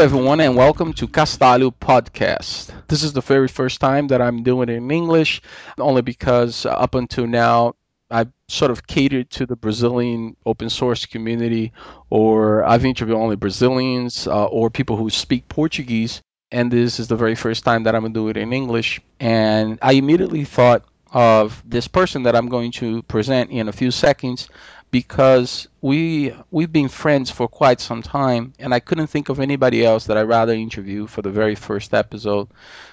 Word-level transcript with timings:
Hello, 0.00 0.16
everyone, 0.16 0.40
and 0.40 0.56
welcome 0.56 0.94
to 0.94 1.06
Castálio 1.06 1.70
Podcast. 1.78 2.72
This 2.88 3.02
is 3.02 3.12
the 3.12 3.20
very 3.20 3.48
first 3.48 3.82
time 3.82 4.08
that 4.08 4.22
I'm 4.22 4.42
doing 4.42 4.70
it 4.70 4.76
in 4.76 4.90
English, 4.90 5.42
only 5.76 6.00
because 6.00 6.64
up 6.64 6.94
until 6.94 7.26
now, 7.26 7.74
I've 8.10 8.32
sort 8.48 8.70
of 8.70 8.86
catered 8.86 9.28
to 9.32 9.44
the 9.44 9.56
Brazilian 9.56 10.36
open 10.46 10.70
source 10.70 11.04
community, 11.04 11.74
or 12.08 12.64
I've 12.64 12.86
interviewed 12.86 13.18
only 13.18 13.36
Brazilians 13.36 14.26
uh, 14.26 14.46
or 14.46 14.70
people 14.70 14.96
who 14.96 15.10
speak 15.10 15.46
Portuguese. 15.48 16.22
And 16.50 16.72
this 16.72 16.98
is 16.98 17.08
the 17.08 17.16
very 17.16 17.34
first 17.34 17.66
time 17.66 17.82
that 17.82 17.94
I'm 17.94 18.00
going 18.00 18.14
to 18.14 18.20
do 18.20 18.28
it 18.30 18.38
in 18.38 18.54
English. 18.54 19.02
And 19.20 19.78
I 19.82 19.92
immediately 19.92 20.46
thought 20.46 20.82
of 21.12 21.62
this 21.66 21.88
person 21.88 22.22
that 22.22 22.34
I'm 22.34 22.48
going 22.48 22.72
to 22.72 23.02
present 23.02 23.50
in 23.50 23.68
a 23.68 23.72
few 23.72 23.90
seconds 23.90 24.48
because 24.90 25.68
we 25.80 26.34
we've 26.50 26.72
been 26.72 26.88
friends 26.88 27.30
for 27.30 27.48
quite 27.48 27.80
some 27.80 28.02
time 28.02 28.52
and 28.58 28.74
I 28.74 28.80
couldn't 28.80 29.06
think 29.06 29.28
of 29.28 29.40
anybody 29.40 29.84
else 29.84 30.06
that 30.06 30.16
I'd 30.16 30.22
rather 30.22 30.52
interview 30.52 31.06
for 31.06 31.22
the 31.22 31.30
very 31.30 31.54
first 31.54 31.94
episode. 31.94 32.48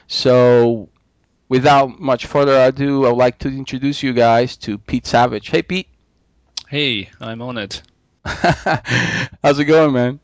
So 0.08 0.90
without 1.50 2.00
much 2.00 2.26
further 2.26 2.68
ado, 2.68 3.06
I 3.06 3.10
would 3.10 3.18
like 3.18 3.40
to 3.40 3.50
introduce 3.50 4.04
you 4.04 4.14
guys 4.14 4.58
to 4.58 4.78
Pete 4.78 5.08
Savage. 5.08 5.50
Hey 5.50 5.62
Pete. 5.62 5.88
Hey, 6.68 7.10
I'm 7.20 7.42
on 7.42 7.58
it. 7.58 7.82
How's 8.26 9.58
it 9.58 9.66
going, 9.66 9.94
man? 9.94 10.20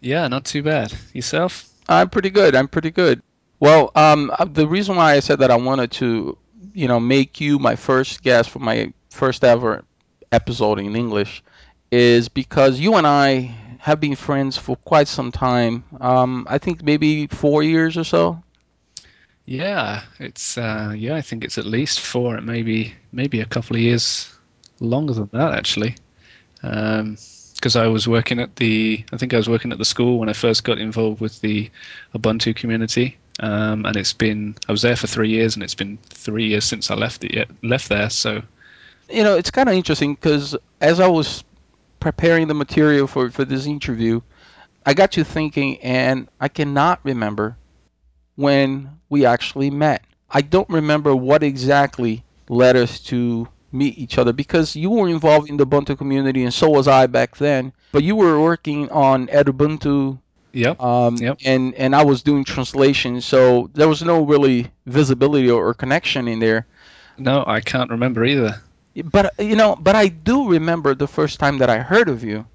Yeah, 0.00 0.28
not 0.28 0.44
too 0.44 0.62
bad. 0.62 0.92
Yourself? 1.12 1.68
I'm 1.88 2.08
pretty 2.08 2.30
good. 2.30 2.54
I'm 2.54 2.68
pretty 2.68 2.92
good. 2.92 3.20
Well, 3.60 3.90
um, 3.96 4.30
uh, 4.38 4.44
the 4.44 4.68
reason 4.68 4.94
why 4.94 5.14
I 5.14 5.20
said 5.20 5.40
that 5.40 5.50
I 5.50 5.56
wanted 5.56 5.90
to, 5.92 6.38
you 6.72 6.86
know, 6.86 7.00
make 7.00 7.40
you 7.40 7.58
my 7.58 7.74
first 7.74 8.22
guest 8.22 8.50
for 8.50 8.60
my 8.60 8.92
first 9.10 9.42
ever 9.42 9.84
episode 10.32 10.78
in 10.78 10.96
English 10.96 11.42
is 11.90 12.28
because 12.28 12.78
you 12.78 12.94
and 12.96 13.06
I 13.06 13.54
have 13.78 14.00
been 14.00 14.16
friends 14.16 14.56
for 14.56 14.76
quite 14.76 15.08
some 15.08 15.32
time. 15.32 15.84
Um, 16.00 16.46
I 16.48 16.58
think 16.58 16.82
maybe 16.82 17.26
four 17.28 17.62
years 17.62 17.96
or 17.96 18.04
so. 18.04 18.42
Yeah, 19.46 20.02
it's 20.18 20.58
uh, 20.58 20.92
yeah. 20.94 21.14
I 21.14 21.22
think 21.22 21.42
it's 21.42 21.56
at 21.56 21.64
least 21.64 22.00
four. 22.00 22.38
Maybe 22.40 22.94
maybe 23.12 23.40
a 23.40 23.46
couple 23.46 23.76
of 23.76 23.82
years 23.82 24.30
longer 24.80 25.14
than 25.14 25.30
that 25.32 25.54
actually. 25.54 25.96
Because 26.60 27.76
um, 27.76 27.82
I 27.82 27.86
was 27.86 28.06
working 28.06 28.40
at 28.40 28.56
the, 28.56 29.04
I 29.12 29.16
think 29.16 29.32
I 29.32 29.36
was 29.36 29.48
working 29.48 29.72
at 29.72 29.78
the 29.78 29.84
school 29.84 30.18
when 30.18 30.28
I 30.28 30.32
first 30.32 30.64
got 30.64 30.78
involved 30.78 31.20
with 31.20 31.40
the 31.40 31.70
Ubuntu 32.14 32.54
community, 32.56 33.16
um, 33.40 33.86
and 33.86 33.96
it's 33.96 34.12
been 34.12 34.54
I 34.68 34.72
was 34.72 34.82
there 34.82 34.96
for 34.96 35.06
three 35.06 35.30
years, 35.30 35.54
and 35.54 35.62
it's 35.62 35.74
been 35.74 35.98
three 36.10 36.48
years 36.48 36.64
since 36.64 36.90
I 36.90 36.94
left 36.94 37.24
it 37.24 37.48
left 37.62 37.88
there. 37.88 38.10
So 38.10 38.42
you 39.10 39.24
know, 39.24 39.36
it's 39.36 39.50
kind 39.50 39.68
of 39.68 39.74
interesting 39.74 40.14
because 40.14 40.56
as 40.80 41.00
I 41.00 41.08
was 41.08 41.44
preparing 42.00 42.48
the 42.48 42.54
material 42.54 43.06
for, 43.06 43.30
for 43.30 43.44
this 43.44 43.66
interview, 43.66 44.20
I 44.84 44.94
got 44.94 45.16
you 45.16 45.24
thinking, 45.24 45.78
and 45.78 46.28
I 46.40 46.48
cannot 46.48 47.00
remember 47.02 47.56
when 48.36 48.98
we 49.08 49.26
actually 49.26 49.70
met. 49.70 50.02
I 50.30 50.42
don't 50.42 50.68
remember 50.68 51.14
what 51.14 51.42
exactly 51.42 52.24
led 52.48 52.76
us 52.76 53.00
to 53.00 53.48
meet 53.72 53.98
each 53.98 54.16
other 54.16 54.32
because 54.32 54.74
you 54.74 54.90
were 54.90 55.08
involved 55.08 55.50
in 55.50 55.56
the 55.56 55.66
Ubuntu 55.66 55.96
community, 55.96 56.44
and 56.44 56.54
so 56.54 56.70
was 56.70 56.88
I 56.88 57.06
back 57.06 57.36
then. 57.36 57.72
But 57.92 58.02
you 58.02 58.16
were 58.16 58.40
working 58.40 58.88
on 58.90 59.26
Ubuntu. 59.28 60.18
Yep. 60.52 60.80
Um, 60.80 61.16
yep. 61.16 61.38
And 61.44 61.74
and 61.74 61.94
I 61.94 62.04
was 62.04 62.22
doing 62.22 62.44
translation, 62.44 63.20
so 63.20 63.70
there 63.74 63.88
was 63.88 64.02
no 64.02 64.22
really 64.24 64.70
visibility 64.86 65.50
or, 65.50 65.68
or 65.68 65.74
connection 65.74 66.26
in 66.28 66.38
there. 66.38 66.66
No, 67.18 67.44
I 67.46 67.60
can't 67.60 67.90
remember 67.90 68.24
either 68.24 68.62
but 69.04 69.34
you 69.38 69.56
know, 69.56 69.76
but 69.76 69.96
I 69.96 70.08
do 70.08 70.48
remember 70.48 70.94
the 70.94 71.08
first 71.08 71.38
time 71.38 71.58
that 71.58 71.70
I 71.70 71.78
heard 71.78 72.08
of 72.08 72.24
you, 72.24 72.46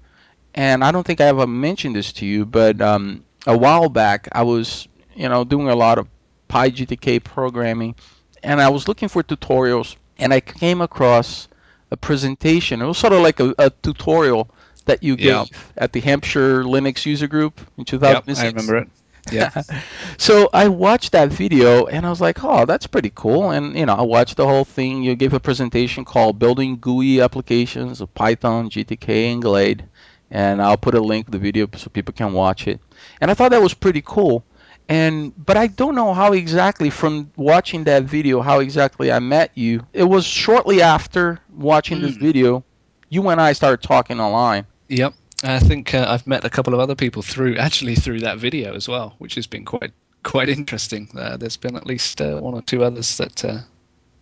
and 0.54 0.84
I 0.84 0.92
don't 0.92 1.06
think 1.06 1.20
I 1.20 1.26
ever 1.26 1.46
mentioned 1.46 1.96
this 1.96 2.12
to 2.14 2.26
you, 2.26 2.44
but 2.44 2.80
um, 2.80 3.24
a 3.46 3.56
while 3.56 3.88
back 3.88 4.28
I 4.32 4.42
was, 4.42 4.88
you 5.14 5.28
know, 5.28 5.44
doing 5.44 5.68
a 5.68 5.76
lot 5.76 5.98
of 5.98 6.08
PyGTK 6.48 7.24
programming, 7.24 7.94
and 8.42 8.60
I 8.60 8.68
was 8.68 8.88
looking 8.88 9.08
for 9.08 9.22
tutorials, 9.22 9.96
and 10.18 10.32
I 10.32 10.40
came 10.40 10.80
across 10.80 11.48
a 11.90 11.96
presentation. 11.96 12.82
It 12.82 12.86
was 12.86 12.98
sort 12.98 13.12
of 13.12 13.20
like 13.20 13.40
a, 13.40 13.54
a 13.58 13.70
tutorial 13.70 14.50
that 14.86 15.02
you 15.02 15.16
gave 15.16 15.26
yeah. 15.26 15.44
at 15.76 15.92
the 15.92 16.00
Hampshire 16.00 16.62
Linux 16.62 17.06
User 17.06 17.26
Group 17.26 17.60
in 17.78 17.84
2006. 17.84 18.38
Yep, 18.38 18.44
I 18.44 18.48
remember 18.48 18.76
it. 18.78 18.88
Yeah. 19.30 19.62
so 20.18 20.48
I 20.52 20.68
watched 20.68 21.12
that 21.12 21.30
video 21.30 21.86
and 21.86 22.06
I 22.06 22.10
was 22.10 22.20
like, 22.20 22.42
oh, 22.42 22.66
that's 22.66 22.86
pretty 22.86 23.12
cool. 23.14 23.50
And 23.50 23.76
you 23.76 23.86
know, 23.86 23.94
I 23.94 24.02
watched 24.02 24.36
the 24.36 24.46
whole 24.46 24.64
thing. 24.64 25.02
You 25.02 25.14
gave 25.14 25.32
a 25.32 25.40
presentation 25.40 26.04
called 26.04 26.38
"Building 26.38 26.76
GUI 26.76 27.20
Applications 27.20 28.00
of 28.00 28.12
Python, 28.14 28.70
GTK, 28.70 29.32
and 29.32 29.42
Glade," 29.42 29.84
and 30.30 30.60
I'll 30.60 30.76
put 30.76 30.94
a 30.94 31.00
link 31.00 31.26
to 31.26 31.32
the 31.32 31.38
video 31.38 31.68
so 31.76 31.88
people 31.90 32.14
can 32.14 32.32
watch 32.32 32.66
it. 32.66 32.80
And 33.20 33.30
I 33.30 33.34
thought 33.34 33.50
that 33.50 33.62
was 33.62 33.74
pretty 33.74 34.02
cool. 34.04 34.44
And 34.88 35.32
but 35.46 35.56
I 35.56 35.66
don't 35.68 35.94
know 35.94 36.12
how 36.12 36.32
exactly 36.32 36.90
from 36.90 37.30
watching 37.36 37.84
that 37.84 38.04
video 38.04 38.42
how 38.42 38.60
exactly 38.60 39.10
I 39.10 39.18
met 39.18 39.50
you. 39.54 39.86
It 39.92 40.04
was 40.04 40.26
shortly 40.26 40.82
after 40.82 41.40
watching 41.56 41.98
mm. 41.98 42.02
this 42.02 42.16
hmm. 42.16 42.24
video, 42.24 42.64
you 43.08 43.26
and 43.28 43.40
I 43.40 43.54
started 43.54 43.82
talking 43.86 44.20
online. 44.20 44.66
Yep. 44.88 45.14
I 45.44 45.58
think 45.58 45.94
uh, 45.94 46.06
I've 46.08 46.26
met 46.26 46.44
a 46.44 46.50
couple 46.50 46.74
of 46.74 46.80
other 46.80 46.94
people 46.94 47.22
through 47.22 47.56
actually 47.58 47.94
through 47.94 48.20
that 48.20 48.38
video 48.38 48.74
as 48.74 48.88
well, 48.88 49.14
which 49.18 49.34
has 49.34 49.46
been 49.46 49.64
quite 49.64 49.92
quite 50.22 50.48
interesting. 50.48 51.08
Uh, 51.16 51.36
there's 51.36 51.56
been 51.56 51.76
at 51.76 51.86
least 51.86 52.20
uh, 52.20 52.38
one 52.38 52.54
or 52.54 52.62
two 52.62 52.82
others 52.82 53.16
that 53.18 53.44
uh, 53.44 53.58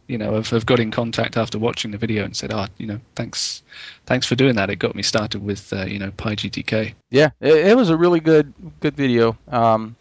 you 0.09 0.19
know 0.19 0.35
have, 0.35 0.51
have 0.51 0.67
got 0.67 0.81
in 0.81 0.91
contact 0.91 1.37
after 1.37 1.59
watching 1.59 1.91
the 1.91 1.99
video 1.99 2.25
and 2.25 2.37
said, 2.37 2.53
"Oh, 2.53 2.67
you 2.79 2.87
know, 2.87 3.01
thanks, 3.15 3.63
thanks 4.07 4.27
for 4.27 4.35
doing 4.35 4.57
that. 4.57 4.71
It 4.71 4.77
got 4.77 4.95
me 4.95 5.03
started 5.03 5.43
with 5.43 5.73
uh, 5.73 5.85
you 5.85 5.99
know 5.99 6.11
PyGTK." 6.11 6.95
Yeah, 7.11 7.31
it, 7.41 7.69
it, 7.69 7.77
was 7.77 7.89
a 7.89 7.97
really 7.97 8.21
good 8.21 8.53
good 8.81 8.97
video. 8.97 9.37
Um, 9.49 9.97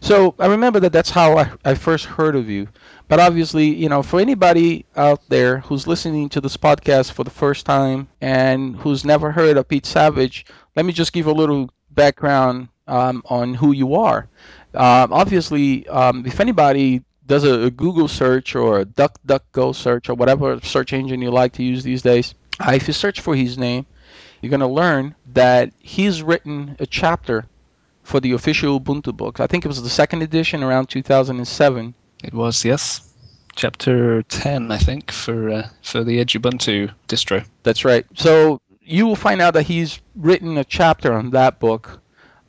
so 0.00 0.34
I 0.38 0.46
remember 0.46 0.80
that 0.80 0.92
that's 0.92 1.10
how 1.10 1.36
I, 1.38 1.50
I 1.64 1.74
first 1.74 2.04
heard 2.06 2.36
of 2.36 2.48
you. 2.48 2.68
But 3.06 3.20
obviously, 3.20 3.66
you 3.66 3.88
know, 3.88 4.02
for 4.02 4.18
anybody 4.18 4.86
out 4.96 5.20
there 5.28 5.58
who's 5.58 5.86
listening 5.86 6.30
to 6.30 6.40
this 6.40 6.56
podcast 6.56 7.12
for 7.12 7.22
the 7.22 7.30
first 7.30 7.66
time 7.66 8.08
and 8.20 8.76
who's 8.76 9.04
never 9.04 9.30
heard 9.30 9.56
of 9.58 9.68
Pete 9.68 9.84
Savage, 9.84 10.46
let 10.74 10.86
me 10.86 10.92
just 10.92 11.12
give 11.12 11.26
a 11.26 11.32
little 11.32 11.70
background 11.90 12.68
um, 12.86 13.22
on 13.26 13.54
who 13.54 13.72
you 13.72 13.94
are. 13.94 14.28
Um, 14.74 15.12
obviously, 15.12 15.86
um, 15.88 16.24
if 16.26 16.40
anybody 16.40 17.02
does 17.26 17.44
a, 17.44 17.64
a, 17.64 17.70
Google 17.70 18.08
search 18.08 18.54
or 18.54 18.80
a 18.80 18.84
DuckDuckGo 18.84 19.74
search 19.74 20.08
or 20.08 20.14
whatever 20.14 20.60
search 20.60 20.92
engine 20.92 21.22
you 21.22 21.30
like 21.30 21.52
to 21.54 21.62
use 21.62 21.82
these 21.82 22.02
days, 22.02 22.34
uh, 22.60 22.72
if 22.74 22.86
you 22.86 22.92
search 22.92 23.20
for 23.20 23.34
his 23.36 23.56
name, 23.56 23.86
you're 24.40 24.50
going 24.50 24.60
to 24.60 24.66
learn 24.66 25.14
that 25.32 25.72
he's 25.78 26.22
written 26.22 26.76
a 26.80 26.86
chapter 26.86 27.46
for 28.02 28.20
the 28.20 28.32
official 28.32 28.78
Ubuntu 28.78 29.16
book. 29.16 29.40
I 29.40 29.46
think 29.46 29.64
it 29.64 29.68
was 29.68 29.82
the 29.82 29.88
second 29.88 30.22
edition 30.22 30.62
around 30.62 30.88
2007 30.88 31.94
it 32.24 32.34
was 32.34 32.64
yes, 32.64 33.00
chapter 33.54 34.22
ten, 34.22 34.70
I 34.70 34.78
think, 34.78 35.10
for 35.10 35.50
uh, 35.50 35.68
for 35.82 36.04
the 36.04 36.24
Edubuntu 36.24 36.92
distro. 37.08 37.46
That's 37.62 37.84
right. 37.84 38.06
So 38.14 38.60
you 38.80 39.06
will 39.06 39.16
find 39.16 39.40
out 39.40 39.54
that 39.54 39.62
he's 39.62 40.00
written 40.14 40.58
a 40.58 40.64
chapter 40.64 41.12
on 41.12 41.30
that 41.30 41.58
book, 41.60 42.00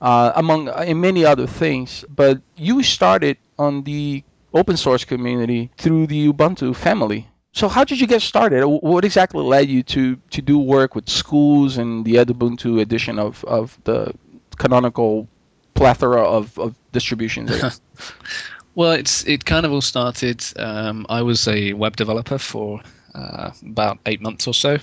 uh, 0.02 0.32
among 0.36 0.70
uh, 0.70 0.84
in 0.88 1.00
many 1.02 1.26
other 1.26 1.48
things. 1.48 2.06
But 2.10 2.42
you 2.56 2.84
started 2.84 3.38
on 3.58 3.84
the 3.84 4.24
open 4.54 4.78
source 4.78 5.06
community 5.06 5.70
through 5.78 6.08
the 6.08 6.32
Ubuntu 6.32 6.76
family. 6.76 7.28
So 7.52 7.70
how 7.70 7.86
did 7.86 8.02
you 8.02 8.08
get 8.08 8.22
started? 8.22 8.66
What 8.66 9.06
exactly 9.06 9.42
led 9.42 9.70
you 9.70 9.84
to, 9.84 10.18
to 10.32 10.42
do 10.42 10.60
work 10.60 10.94
with 10.94 11.08
schools 11.10 11.78
and 11.78 12.04
the 12.04 12.16
Ubuntu 12.16 12.82
edition 12.82 13.18
of, 13.18 13.46
of 13.46 13.78
the 13.86 14.14
canonical 14.58 15.30
plethora 15.74 16.22
of, 16.22 16.58
of 16.60 16.76
distributions? 16.92 17.80
Well, 18.76 18.92
it's 18.92 19.26
it 19.26 19.46
kind 19.46 19.66
of 19.66 19.72
all 19.72 19.82
started. 19.82 20.44
Um, 20.58 21.06
I 21.08 21.22
was 21.22 21.48
a 21.48 21.72
web 21.72 21.96
developer 21.96 22.38
for 22.38 22.82
uh, 23.14 23.52
about 23.66 24.00
eight 24.06 24.20
months 24.22 24.48
or 24.48 24.54
so, 24.54 24.78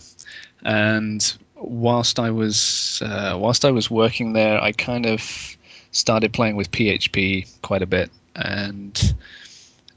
and 0.65 1.37
whilst 1.57 2.19
I 2.19 2.31
was 2.31 3.03
uh, 3.05 3.37
whilst 3.39 3.67
I 3.67 3.71
was 3.71 3.91
working 3.91 4.33
there, 4.33 4.59
I 4.59 4.73
kind 4.73 5.05
of 5.05 5.23
started 5.91 6.33
playing 6.33 6.57
with 6.57 6.71
PHP 6.71 7.61
quite 7.61 7.83
a 7.83 7.87
bit, 7.87 8.11
and 8.35 9.15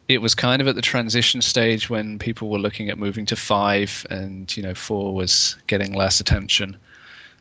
it 0.10 0.22
was 0.22 0.36
kind 0.36 0.62
of 0.62 0.68
at 0.68 0.76
the 0.76 0.82
transition 0.82 1.42
stage 1.42 1.90
when 1.90 2.20
people 2.20 2.50
were 2.50 2.60
looking 2.60 2.90
at 2.90 2.98
moving 2.98 3.28
to 3.28 3.38
five, 3.38 4.06
and 4.10 4.56
you 4.58 4.64
know 4.64 4.74
four 4.74 5.16
was 5.16 5.56
getting 5.68 5.94
less 5.94 6.20
attention, 6.20 6.76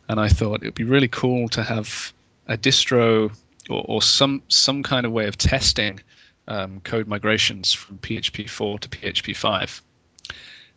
and 0.08 0.20
I 0.20 0.28
thought 0.28 0.62
it 0.62 0.66
would 0.66 0.74
be 0.76 0.84
really 0.84 1.08
cool 1.08 1.48
to 1.48 1.64
have 1.64 2.12
a 2.46 2.56
distro 2.56 3.34
or, 3.68 3.84
or 3.88 4.02
some 4.02 4.42
some 4.46 4.84
kind 4.84 5.04
of 5.04 5.10
way 5.10 5.26
of 5.26 5.36
testing 5.36 5.98
um, 6.46 6.80
code 6.80 7.06
migrations 7.06 7.72
from 7.72 7.98
PHP 7.98 8.48
4 8.48 8.78
to 8.80 8.88
PHP 8.88 9.36
5. 9.36 9.82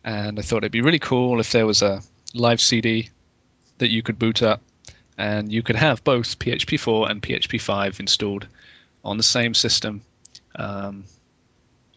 And 0.04 0.38
I 0.38 0.42
thought 0.42 0.58
it'd 0.58 0.72
be 0.72 0.80
really 0.80 0.98
cool 0.98 1.40
if 1.40 1.52
there 1.52 1.66
was 1.66 1.82
a 1.82 2.02
live 2.34 2.60
CD 2.60 3.10
that 3.78 3.90
you 3.90 4.02
could 4.02 4.18
boot 4.18 4.42
up 4.42 4.62
and 5.16 5.52
you 5.52 5.62
could 5.62 5.76
have 5.76 6.04
both 6.04 6.38
PHP 6.38 6.78
4 6.78 7.10
and 7.10 7.22
PHP 7.22 7.60
5 7.60 8.00
installed 8.00 8.46
on 9.04 9.16
the 9.16 9.22
same 9.22 9.54
system. 9.54 10.02
Um, 10.54 11.04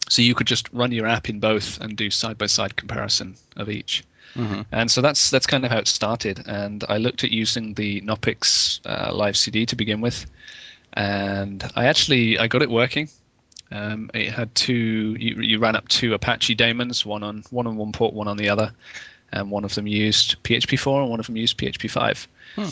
so 0.09 0.21
you 0.21 0.35
could 0.35 0.47
just 0.47 0.71
run 0.73 0.91
your 0.91 1.07
app 1.07 1.29
in 1.29 1.39
both 1.39 1.79
and 1.79 1.95
do 1.95 2.09
side 2.09 2.37
by 2.37 2.47
side 2.47 2.75
comparison 2.75 3.35
of 3.55 3.69
each. 3.69 4.03
Mm-hmm. 4.35 4.61
And 4.71 4.89
so 4.89 5.01
that's 5.01 5.29
that's 5.29 5.45
kind 5.45 5.65
of 5.65 5.71
how 5.71 5.77
it 5.77 5.87
started. 5.87 6.43
And 6.47 6.83
I 6.87 6.97
looked 6.97 7.23
at 7.23 7.31
using 7.31 7.73
the 7.73 8.01
Knoppix 8.01 8.79
uh, 8.85 9.13
live 9.13 9.37
CD 9.37 9.65
to 9.67 9.75
begin 9.75 10.01
with, 10.01 10.25
and 10.93 11.63
I 11.75 11.85
actually 11.85 12.39
I 12.39 12.47
got 12.47 12.61
it 12.61 12.69
working. 12.69 13.09
Um, 13.71 14.11
it 14.13 14.31
had 14.31 14.53
two. 14.53 15.15
You, 15.17 15.41
you 15.41 15.59
ran 15.59 15.75
up 15.75 15.87
two 15.87 16.13
Apache 16.13 16.55
daemons, 16.55 17.05
one 17.05 17.23
on 17.23 17.43
one 17.49 17.67
on 17.67 17.77
one 17.77 17.93
port, 17.93 18.13
one 18.13 18.27
on 18.27 18.37
the 18.37 18.49
other, 18.49 18.73
and 19.31 19.49
one 19.49 19.63
of 19.63 19.73
them 19.75 19.87
used 19.87 20.41
PHP 20.43 20.77
4 20.77 21.01
and 21.01 21.09
one 21.09 21.19
of 21.19 21.27
them 21.27 21.37
used 21.37 21.57
PHP 21.57 21.89
5. 21.89 22.27
Hmm. 22.55 22.69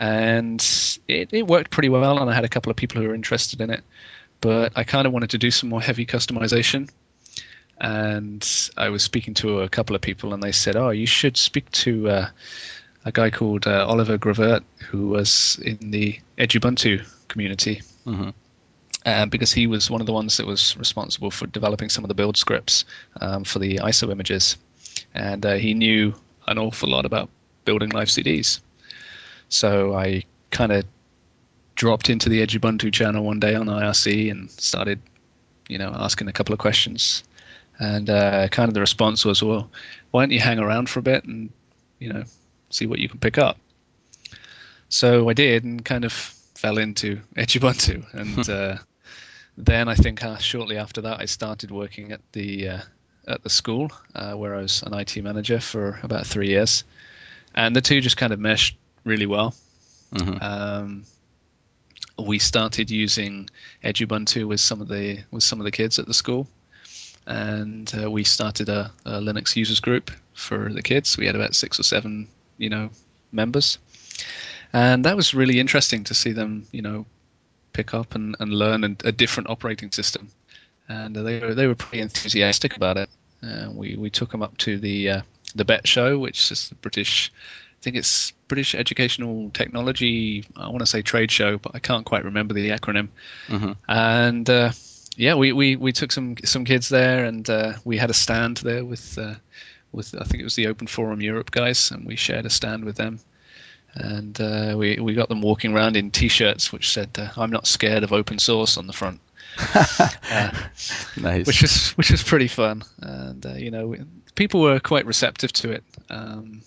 And 0.00 0.98
it, 1.08 1.30
it 1.32 1.46
worked 1.46 1.70
pretty 1.70 1.88
well, 1.88 2.18
and 2.18 2.30
I 2.30 2.34
had 2.34 2.44
a 2.44 2.48
couple 2.48 2.70
of 2.70 2.76
people 2.76 3.02
who 3.02 3.08
were 3.08 3.14
interested 3.14 3.60
in 3.60 3.70
it. 3.70 3.82
But 4.40 4.72
I 4.76 4.84
kind 4.84 5.06
of 5.06 5.12
wanted 5.12 5.30
to 5.30 5.38
do 5.38 5.50
some 5.50 5.68
more 5.68 5.82
heavy 5.82 6.06
customization. 6.06 6.88
And 7.80 8.70
I 8.76 8.88
was 8.90 9.02
speaking 9.02 9.34
to 9.34 9.60
a 9.60 9.68
couple 9.68 9.96
of 9.96 10.02
people, 10.02 10.34
and 10.34 10.42
they 10.42 10.52
said, 10.52 10.76
"Oh, 10.76 10.90
you 10.90 11.06
should 11.06 11.36
speak 11.36 11.70
to 11.72 12.08
uh, 12.08 12.28
a 13.04 13.12
guy 13.12 13.30
called 13.30 13.66
uh, 13.66 13.86
Oliver 13.86 14.18
Grawert, 14.18 14.62
who 14.90 15.08
was 15.08 15.60
in 15.62 15.90
the 15.90 16.18
Edubuntu 16.38 17.04
community." 17.28 17.82
hmm 18.04 18.30
uh, 19.04 19.26
because 19.26 19.52
he 19.52 19.66
was 19.66 19.90
one 19.90 20.00
of 20.00 20.06
the 20.06 20.12
ones 20.12 20.36
that 20.38 20.46
was 20.46 20.76
responsible 20.76 21.30
for 21.30 21.46
developing 21.46 21.88
some 21.88 22.04
of 22.04 22.08
the 22.08 22.14
build 22.14 22.36
scripts 22.36 22.84
um, 23.20 23.44
for 23.44 23.58
the 23.58 23.76
ISO 23.76 24.10
images, 24.10 24.56
and 25.14 25.44
uh, 25.44 25.54
he 25.54 25.74
knew 25.74 26.14
an 26.46 26.58
awful 26.58 26.88
lot 26.88 27.04
about 27.04 27.28
building 27.64 27.90
live 27.90 28.08
CDs. 28.08 28.60
So 29.48 29.94
I 29.94 30.24
kind 30.50 30.72
of 30.72 30.84
dropped 31.74 32.10
into 32.10 32.28
the 32.28 32.44
Edubuntu 32.44 32.92
channel 32.92 33.24
one 33.24 33.40
day 33.40 33.54
on 33.54 33.66
IRC 33.66 34.30
and 34.30 34.50
started, 34.50 35.00
you 35.68 35.78
know, 35.78 35.92
asking 35.94 36.28
a 36.28 36.32
couple 36.32 36.52
of 36.52 36.58
questions, 36.58 37.22
and 37.78 38.10
uh, 38.10 38.48
kind 38.48 38.68
of 38.68 38.74
the 38.74 38.80
response 38.80 39.24
was, 39.24 39.42
"Well, 39.42 39.70
why 40.10 40.22
don't 40.22 40.32
you 40.32 40.40
hang 40.40 40.58
around 40.58 40.90
for 40.90 40.98
a 40.98 41.02
bit 41.02 41.24
and, 41.24 41.50
you 41.98 42.12
know, 42.12 42.24
see 42.70 42.86
what 42.86 42.98
you 42.98 43.08
can 43.08 43.20
pick 43.20 43.38
up?" 43.38 43.58
So 44.88 45.28
I 45.28 45.34
did, 45.34 45.64
and 45.64 45.84
kind 45.84 46.04
of 46.04 46.34
fell 46.58 46.78
into 46.78 47.20
Edubuntu, 47.36 48.04
and 48.12 48.48
uh, 48.48 48.76
then 49.56 49.88
I 49.88 49.94
think 49.94 50.24
uh, 50.24 50.38
shortly 50.38 50.76
after 50.76 51.02
that 51.02 51.20
I 51.20 51.26
started 51.26 51.70
working 51.70 52.10
at 52.12 52.20
the 52.32 52.68
uh, 52.68 52.80
at 53.28 53.42
the 53.44 53.50
school 53.50 53.92
uh, 54.14 54.32
where 54.32 54.56
I 54.56 54.62
was 54.62 54.82
an 54.82 54.92
IT 54.92 55.16
manager 55.22 55.60
for 55.60 56.00
about 56.02 56.26
three 56.26 56.48
years, 56.48 56.84
and 57.54 57.76
the 57.76 57.80
two 57.80 58.00
just 58.00 58.16
kind 58.16 58.32
of 58.32 58.40
meshed 58.40 58.76
really 59.04 59.26
well. 59.26 59.54
hmm 60.12 60.38
Um, 60.40 61.04
we 62.18 62.40
started 62.40 62.90
using 62.90 63.48
Edubuntu 63.84 64.48
with 64.48 64.60
some 64.60 64.80
of 64.80 64.88
the 64.88 65.18
with 65.30 65.44
some 65.44 65.60
of 65.60 65.64
the 65.64 65.70
kids 65.70 65.98
at 66.00 66.06
the 66.06 66.14
school, 66.14 66.48
and 67.26 67.92
uh, 67.94 68.10
we 68.10 68.24
started 68.24 68.68
a, 68.68 68.90
a 69.04 69.20
Linux 69.20 69.54
users 69.54 69.80
group 69.80 70.10
for 70.34 70.72
the 70.72 70.82
kids. 70.82 71.16
We 71.16 71.26
had 71.26 71.36
about 71.36 71.54
six 71.54 71.78
or 71.78 71.84
seven, 71.84 72.26
you 72.56 72.70
know, 72.70 72.90
members, 73.30 73.78
and 74.72 75.04
that 75.04 75.16
was 75.16 75.34
really 75.34 75.60
interesting 75.60 76.04
to 76.04 76.14
see 76.14 76.32
them, 76.32 76.66
you 76.72 76.82
know, 76.82 77.06
pick 77.72 77.94
up 77.94 78.14
and, 78.14 78.36
and 78.40 78.52
learn 78.52 78.84
a, 78.84 79.08
a 79.08 79.12
different 79.12 79.48
operating 79.50 79.92
system, 79.92 80.28
and 80.88 81.14
they 81.14 81.40
were 81.40 81.54
they 81.54 81.66
were 81.66 81.74
pretty 81.74 82.00
enthusiastic 82.00 82.76
about 82.76 82.96
it. 82.96 83.08
Uh, 83.42 83.68
we 83.72 83.96
we 83.96 84.10
took 84.10 84.30
them 84.30 84.42
up 84.42 84.56
to 84.58 84.78
the 84.78 85.10
uh, 85.10 85.22
the 85.54 85.64
BETT 85.64 85.86
show, 85.86 86.18
which 86.18 86.50
is 86.50 86.68
the 86.68 86.74
British. 86.76 87.32
I 87.80 87.82
think 87.82 87.96
it's 87.96 88.32
British 88.48 88.74
Educational 88.74 89.50
Technology. 89.50 90.44
I 90.56 90.66
want 90.66 90.80
to 90.80 90.86
say 90.86 91.02
trade 91.02 91.30
show, 91.30 91.58
but 91.58 91.76
I 91.76 91.78
can't 91.78 92.04
quite 92.04 92.24
remember 92.24 92.54
the 92.54 92.70
acronym. 92.70 93.08
hmm 93.46 93.72
And 93.88 94.50
uh, 94.50 94.72
yeah, 95.16 95.34
we, 95.34 95.52
we, 95.52 95.76
we 95.76 95.92
took 95.92 96.12
some 96.12 96.36
some 96.44 96.64
kids 96.64 96.88
there, 96.88 97.24
and 97.24 97.48
uh, 97.48 97.74
we 97.84 97.96
had 97.96 98.10
a 98.10 98.14
stand 98.14 98.58
there 98.58 98.84
with 98.84 99.16
uh, 99.18 99.34
with 99.92 100.14
I 100.14 100.24
think 100.24 100.40
it 100.40 100.44
was 100.44 100.56
the 100.56 100.66
Open 100.66 100.86
Forum 100.86 101.20
Europe 101.20 101.50
guys, 101.50 101.90
and 101.92 102.04
we 102.06 102.16
shared 102.16 102.46
a 102.46 102.50
stand 102.50 102.84
with 102.84 102.96
them. 102.96 103.20
And 103.94 104.40
uh, 104.40 104.74
we 104.76 104.98
we 105.00 105.14
got 105.14 105.28
them 105.28 105.40
walking 105.40 105.74
around 105.74 105.96
in 105.96 106.10
T-shirts 106.10 106.72
which 106.72 106.90
said 106.92 107.10
uh, 107.18 107.28
"I'm 107.36 107.50
not 107.50 107.66
scared 107.66 108.04
of 108.04 108.12
open 108.12 108.38
source" 108.38 108.76
on 108.76 108.86
the 108.86 108.92
front, 108.92 109.20
uh, 109.74 110.50
Nice. 111.16 111.46
which 111.46 111.62
is 111.62 111.90
which 111.92 112.10
is 112.10 112.22
pretty 112.22 112.48
fun. 112.48 112.82
And 113.00 113.44
uh, 113.44 113.54
you 113.54 113.70
know, 113.70 113.96
people 114.34 114.60
were 114.60 114.78
quite 114.78 115.06
receptive 115.06 115.52
to 115.54 115.72
it. 115.72 115.84
Um, 116.10 116.62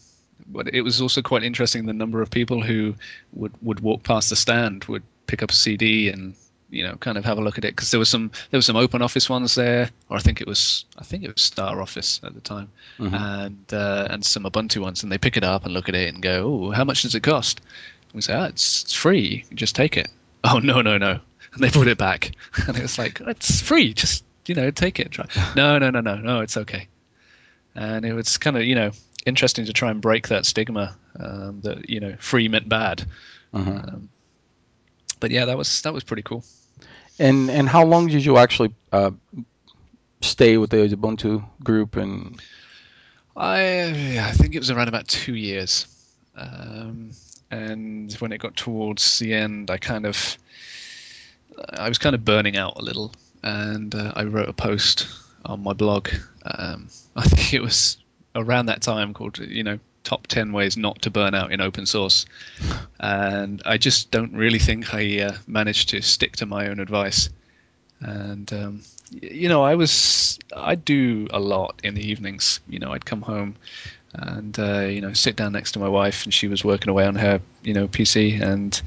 but 0.48 0.74
it 0.74 0.82
was 0.82 1.02
also 1.02 1.22
quite 1.22 1.44
interesting 1.44 1.86
the 1.86 1.94
number 1.94 2.22
of 2.22 2.30
people 2.30 2.62
who 2.62 2.96
would, 3.32 3.54
would 3.62 3.80
walk 3.80 4.04
past 4.04 4.30
the 4.30 4.36
stand 4.36 4.84
would 4.86 5.04
pick 5.26 5.42
up 5.44 5.52
a 5.52 5.56
CD 5.56 6.10
and 6.10 6.34
you 6.72 6.84
know 6.84 6.96
kind 6.96 7.18
of 7.18 7.26
have 7.26 7.38
a 7.38 7.42
look 7.42 7.58
at 7.58 7.66
it 7.66 7.76
because 7.76 7.92
there 7.92 8.00
was 8.00 8.10
some 8.10 8.32
there 8.50 8.58
was 8.58 8.66
some 8.66 8.76
open 8.78 9.02
office 9.02 9.30
ones 9.30 9.56
there 9.56 9.90
or 10.10 10.18
I 10.18 10.22
think 10.22 10.42
it 10.42 10.48
was 10.48 10.86
I 10.98 11.04
think 11.04 11.24
it 11.24 11.34
was 11.34 11.42
Star 11.42 11.82
Office 11.82 12.20
at 12.24 12.34
the 12.34 12.42
time 12.42 12.70
Mhm. 12.98 13.14
and 13.46 13.74
uh, 13.74 14.08
and 14.10 14.26
some 14.26 14.44
Ubuntu 14.44 14.82
ones 14.82 15.04
and 15.04 15.12
they 15.12 15.18
pick 15.18 15.38
it 15.38 15.44
up 15.44 15.66
and 15.66 15.74
look 15.74 15.90
at 15.90 15.96
it 15.96 16.14
and 16.14 16.24
go 16.24 16.66
oh 16.68 16.72
how 16.72 16.84
much 16.86 17.02
does 17.04 17.14
it 17.14 17.22
cost 17.24 17.60
and 17.60 18.14
we 18.16 18.22
say 18.22 18.34
oh, 18.34 18.46
it's, 18.46 18.84
it's 18.84 18.94
free 18.94 19.44
you 19.50 19.56
just 19.58 19.76
take 19.76 19.98
it 19.98 20.08
oh 20.44 20.60
no 20.60 20.82
no 20.82 20.98
no 20.98 21.20
and 21.54 21.64
they 21.64 21.70
put 21.70 21.88
it 21.88 21.98
back 21.98 22.32
and 22.68 22.78
it 22.78 22.82
was 22.82 22.98
like 22.98 23.20
it's 23.22 23.62
free 23.62 23.94
just 23.94 24.24
you 24.48 24.56
know 24.56 24.72
take 24.72 25.00
it 25.00 25.12
try 25.12 25.26
no 25.56 25.78
no 25.78 25.90
no 25.90 26.00
no 26.02 26.16
no 26.16 26.40
it's 26.40 26.56
okay 26.58 26.88
and 27.76 28.06
it 28.06 28.14
was 28.14 28.38
kind 28.38 28.56
of 28.58 28.64
you 28.64 28.76
know 28.76 28.92
interesting 29.26 29.66
to 29.66 29.74
try 29.74 29.92
and 29.92 30.02
break 30.02 30.30
that 30.30 30.46
stigma 30.46 30.96
um, 31.20 31.62
that 31.62 31.90
you 31.90 32.00
know 32.00 32.16
free 32.20 32.48
meant 32.48 32.68
bad. 32.68 33.06
Mhm. 33.54 33.68
Um, 33.94 34.10
but 35.20 35.30
yeah, 35.30 35.46
that 35.46 35.58
was 35.58 35.82
that 35.84 35.94
was 35.94 36.04
pretty 36.04 36.24
cool. 36.24 36.44
And 37.22 37.52
and 37.52 37.70
how 37.70 37.86
long 37.86 38.08
did 38.08 38.26
you 38.26 38.38
actually 38.38 38.74
uh, 38.92 39.12
stay 40.22 40.58
with 40.58 40.72
the 40.72 40.78
Ubuntu 40.78 41.46
group? 41.64 41.96
And 41.96 42.42
I 43.38 44.18
I 44.20 44.32
think 44.32 44.56
it 44.56 44.60
was 44.60 44.72
around 44.72 44.88
about 44.88 45.08
two 45.08 45.36
years, 45.36 45.86
um, 46.36 47.12
and 47.52 48.12
when 48.14 48.32
it 48.32 48.40
got 48.40 48.56
towards 48.56 49.20
the 49.20 49.36
end, 49.36 49.70
I 49.70 49.78
kind 49.78 50.08
of 50.08 50.36
I 51.70 51.88
was 51.88 52.00
kind 52.00 52.16
of 52.16 52.26
burning 52.26 52.58
out 52.58 52.80
a 52.80 52.82
little, 52.82 53.14
and 53.44 53.94
uh, 53.94 54.14
I 54.16 54.24
wrote 54.24 54.50
a 54.50 54.54
post 54.54 55.08
on 55.46 55.62
my 55.62 55.74
blog. 55.74 56.10
Um, 56.44 56.90
I 57.16 57.28
think 57.28 57.54
it 57.54 57.62
was 57.62 57.98
around 58.34 58.66
that 58.66 58.82
time 58.82 59.14
called 59.14 59.38
you 59.38 59.64
know 59.64 59.78
top 60.04 60.28
10 60.28 60.52
ways 60.52 60.78
not 60.78 61.02
to 61.04 61.10
burn 61.10 61.34
out 61.36 61.52
in 61.52 61.62
open 61.62 61.86
source. 61.86 62.26
And 63.00 63.62
i 63.66 63.78
just 63.78 64.12
don't 64.12 64.34
really 64.34 64.60
think 64.60 64.94
i 64.94 65.22
uh, 65.22 65.38
managed 65.48 65.90
to 65.90 66.02
stick 66.02 66.38
to 66.38 66.46
my 66.46 66.68
own 66.68 66.80
advice. 66.80 67.30
And 68.00 68.52
um, 68.54 68.82
you 69.12 69.50
know 69.50 69.62
i 69.62 69.76
was 69.76 70.40
i'd 70.56 70.86
do 70.86 71.28
a 71.32 71.40
lot 71.40 71.82
in 71.84 71.96
the 71.96 72.10
evenings. 72.10 72.60
You 72.68 72.80
know 72.80 72.92
i'd 72.94 73.06
come 73.06 73.22
home 73.22 73.56
and 74.14 74.58
uh, 74.60 74.82
you 74.82 75.02
know 75.02 75.14
sit 75.14 75.36
down 75.36 75.54
next 75.54 75.74
to 75.74 75.80
my 75.80 75.88
wife 75.88 76.24
and 76.24 76.34
she 76.34 76.48
was 76.48 76.66
working 76.66 76.90
away 76.90 77.06
on 77.06 77.16
her 77.16 77.40
you 77.64 77.74
know 77.74 77.88
pc 77.88 78.42
and 78.42 78.82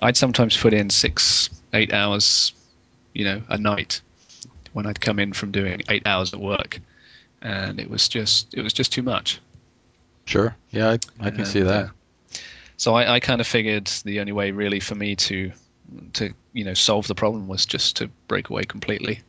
i'd 0.00 0.18
sometimes 0.18 0.54
put 0.54 0.74
in 0.74 0.90
six 0.90 1.48
eight 1.72 1.94
hours 1.94 2.52
you 3.14 3.24
know 3.24 3.40
a 3.48 3.56
night 3.56 4.02
when 4.74 4.86
i'd 4.86 5.00
come 5.00 5.18
in 5.18 5.32
from 5.32 5.50
doing 5.50 5.80
eight 5.88 6.06
hours 6.06 6.32
at 6.34 6.40
work. 6.40 6.80
And 7.42 7.80
it 7.80 7.88
was 7.88 8.06
just 8.08 8.52
it 8.52 8.60
was 8.60 8.74
just 8.74 8.92
too 8.92 9.02
much 9.02 9.40
sure, 10.30 10.56
yeah, 10.70 10.90
I, 10.90 11.26
I 11.26 11.30
can 11.30 11.44
see 11.44 11.60
that. 11.60 11.84
uh, 11.84 11.88
so 12.76 12.94
I, 12.94 13.14
I 13.14 13.20
kind 13.20 13.40
of 13.40 13.46
figured 13.46 13.86
the 14.04 14.20
only 14.20 14.32
way 14.32 14.52
really 14.52 14.80
for 14.80 14.94
me 14.94 15.16
to 15.16 15.52
to 16.14 16.32
you 16.52 16.64
know 16.64 16.74
solve 16.74 17.06
the 17.06 17.14
problem 17.14 17.48
was 17.48 17.66
just 17.66 17.96
to 17.96 18.08
break 18.28 18.48
away 18.50 18.64
completely, 18.64 19.20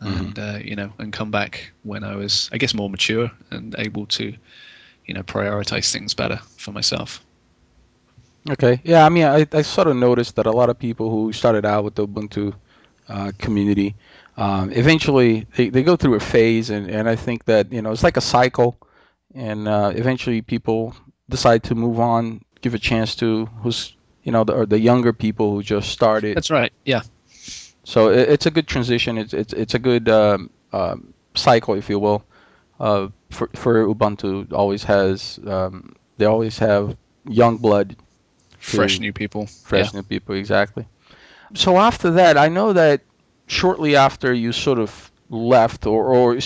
and 0.00 0.38
uh, 0.38 0.58
you 0.62 0.74
know 0.74 0.92
and 0.98 1.12
come 1.12 1.30
back 1.30 1.72
when 1.82 2.02
I 2.04 2.16
was 2.16 2.48
I 2.52 2.58
guess 2.58 2.74
more 2.74 2.90
mature 2.90 3.30
and 3.50 3.74
able 3.78 4.06
to 4.06 4.34
you 5.06 5.14
know 5.14 5.22
prioritize 5.22 5.92
things 5.92 6.14
better 6.14 6.40
for 6.56 6.72
myself. 6.72 7.24
Okay. 8.50 8.80
Yeah, 8.84 9.06
I 9.06 9.08
mean, 9.08 9.24
I, 9.24 9.46
I 9.52 9.62
sort 9.62 9.86
of 9.86 9.96
noticed 9.96 10.36
that 10.36 10.46
a 10.46 10.50
lot 10.50 10.68
of 10.68 10.78
people 10.78 11.10
who 11.10 11.32
started 11.32 11.64
out 11.64 11.84
with 11.84 11.94
the 11.94 12.06
Ubuntu 12.06 12.54
uh, 13.08 13.32
community, 13.38 13.94
um, 14.36 14.72
eventually 14.72 15.46
they, 15.56 15.68
they 15.68 15.82
go 15.84 15.96
through 15.96 16.14
a 16.16 16.20
phase, 16.20 16.70
and, 16.70 16.90
and 16.90 17.08
I 17.08 17.14
think 17.14 17.44
that, 17.44 17.72
you 17.72 17.82
know, 17.82 17.92
it's 17.92 18.02
like 18.02 18.16
a 18.16 18.20
cycle, 18.20 18.76
and 19.34 19.68
uh, 19.68 19.92
eventually 19.94 20.42
people 20.42 20.94
decide 21.28 21.64
to 21.64 21.74
move 21.74 22.00
on, 22.00 22.42
give 22.60 22.74
a 22.74 22.78
chance 22.78 23.16
to 23.16 23.46
who's, 23.62 23.94
you 24.22 24.32
know, 24.32 24.44
the, 24.44 24.52
or 24.52 24.66
the 24.66 24.78
younger 24.78 25.12
people 25.12 25.52
who 25.52 25.62
just 25.62 25.90
started. 25.90 26.36
That's 26.36 26.50
right. 26.50 26.72
Yeah. 26.84 27.02
So 27.84 28.10
it, 28.10 28.28
it's 28.28 28.46
a 28.46 28.50
good 28.50 28.66
transition. 28.68 29.18
It's 29.18 29.34
it's 29.34 29.52
it's 29.52 29.74
a 29.74 29.78
good 29.78 30.08
um, 30.08 30.50
um, 30.72 31.14
cycle, 31.34 31.74
if 31.74 31.88
you 31.88 31.98
will. 31.98 32.24
Uh, 32.78 33.08
for 33.30 33.48
for 33.54 33.86
Ubuntu, 33.86 34.52
always 34.52 34.84
has 34.84 35.38
um, 35.46 35.94
they 36.18 36.24
always 36.26 36.58
have 36.58 36.96
young 37.26 37.56
blood 37.56 37.96
Fresh 38.58 39.00
new 39.00 39.12
people. 39.12 39.46
fresh 39.46 39.92
new 39.92 40.04
people 40.04 40.36
exactly 40.36 40.86
so 41.54 41.78
after 41.78 42.12
that 42.12 42.38
i 42.38 42.48
know 42.48 42.72
that 42.72 43.00
shortly 43.46 43.96
after 43.96 44.32
you 44.32 44.52
sort 44.52 44.78
of 44.78 45.10
left 45.28 45.84
or, 45.86 46.14
or 46.14 46.38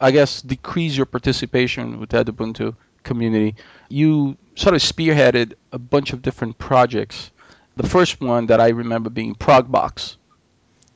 i 0.00 0.10
guess 0.10 0.42
decrease 0.42 0.96
your 0.96 1.06
participation 1.06 2.00
with 2.00 2.10
the 2.10 2.24
ubuntu 2.24 2.74
community. 3.02 3.56
You 3.88 4.36
sort 4.54 4.74
of 4.74 4.82
spearheaded 4.82 5.54
a 5.72 5.78
bunch 5.78 6.12
of 6.12 6.22
different 6.22 6.58
projects. 6.58 7.30
The 7.76 7.88
first 7.88 8.20
one 8.20 8.46
that 8.46 8.60
i 8.60 8.68
remember 8.68 9.10
being 9.10 9.34
progbox. 9.34 10.16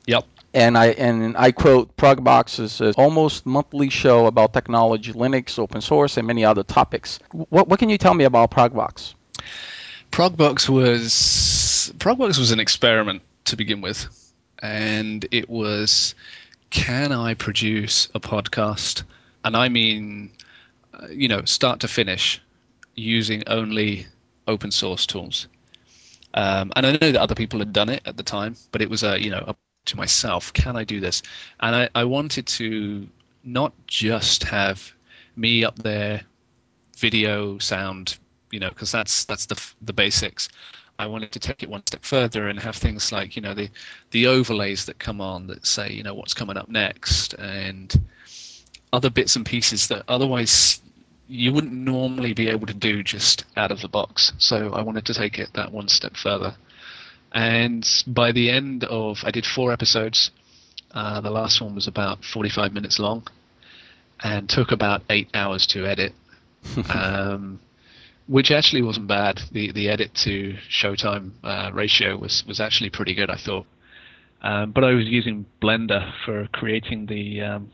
Yep. 0.07 0.27
and 0.53 0.77
i 0.77 0.89
and 0.89 1.35
i 1.39 1.51
quote 1.51 1.97
progbox 1.97 2.61
is 2.61 2.83
an 2.83 2.93
almost 2.99 3.47
monthly 3.47 3.89
show 3.89 4.27
about 4.27 4.53
technology 4.53 5.15
linux 5.15 5.59
open 5.59 5.81
source 5.81 6.19
and 6.19 6.27
many 6.27 6.45
other 6.45 6.63
topics. 6.63 7.19
What, 7.33 7.69
what 7.69 7.79
can 7.79 7.89
you 7.89 7.99
tell 7.99 8.15
me 8.15 8.25
about 8.25 8.51
progbox? 8.51 9.15
Progbox 10.11 10.69
was 10.69 11.93
Progbox 11.99 12.39
was 12.39 12.53
an 12.53 12.61
experiment 12.61 13.23
to 13.47 13.57
begin 13.57 13.81
with, 13.81 14.07
and 14.59 15.27
it 15.31 15.49
was 15.49 16.15
can 16.75 17.13
I 17.13 17.35
produce 17.35 18.09
a 18.15 18.21
podcast, 18.21 19.05
and 19.45 19.57
I 19.57 19.69
mean, 19.69 20.33
uh, 20.93 21.07
you 21.09 21.29
know, 21.29 21.45
start 21.45 21.81
to 21.81 21.89
finish, 21.89 22.43
using 22.97 23.45
only 23.47 24.07
open 24.49 24.73
source 24.73 25.07
tools. 25.07 25.47
Um, 26.35 26.73
and 26.75 26.85
I 26.85 26.93
know 26.93 27.13
that 27.13 27.17
other 27.17 27.37
people 27.37 27.61
had 27.61 27.73
done 27.73 27.89
it 27.89 28.03
at 28.05 28.17
the 28.17 28.25
time, 28.25 28.57
but 28.73 28.83
it 28.83 28.91
was 28.91 29.05
a 29.05 29.23
you 29.23 29.31
know 29.31 29.39
up 29.39 29.59
to 29.87 29.97
myself, 29.97 30.53
can 30.53 30.77
I 30.77 30.83
do 30.83 30.99
this? 30.99 31.23
And 31.61 31.77
I, 31.77 31.89
I 31.95 32.05
wanted 32.05 32.47
to 32.59 33.07
not 33.45 33.73
just 33.87 34.43
have 34.45 34.93
me 35.37 35.65
up 35.65 35.77
there, 35.77 36.23
video, 36.99 37.59
sound, 37.59 38.19
you 38.51 38.59
know, 38.59 38.69
because 38.69 38.91
that's 38.91 39.25
that's 39.27 39.47
the 39.47 39.63
the 39.81 39.93
basics. 39.93 40.49
I 40.99 41.07
wanted 41.07 41.33
to 41.33 41.41
take 41.41 41.63
it 41.63 41.69
one 41.69 41.83
step 41.87 42.05
further 42.05 42.49
and 42.49 42.59
have 42.61 42.77
things 42.77 43.11
like 43.11 43.37
you 43.37 43.43
know 43.43 43.55
the 43.55 43.69
the 44.11 44.29
overlays 44.29 44.87
that 44.87 44.99
come 44.99 45.21
on 45.21 45.49
that 45.49 45.67
say 45.67 45.93
you 45.93 46.03
know 46.03 46.15
what's 46.15 46.35
coming 46.35 46.57
up 46.57 46.69
next 46.69 47.35
and 47.35 47.93
other 48.93 49.11
bits 49.11 49.35
and 49.35 49.45
pieces 49.45 49.89
that 49.89 50.05
otherwise 50.07 50.81
you 51.29 51.53
wouldn't 51.53 51.73
normally 51.73 52.33
be 52.33 52.49
able 52.49 52.67
to 52.67 52.75
do 52.75 53.03
just 53.03 53.45
out 53.57 53.73
of 53.73 53.81
the 53.81 53.89
box. 53.89 54.33
So 54.39 54.73
I 54.73 54.83
wanted 54.83 55.07
to 55.07 55.15
take 55.15 55.39
it 55.39 55.51
that 55.55 55.73
one 55.73 55.89
step 55.89 56.17
further. 56.17 56.55
And 57.33 57.89
by 58.07 58.33
the 58.33 58.51
end 58.51 58.85
of, 58.85 59.25
I 59.25 59.31
did 59.31 59.47
four 59.47 59.73
episodes. 59.73 60.31
Uh, 60.93 61.21
the 61.21 61.31
last 61.31 61.61
one 61.61 61.75
was 61.75 61.89
about 61.89 62.25
45 62.25 62.73
minutes 62.73 62.99
long 62.99 63.27
and 64.23 64.49
took 64.49 64.71
about 64.71 65.03
eight 65.11 65.29
hours 65.35 65.67
to 65.69 65.87
edit. 65.87 66.13
um, 66.91 67.59
which 68.27 68.51
actually 68.51 68.83
wasn't 68.83 69.07
bad. 69.07 69.41
The 69.53 69.73
the 69.73 69.89
edit 69.89 70.15
to 70.25 70.57
Showtime 70.71 71.33
uh, 71.43 71.71
ratio 71.73 72.17
was 72.17 72.45
was 72.47 72.61
actually 72.61 72.91
pretty 72.91 73.15
good, 73.15 73.31
I 73.31 73.37
thought. 73.37 73.67
Um, 74.43 74.73
but 74.73 74.85
I 74.85 74.93
was 74.93 75.07
using 75.07 75.47
Blender 75.63 76.13
for 76.25 76.49
creating 76.53 77.07
the 77.07 77.41
um, 77.41 77.71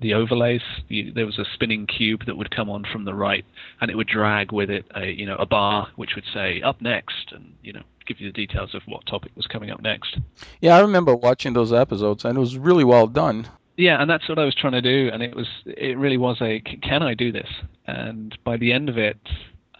the 0.00 0.14
overlays. 0.14 0.62
The, 0.88 1.10
there 1.10 1.26
was 1.26 1.38
a 1.38 1.44
spinning 1.54 1.86
cube 1.86 2.26
that 2.26 2.36
would 2.36 2.50
come 2.50 2.68
on 2.68 2.84
from 2.90 3.04
the 3.04 3.14
right, 3.14 3.44
and 3.80 3.90
it 3.90 3.96
would 3.96 4.08
drag 4.08 4.52
with 4.52 4.70
it 4.70 4.84
a 4.94 5.06
you 5.06 5.26
know 5.26 5.36
a 5.36 5.46
bar 5.46 5.88
which 5.96 6.14
would 6.14 6.24
say 6.32 6.60
up 6.62 6.80
next, 6.80 7.32
and 7.32 7.54
you 7.62 7.72
know 7.72 7.82
give 8.06 8.20
you 8.20 8.28
the 8.28 8.32
details 8.32 8.74
of 8.74 8.82
what 8.86 9.06
topic 9.06 9.32
was 9.36 9.46
coming 9.46 9.70
up 9.70 9.80
next. 9.80 10.18
Yeah, 10.60 10.76
I 10.76 10.80
remember 10.80 11.14
watching 11.14 11.52
those 11.52 11.72
episodes, 11.72 12.24
and 12.24 12.36
it 12.36 12.40
was 12.40 12.58
really 12.58 12.84
well 12.84 13.06
done. 13.06 13.48
Yeah, 13.76 14.00
and 14.00 14.10
that's 14.10 14.28
what 14.28 14.38
I 14.38 14.44
was 14.44 14.54
trying 14.54 14.74
to 14.74 14.82
do, 14.82 15.10
and 15.12 15.22
it 15.22 15.34
was 15.34 15.48
it 15.64 15.96
really 15.96 16.18
was 16.18 16.38
a 16.42 16.60
can 16.60 17.02
I 17.02 17.14
do 17.14 17.32
this? 17.32 17.48
And 17.86 18.36
by 18.44 18.56
the 18.58 18.72
end 18.72 18.88
of 18.88 18.98
it, 18.98 19.16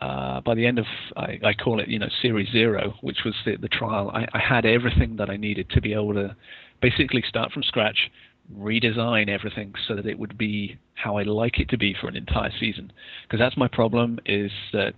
uh, 0.02 0.40
by 0.40 0.54
the 0.56 0.66
end 0.66 0.80
of 0.80 0.86
I, 1.16 1.38
I, 1.44 1.52
call 1.54 1.78
it 1.78 1.86
you 1.86 1.98
know 2.00 2.08
series 2.20 2.50
zero, 2.50 2.94
which 3.02 3.18
was 3.24 3.34
the, 3.44 3.56
the 3.56 3.68
trial, 3.68 4.10
I, 4.12 4.26
I, 4.32 4.40
had 4.40 4.66
everything 4.66 5.14
that 5.16 5.30
I 5.30 5.36
needed 5.36 5.70
to 5.70 5.80
be 5.80 5.92
able 5.92 6.14
to 6.14 6.34
basically 6.80 7.22
start 7.28 7.52
from 7.52 7.62
scratch, 7.62 8.10
redesign 8.52 9.28
everything 9.28 9.74
so 9.86 9.94
that 9.94 10.06
it 10.06 10.18
would 10.18 10.36
be 10.36 10.76
how 10.94 11.18
I 11.18 11.22
like 11.22 11.60
it 11.60 11.68
to 11.68 11.78
be 11.78 11.94
for 12.00 12.08
an 12.08 12.16
entire 12.16 12.50
season. 12.58 12.92
Because 13.22 13.38
that's 13.38 13.56
my 13.56 13.68
problem 13.68 14.18
is 14.26 14.50
that 14.72 14.94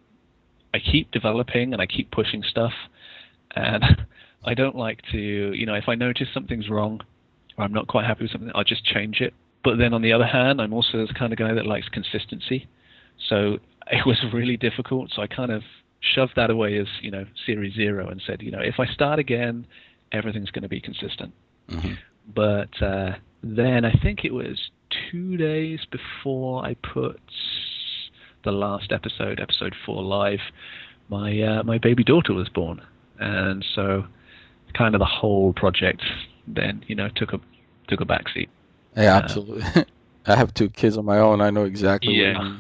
I 0.73 0.79
keep 0.79 1.11
developing 1.11 1.75
and 1.75 1.83
I 1.83 1.87
keep 1.87 2.11
pushing 2.11 2.43
stuff, 2.43 2.73
and 3.55 3.85
I 4.47 4.55
don't 4.55 4.77
like 4.77 5.01
to 5.13 5.19
you 5.19 5.67
know 5.67 5.75
if 5.75 5.85
I 5.87 5.97
notice 5.97 6.29
something's 6.33 6.71
wrong 6.71 7.03
or 7.59 7.65
I'm 7.65 7.75
not 7.75 7.89
quite 7.89 8.07
happy 8.07 8.25
with 8.25 8.33
something, 8.33 8.51
I'll 8.55 8.65
just 8.65 8.87
change 8.87 9.21
it. 9.21 9.35
But 9.65 9.77
then 9.77 9.93
on 9.93 10.01
the 10.01 10.15
other 10.15 10.27
hand, 10.27 10.63
I'm 10.63 10.73
also 10.73 11.07
the 11.07 11.13
kind 11.13 11.31
of 11.31 11.39
guy 11.39 11.53
that 11.53 11.67
likes 11.67 11.89
consistency. 11.91 12.69
So 13.29 13.59
it 13.91 14.07
was 14.07 14.23
really 14.33 14.57
difficult. 14.57 15.11
So 15.15 15.23
I 15.23 15.27
kind 15.27 15.51
of 15.51 15.63
shoved 16.01 16.35
that 16.37 16.51
away 16.51 16.79
as 16.79 16.87
you 17.01 17.11
know 17.11 17.25
series 17.47 17.75
zero 17.75 18.09
and 18.09 18.23
said, 18.27 18.43
you 18.43 18.51
know, 18.51 18.61
if 18.61 18.79
I 18.79 18.87
start 18.87 19.19
again, 19.19 19.67
everything's 20.13 20.51
going 20.51 20.63
to 20.63 20.69
be 20.69 20.81
consistent. 20.81 21.33
Mm-hmm. 21.71 21.95
But 22.35 22.83
uh, 22.83 23.13
then 23.43 23.85
I 23.85 23.93
think 23.93 24.25
it 24.25 24.33
was 24.33 24.71
two 25.11 25.37
days 25.37 25.81
before 25.91 26.65
I 26.65 26.75
put 26.75 27.21
the 28.45 28.53
last 28.53 28.93
episode, 28.93 29.41
episode 29.41 29.75
four, 29.85 30.03
live. 30.03 30.41
My 31.09 31.41
uh, 31.41 31.63
my 31.65 31.79
baby 31.79 32.05
daughter 32.05 32.33
was 32.33 32.49
born, 32.49 32.81
and 33.19 33.65
so 33.75 34.05
kind 34.75 34.95
of 34.95 34.99
the 34.99 35.05
whole 35.05 35.53
project 35.53 36.03
then 36.47 36.85
you 36.89 36.95
know 36.95 37.09
took 37.15 37.33
a 37.33 37.41
took 37.89 38.01
a 38.01 38.05
backseat. 38.05 38.49
Yeah, 38.97 39.17
absolutely. 39.17 39.63
Uh, 39.63 39.85
I 40.27 40.37
have 40.37 40.55
two 40.55 40.71
kids 40.71 40.97
of 40.97 41.05
my 41.05 41.19
own. 41.19 41.43
I 41.43 41.51
know 41.51 41.65
exactly. 41.65 42.15
Yeah 42.15 42.59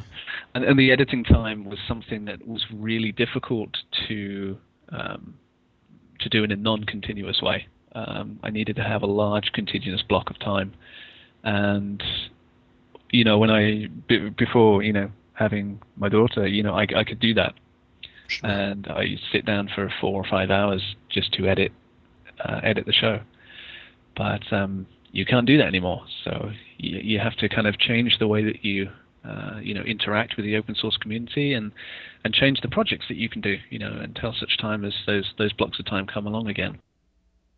and, 0.54 0.64
and 0.64 0.78
the 0.78 0.92
editing 0.92 1.24
time 1.24 1.64
was 1.64 1.78
something 1.86 2.24
that 2.26 2.46
was 2.46 2.64
really 2.72 3.12
difficult 3.12 3.76
to 4.08 4.56
um, 4.90 5.34
to 6.20 6.28
do 6.28 6.44
in 6.44 6.52
a 6.52 6.56
non-continuous 6.56 7.42
way. 7.42 7.66
Um, 7.94 8.38
I 8.42 8.50
needed 8.50 8.76
to 8.76 8.82
have 8.82 9.02
a 9.02 9.06
large 9.06 9.52
continuous 9.52 10.02
block 10.02 10.30
of 10.30 10.38
time, 10.38 10.72
and 11.42 12.02
you 13.10 13.24
know 13.24 13.38
when 13.38 13.50
I 13.50 13.86
b- 14.08 14.30
before 14.30 14.82
you 14.82 14.92
know 14.92 15.10
having 15.34 15.80
my 15.96 16.08
daughter, 16.08 16.46
you 16.46 16.62
know 16.62 16.74
I, 16.74 16.86
I 16.96 17.04
could 17.04 17.20
do 17.20 17.34
that, 17.34 17.54
sure. 18.28 18.50
and 18.50 18.86
I 18.86 19.16
sit 19.32 19.44
down 19.44 19.68
for 19.74 19.92
four 20.00 20.24
or 20.24 20.28
five 20.28 20.50
hours 20.50 20.82
just 21.08 21.32
to 21.34 21.46
edit 21.48 21.72
uh, 22.44 22.60
edit 22.62 22.86
the 22.86 22.92
show, 22.92 23.20
but 24.16 24.52
um, 24.52 24.86
you 25.12 25.24
can't 25.24 25.46
do 25.46 25.58
that 25.58 25.66
anymore. 25.66 26.04
So 26.24 26.50
you, 26.78 26.98
you 26.98 27.18
have 27.20 27.36
to 27.36 27.48
kind 27.48 27.66
of 27.66 27.78
change 27.78 28.18
the 28.18 28.26
way 28.26 28.44
that 28.44 28.64
you 28.64 28.90
uh, 29.24 29.58
you 29.62 29.74
know, 29.74 29.82
interact 29.82 30.36
with 30.36 30.44
the 30.44 30.56
open 30.56 30.74
source 30.74 30.96
community 30.96 31.54
and 31.54 31.72
and 32.24 32.34
change 32.34 32.60
the 32.60 32.68
projects 32.68 33.06
that 33.08 33.16
you 33.16 33.28
can 33.28 33.40
do, 33.40 33.58
you 33.70 33.78
know, 33.78 33.92
until 33.92 34.32
such 34.32 34.58
time 34.58 34.84
as 34.84 34.94
those 35.06 35.32
those 35.38 35.52
blocks 35.52 35.78
of 35.78 35.86
time 35.86 36.06
come 36.06 36.26
along 36.26 36.48
again. 36.48 36.78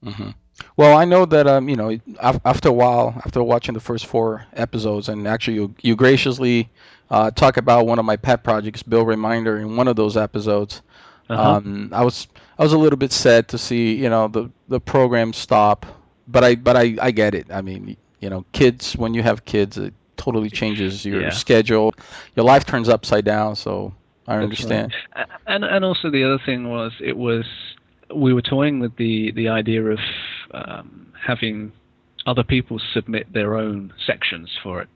Mm-hmm. 0.04 0.30
Well, 0.76 0.96
I 0.96 1.04
know 1.04 1.26
that 1.26 1.46
um, 1.46 1.68
you 1.68 1.76
know, 1.76 1.98
after 2.20 2.68
a 2.68 2.72
while, 2.72 3.20
after 3.24 3.42
watching 3.42 3.74
the 3.74 3.80
first 3.80 4.06
four 4.06 4.46
episodes, 4.52 5.08
and 5.08 5.26
actually 5.26 5.54
you 5.54 5.74
you 5.82 5.96
graciously 5.96 6.70
uh, 7.10 7.30
talk 7.30 7.56
about 7.56 7.86
one 7.86 7.98
of 7.98 8.04
my 8.04 8.16
pet 8.16 8.42
projects, 8.42 8.82
Bill 8.82 9.04
Reminder, 9.04 9.58
in 9.58 9.76
one 9.76 9.88
of 9.88 9.96
those 9.96 10.16
episodes. 10.16 10.82
Uh-huh. 11.28 11.56
Um, 11.56 11.90
I 11.92 12.04
was 12.04 12.28
I 12.58 12.62
was 12.62 12.72
a 12.72 12.78
little 12.78 12.98
bit 12.98 13.12
sad 13.12 13.48
to 13.48 13.58
see 13.58 13.94
you 13.94 14.08
know 14.08 14.28
the 14.28 14.50
the 14.68 14.80
program 14.80 15.32
stop, 15.32 15.86
but 16.28 16.44
I 16.44 16.54
but 16.54 16.76
I 16.76 16.96
I 17.00 17.10
get 17.10 17.34
it. 17.34 17.50
I 17.50 17.62
mean, 17.62 17.96
you 18.20 18.30
know, 18.30 18.44
kids 18.52 18.96
when 18.96 19.14
you 19.14 19.22
have 19.22 19.44
kids, 19.44 19.76
it, 19.76 19.94
totally 20.16 20.50
changes 20.50 21.04
your 21.04 21.22
yeah. 21.22 21.30
schedule. 21.30 21.94
Your 22.34 22.44
life 22.44 22.64
turns 22.64 22.88
upside 22.88 23.24
down. 23.24 23.56
So 23.56 23.94
I 24.26 24.36
understand. 24.36 24.94
Right. 25.14 25.26
And 25.46 25.64
and 25.64 25.84
also 25.84 26.10
the 26.10 26.24
other 26.24 26.40
thing 26.44 26.68
was 26.68 26.92
it 27.00 27.16
was 27.16 27.44
we 28.14 28.32
were 28.32 28.42
toying 28.42 28.80
with 28.80 28.96
the 28.96 29.32
the 29.32 29.48
idea 29.48 29.84
of 29.84 29.98
um, 30.52 31.12
having 31.24 31.72
other 32.26 32.44
people 32.44 32.80
submit 32.92 33.32
their 33.32 33.56
own 33.56 33.92
sections 34.06 34.50
for 34.62 34.82
it. 34.82 34.88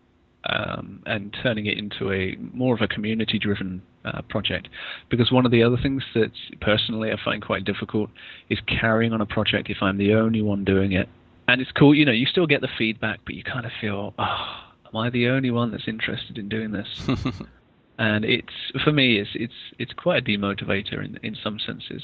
Um, 0.49 1.03
and 1.05 1.37
turning 1.43 1.67
it 1.67 1.77
into 1.77 2.11
a 2.11 2.35
more 2.55 2.75
of 2.75 2.81
a 2.81 2.89
community-driven 2.89 3.83
uh, 4.07 4.23
project. 4.31 4.71
Because 5.11 5.31
one 5.31 5.45
of 5.45 5.53
the 5.53 5.63
other 5.63 5.77
things 5.77 6.03
that 6.15 6.33
personally 6.63 7.13
I 7.13 7.17
find 7.23 7.45
quite 7.45 7.67
difficult 7.67 8.09
is 8.49 8.59
carrying 8.67 9.13
on 9.13 9.21
a 9.21 9.27
project 9.27 9.69
if 9.69 9.83
I'm 9.83 9.99
the 9.99 10.15
only 10.15 10.41
one 10.41 10.65
doing 10.65 10.93
it. 10.93 11.11
And 11.47 11.61
it's 11.61 11.71
cool, 11.73 11.95
you 11.95 12.07
know, 12.07 12.13
you 12.13 12.25
still 12.25 12.47
get 12.47 12.63
the 12.63 12.71
feedback, 12.79 13.21
but 13.27 13.35
you 13.35 13.43
kind 13.43 13.67
of 13.67 13.73
feel, 13.83 14.15
oh, 14.19 14.70
am 14.93 15.01
I 15.01 15.11
the 15.11 15.29
only 15.29 15.51
one 15.51 15.71
that's 15.71 15.89
interested 15.89 16.39
in 16.39 16.49
doing 16.49 16.73
this? 16.73 16.89
and 17.99 18.25
it's 18.25 18.53
for 18.83 18.93
me, 18.93 19.19
it's 19.19 19.31
it's 19.35 19.55
it's 19.79 19.93
quite 19.93 20.23
a 20.23 20.25
demotivator 20.25 21.05
in 21.05 21.19
in 21.23 21.37
some 21.43 21.59
senses. 21.59 22.03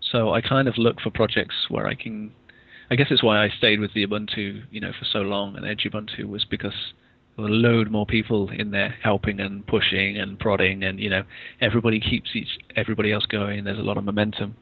So 0.00 0.32
I 0.32 0.40
kind 0.40 0.68
of 0.68 0.78
look 0.78 1.00
for 1.00 1.10
projects 1.10 1.66
where 1.68 1.86
I 1.86 1.94
can. 1.94 2.32
I 2.90 2.94
guess 2.94 3.08
it's 3.10 3.22
why 3.22 3.44
I 3.44 3.48
stayed 3.48 3.80
with 3.80 3.94
the 3.94 4.06
Ubuntu, 4.06 4.62
you 4.70 4.80
know, 4.80 4.92
for 4.96 5.04
so 5.04 5.18
long, 5.18 5.56
and 5.56 5.64
Edubuntu 5.66 6.26
was 6.26 6.44
because 6.44 6.92
there 7.36 7.42
were 7.44 7.50
a 7.50 7.52
load 7.52 7.90
more 7.90 8.06
people 8.06 8.48
in 8.50 8.70
there 8.70 8.94
helping 9.02 9.40
and 9.40 9.66
pushing 9.66 10.16
and 10.16 10.38
prodding, 10.38 10.84
and 10.84 11.00
you 11.00 11.10
know, 11.10 11.24
everybody 11.60 12.00
keeps 12.00 12.30
each 12.34 12.58
everybody 12.76 13.12
else 13.12 13.26
going. 13.26 13.64
There's 13.64 13.78
a 13.78 13.82
lot 13.82 13.98
of 13.98 14.04
momentum. 14.04 14.56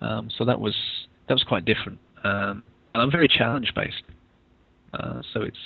Um, 0.00 0.30
so 0.36 0.44
that 0.44 0.60
was 0.60 0.74
that 1.28 1.34
was 1.34 1.44
quite 1.44 1.64
different. 1.64 1.98
Um, 2.24 2.62
and 2.94 3.02
I'm 3.02 3.10
very 3.10 3.28
challenge 3.28 3.72
based. 3.74 4.02
Uh, 4.92 5.22
so 5.32 5.40
it's 5.40 5.56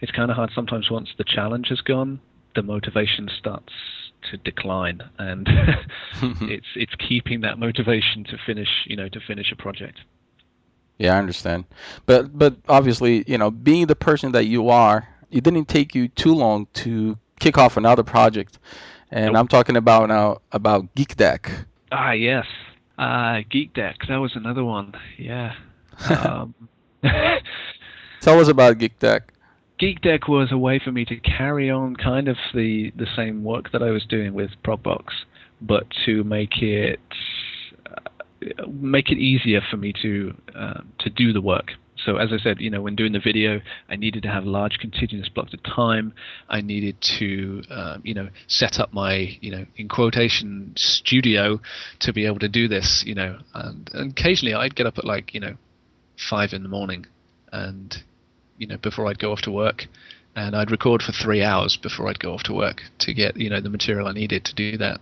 it's 0.00 0.12
kind 0.12 0.30
of 0.30 0.36
hard 0.36 0.50
sometimes 0.54 0.90
once 0.90 1.10
the 1.16 1.24
challenge 1.24 1.68
has 1.68 1.80
gone, 1.80 2.20
the 2.54 2.62
motivation 2.62 3.28
starts 3.38 3.72
to 4.30 4.36
decline, 4.38 5.02
and 5.18 5.48
it's 6.42 6.66
it's 6.74 6.94
keeping 6.96 7.40
that 7.42 7.58
motivation 7.58 8.24
to 8.24 8.38
finish, 8.44 8.68
you 8.86 8.96
know, 8.96 9.08
to 9.08 9.20
finish 9.20 9.52
a 9.52 9.56
project. 9.56 10.00
Yeah, 10.98 11.14
I 11.14 11.18
understand, 11.18 11.64
but 12.06 12.36
but 12.36 12.56
obviously, 12.68 13.24
you 13.26 13.38
know, 13.38 13.50
being 13.50 13.86
the 13.86 13.96
person 13.96 14.32
that 14.32 14.44
you 14.46 14.68
are, 14.68 15.08
it 15.30 15.44
didn't 15.44 15.66
take 15.66 15.94
you 15.94 16.08
too 16.08 16.34
long 16.34 16.66
to 16.74 17.16
kick 17.38 17.56
off 17.56 17.76
another 17.76 18.02
project, 18.02 18.58
and 19.10 19.32
nope. 19.32 19.40
I'm 19.40 19.48
talking 19.48 19.76
about 19.76 20.08
now 20.08 20.42
about 20.52 20.94
Geek 20.94 21.16
Deck. 21.16 21.50
Ah, 21.92 22.12
yes, 22.12 22.46
uh, 22.98 23.40
Geek 23.48 23.72
Deck. 23.74 23.96
That 24.08 24.18
was 24.18 24.36
another 24.36 24.64
one. 24.64 24.94
Yeah. 25.18 25.54
Um, 26.08 26.54
Tell 28.20 28.40
us 28.40 28.48
about 28.48 28.78
Geek 28.78 28.98
Deck. 28.98 29.32
Geek 29.80 30.02
Deck 30.02 30.28
was 30.28 30.52
a 30.52 30.58
way 30.58 30.78
for 30.78 30.92
me 30.92 31.06
to 31.06 31.16
carry 31.16 31.70
on 31.70 31.96
kind 31.96 32.28
of 32.28 32.36
the, 32.52 32.92
the 32.96 33.06
same 33.16 33.42
work 33.42 33.72
that 33.72 33.82
I 33.82 33.88
was 33.88 34.04
doing 34.04 34.34
with 34.34 34.50
Progbox, 34.62 35.04
but 35.62 35.86
to 36.04 36.22
make 36.22 36.60
it 36.60 37.00
make 38.68 39.10
it 39.10 39.16
easier 39.16 39.62
for 39.70 39.78
me 39.78 39.94
to 40.02 40.34
uh, 40.54 40.80
to 40.98 41.08
do 41.08 41.32
the 41.32 41.40
work. 41.40 41.72
So 42.04 42.16
as 42.16 42.30
I 42.30 42.36
said, 42.36 42.60
you 42.60 42.68
know, 42.68 42.82
when 42.82 42.94
doing 42.94 43.12
the 43.12 43.20
video, 43.20 43.62
I 43.88 43.96
needed 43.96 44.22
to 44.24 44.28
have 44.28 44.44
large 44.44 44.78
continuous 44.78 45.30
blocks 45.30 45.54
of 45.54 45.62
time. 45.62 46.12
I 46.50 46.60
needed 46.60 47.00
to, 47.18 47.62
uh, 47.70 47.98
you 48.02 48.12
know, 48.12 48.28
set 48.48 48.80
up 48.80 48.92
my, 48.92 49.38
you 49.40 49.50
know, 49.50 49.64
in 49.76 49.88
quotation 49.88 50.74
studio 50.76 51.58
to 52.00 52.12
be 52.12 52.26
able 52.26 52.38
to 52.40 52.48
do 52.48 52.68
this. 52.68 53.02
You 53.06 53.14
know, 53.14 53.38
and, 53.54 53.90
and 53.94 54.10
occasionally 54.10 54.52
I'd 54.54 54.74
get 54.74 54.86
up 54.86 54.98
at 54.98 55.06
like, 55.06 55.32
you 55.32 55.40
know, 55.40 55.56
five 56.28 56.52
in 56.52 56.62
the 56.62 56.68
morning, 56.68 57.06
and 57.50 58.02
you 58.60 58.66
know, 58.66 58.76
before 58.76 59.08
I'd 59.08 59.18
go 59.18 59.32
off 59.32 59.40
to 59.42 59.50
work, 59.50 59.88
and 60.36 60.54
I'd 60.54 60.70
record 60.70 61.02
for 61.02 61.12
three 61.12 61.42
hours 61.42 61.76
before 61.76 62.08
I'd 62.08 62.20
go 62.20 62.34
off 62.34 62.44
to 62.44 62.52
work 62.52 62.82
to 62.98 63.12
get, 63.12 63.36
you 63.36 63.50
know, 63.50 63.60
the 63.60 63.70
material 63.70 64.06
I 64.06 64.12
needed 64.12 64.44
to 64.44 64.54
do 64.54 64.76
that. 64.76 65.00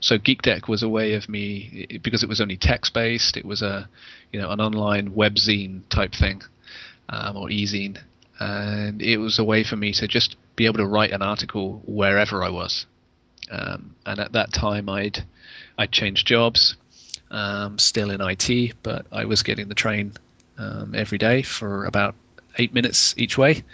So 0.00 0.18
GeekDeck 0.18 0.68
was 0.68 0.82
a 0.82 0.88
way 0.88 1.14
of 1.14 1.28
me 1.28 2.00
because 2.02 2.22
it 2.22 2.28
was 2.28 2.40
only 2.40 2.56
text 2.56 2.94
based. 2.94 3.36
It 3.36 3.44
was 3.44 3.62
a 3.62 3.88
you 4.32 4.40
know 4.40 4.50
an 4.50 4.60
online 4.60 5.10
webzine 5.10 5.82
type 5.88 6.12
thing 6.14 6.42
um, 7.08 7.36
or 7.36 7.50
e-zine, 7.50 7.98
and 8.38 9.00
it 9.00 9.18
was 9.18 9.38
a 9.38 9.44
way 9.44 9.64
for 9.64 9.76
me 9.76 9.92
to 9.94 10.08
just 10.08 10.36
be 10.56 10.66
able 10.66 10.78
to 10.78 10.86
write 10.86 11.12
an 11.12 11.22
article 11.22 11.82
wherever 11.86 12.42
I 12.42 12.50
was. 12.50 12.86
Um, 13.50 13.94
and 14.04 14.18
at 14.18 14.32
that 14.32 14.52
time, 14.52 14.88
I'd 14.88 15.24
I'd 15.78 15.92
changed 15.92 16.26
jobs, 16.26 16.76
um, 17.30 17.78
still 17.78 18.10
in 18.10 18.20
IT, 18.20 18.74
but 18.82 19.06
I 19.12 19.24
was 19.24 19.42
getting 19.42 19.68
the 19.68 19.74
train 19.74 20.14
um, 20.58 20.94
every 20.94 21.18
day 21.18 21.42
for 21.42 21.86
about 21.86 22.14
eight 22.58 22.74
minutes 22.74 23.14
each 23.16 23.38
way 23.38 23.64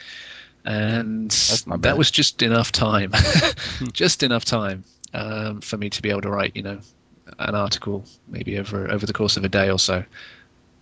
and 0.64 1.30
that 1.78 1.96
was 1.96 2.10
just 2.10 2.42
enough 2.42 2.72
time, 2.72 3.12
just 3.92 4.22
enough 4.22 4.44
time 4.44 4.84
um, 5.14 5.62
for 5.62 5.78
me 5.78 5.88
to 5.88 6.02
be 6.02 6.10
able 6.10 6.20
to 6.20 6.30
write, 6.30 6.56
you 6.56 6.62
know, 6.62 6.78
an 7.38 7.54
article 7.54 8.04
maybe 8.26 8.58
over 8.58 8.90
over 8.90 9.06
the 9.06 9.12
course 9.12 9.36
of 9.36 9.44
a 9.44 9.48
day 9.48 9.70
or 9.70 9.78
so. 9.78 10.04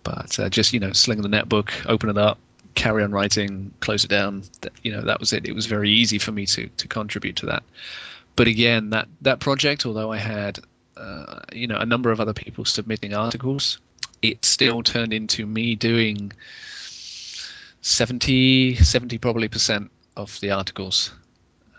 But 0.03 0.39
uh, 0.39 0.49
just 0.49 0.73
you 0.73 0.79
know, 0.79 0.91
sling 0.91 1.21
the 1.21 1.29
netbook, 1.29 1.71
open 1.87 2.09
it 2.09 2.17
up, 2.17 2.37
carry 2.75 3.03
on 3.03 3.11
writing, 3.11 3.73
close 3.79 4.03
it 4.03 4.09
down. 4.09 4.43
You 4.83 4.93
know, 4.93 5.01
that 5.03 5.19
was 5.19 5.33
it. 5.33 5.45
It 5.45 5.53
was 5.53 5.65
very 5.65 5.89
easy 5.89 6.17
for 6.17 6.31
me 6.31 6.45
to 6.47 6.67
to 6.67 6.87
contribute 6.87 7.37
to 7.37 7.47
that. 7.47 7.63
But 8.35 8.47
again, 8.47 8.91
that 8.91 9.07
that 9.21 9.39
project, 9.39 9.85
although 9.85 10.11
I 10.11 10.17
had 10.17 10.59
uh, 10.95 11.39
you 11.53 11.67
know 11.67 11.77
a 11.77 11.85
number 11.85 12.11
of 12.11 12.19
other 12.19 12.33
people 12.33 12.65
submitting 12.65 13.13
articles, 13.13 13.79
it 14.21 14.43
still 14.43 14.83
turned 14.83 15.13
into 15.13 15.45
me 15.45 15.75
doing 15.75 16.33
70, 17.87 18.75
70 18.75 19.17
probably 19.17 19.47
percent 19.47 19.91
of 20.15 20.37
the 20.41 20.51
articles. 20.51 21.13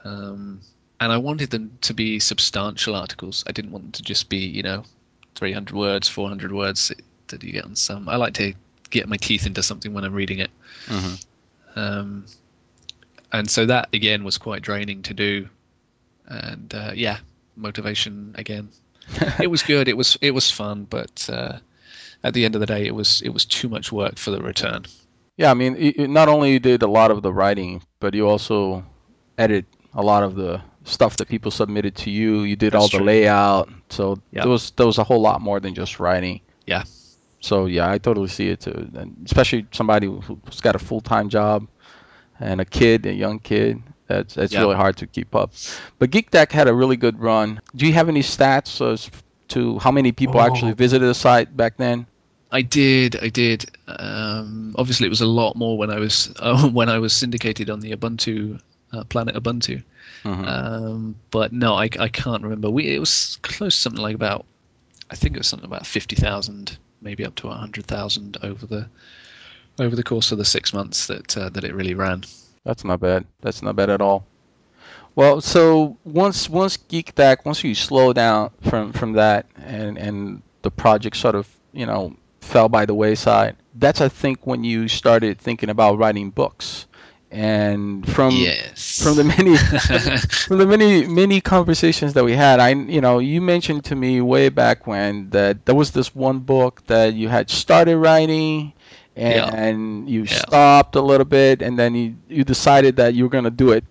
Um, 0.05 0.63
and 0.99 1.13
I 1.13 1.19
wanted 1.19 1.51
them 1.51 1.79
to 1.83 1.95
be 1.95 2.19
substantial 2.19 2.97
articles. 2.97 3.45
I 3.47 3.53
didn't 3.53 3.73
want 3.73 3.85
them 3.85 3.93
to 3.93 4.03
just 4.03 4.31
be, 4.31 4.39
you 4.39 4.63
know, 4.63 4.85
300 5.35 5.77
words, 5.77 6.09
400 6.09 6.51
words 6.51 6.93
that 7.29 7.45
you 7.45 7.53
get 7.53 7.67
on 7.67 7.77
some. 7.77 8.09
I 8.09 8.17
like 8.17 8.35
to 8.35 8.55
get 8.89 9.07
my 9.07 9.17
teeth 9.17 9.47
into 9.47 9.63
something 9.63 9.93
when 9.93 10.05
I'm 10.05 10.15
reading 10.15 10.39
it. 10.39 10.51
Mm-hmm. 10.87 11.79
Um, 11.79 12.27
and 13.31 13.51
so 13.51 13.67
that 13.67 13.91
again 13.93 14.25
was 14.25 14.39
quite 14.39 14.63
draining 14.63 15.03
to 15.03 15.15
do. 15.15 15.49
And 16.27 16.75
uh, 16.75 16.93
yeah, 16.95 17.19
motivation 17.55 18.35
again. 18.39 18.71
it 19.41 19.51
was 19.51 19.63
good. 19.63 19.89
It 19.89 19.97
was 19.97 20.17
it 20.23 20.31
was 20.31 20.51
fun, 20.51 20.85
but 20.89 21.29
uh, 21.31 21.59
at 22.25 22.33
the 22.33 22.47
end 22.47 22.55
of 22.55 22.61
the 22.61 22.67
day, 22.67 22.87
it 22.87 22.95
was 22.95 23.21
it 23.21 23.29
was 23.29 23.45
too 23.45 23.69
much 23.69 23.93
work 23.93 24.17
for 24.17 24.31
the 24.31 24.41
return. 24.41 24.87
Yeah, 25.39 25.53
I 25.53 25.55
mean, 25.55 25.77
it, 25.79 26.11
not 26.11 26.29
only 26.29 26.53
you 26.53 26.59
did 26.59 26.83
a 26.83 26.89
lot 26.89 27.13
of 27.13 27.23
the 27.23 27.33
writing, 27.33 27.81
but 28.01 28.13
you 28.13 28.29
also 28.29 28.85
edit 29.39 29.65
a 29.95 30.03
lot 30.03 30.25
of 30.25 30.35
the 30.35 30.61
stuff 30.83 31.17
that 31.19 31.29
people 31.29 31.53
submitted 31.53 31.95
to 31.95 32.11
you. 32.11 32.43
You 32.43 32.57
did 32.57 32.73
That's 32.73 32.83
all 32.83 32.89
the 32.89 32.99
true. 32.99 33.07
layout, 33.07 33.71
so 33.89 34.19
yep. 34.33 34.43
there 34.43 34.51
was 34.51 34.73
there 34.73 34.87
was 34.87 34.99
a 34.99 35.05
whole 35.05 35.21
lot 35.21 35.41
more 35.41 35.61
than 35.61 35.75
just 35.75 36.01
writing. 36.01 36.41
Yeah. 36.67 36.83
So 37.41 37.67
yeah, 37.67 37.89
I 37.89 37.99
totally 37.99 38.29
see 38.29 38.49
it 38.49 38.61
too, 38.61 38.91
and 38.95 39.17
especially 39.25 39.65
somebody 39.71 40.09
who's 40.09 40.61
got 40.61 40.75
a 40.75 40.81
full 40.81 41.01
time 41.01 41.29
job 41.29 41.69
and 42.41 42.61
a 42.61 42.65
kid, 42.65 43.07
a 43.07 43.13
young 43.13 43.39
kid. 43.39 43.81
That's 44.09 44.35
that's 44.35 44.53
yep. 44.53 44.63
really 44.63 44.75
hard 44.75 44.97
to 44.97 45.07
keep 45.07 45.37
up. 45.37 45.53
But 46.01 46.11
GeekDeck 46.11 46.51
had 46.51 46.67
a 46.67 46.75
really 46.75 46.97
good 46.97 47.21
run. 47.21 47.61
Do 47.77 47.87
you 47.87 47.93
have 47.93 48.09
any 48.09 48.23
stats 48.23 48.85
as 48.85 49.09
to 49.49 49.79
how 49.79 49.93
many 49.93 50.11
people 50.11 50.41
oh. 50.41 50.47
actually 50.47 50.73
visited 50.73 51.07
the 51.07 51.15
site 51.15 51.57
back 51.57 51.77
then? 51.77 52.07
I 52.51 52.63
did, 52.63 53.17
I 53.23 53.29
did. 53.29 53.67
Um, 53.87 54.75
obviously, 54.79 55.07
it 55.07 55.11
was 55.11 55.21
a 55.21 55.27
lot 55.27 55.57
more 55.57 55.77
when 55.77 55.91
I 55.91 55.99
was 55.99 56.33
uh, 56.41 56.69
when 56.69 56.89
I 56.89 56.99
was 56.99 57.13
syndicated 57.13 57.71
on 57.71 57.81
the 57.81 57.95
Ubuntu 57.95 58.61
uh, 58.93 59.05
Planet 59.05 59.35
Ubuntu. 59.35 59.83
Mm-hmm. 60.25 60.45
Um, 60.45 61.17
but 61.31 61.53
no, 61.53 61.75
I, 61.75 61.89
I 61.99 62.09
can't 62.09 62.43
remember. 62.43 62.71
We 62.71 62.95
it 62.95 62.99
was 62.99 63.39
close 63.43 63.75
to 63.75 63.81
something 63.81 64.03
like 64.03 64.15
about 64.15 64.47
I 65.11 65.15
think 65.15 65.35
it 65.35 65.39
was 65.39 65.47
something 65.47 65.67
about 65.67 65.87
fifty 65.87 66.17
thousand, 66.17 66.79
maybe 67.01 67.25
up 67.25 67.35
to 67.37 67.49
hundred 67.49 67.87
thousand 67.87 68.39
over 68.43 68.67
the 68.67 68.89
over 69.79 69.95
the 69.95 70.03
course 70.03 70.33
of 70.33 70.39
the 70.39 70.45
six 70.45 70.73
months 70.73 71.07
that 71.07 71.37
uh, 71.37 71.49
that 71.51 71.65
it 71.65 71.75
really 71.75 71.95
ran. 71.95 72.25
That's 72.65 72.85
not 72.85 73.01
bad. 73.01 73.27
That's 73.41 73.63
not 73.63 73.77
bad 73.77 73.91
at 73.91 74.01
all. 74.01 74.27
Well, 75.15 75.41
so 75.41 75.97
once 76.05 76.49
once 76.49 76.77
GeekDeck, 76.77 77.45
once 77.45 77.63
you 77.65 77.75
slow 77.75 78.13
down 78.13 78.51
from 78.63 78.93
from 78.93 79.15
that, 79.15 79.47
and 79.57 79.99
and 79.99 80.43
the 80.63 80.71
project 80.71 81.17
sort 81.17 81.35
of 81.35 81.49
you 81.73 81.87
know 81.87 82.17
fell 82.49 82.69
by 82.69 82.87
the 82.87 82.95
wayside. 82.95 83.57
That's 83.75 84.01
I 84.01 84.09
think 84.09 84.47
when 84.47 84.65
you 84.65 84.89
started 84.89 85.39
thinking 85.39 85.71
about 85.71 85.99
writing 85.99 86.31
books 86.31 86.87
and 87.31 88.09
from 88.09 88.35
yes. 88.35 89.03
from 89.03 89.17
the 89.17 89.25
many 89.25 89.55
from 90.47 90.59
the 90.59 90.67
many 90.67 91.07
many 91.07 91.43
conversations 91.43 92.15
that 92.15 92.25
we 92.25 92.33
had 92.33 92.59
i 92.59 92.71
you 92.71 93.03
know 93.03 93.19
you 93.19 93.43
mentioned 93.43 93.85
to 93.85 93.95
me 93.95 94.23
way 94.23 94.49
back 94.49 94.87
when 94.87 95.29
that 95.29 95.67
there 95.67 95.75
was 95.75 95.91
this 95.91 96.15
one 96.15 96.39
book 96.39 96.83
that 96.87 97.13
you 97.13 97.29
had 97.29 97.51
started 97.51 97.99
writing 97.99 98.73
and 99.15 100.09
yeah. 100.09 100.15
you 100.15 100.23
yeah. 100.23 100.39
stopped 100.39 100.97
a 100.97 101.03
little 101.03 101.27
bit 101.27 101.61
and 101.61 101.79
then 101.79 101.95
you 101.95 102.17
you 102.29 102.45
decided 102.45 102.97
that 102.97 103.13
you 103.13 103.25
were 103.25 103.31
going 103.31 103.45
to 103.45 103.51
do 103.51 103.73
it 103.73 103.85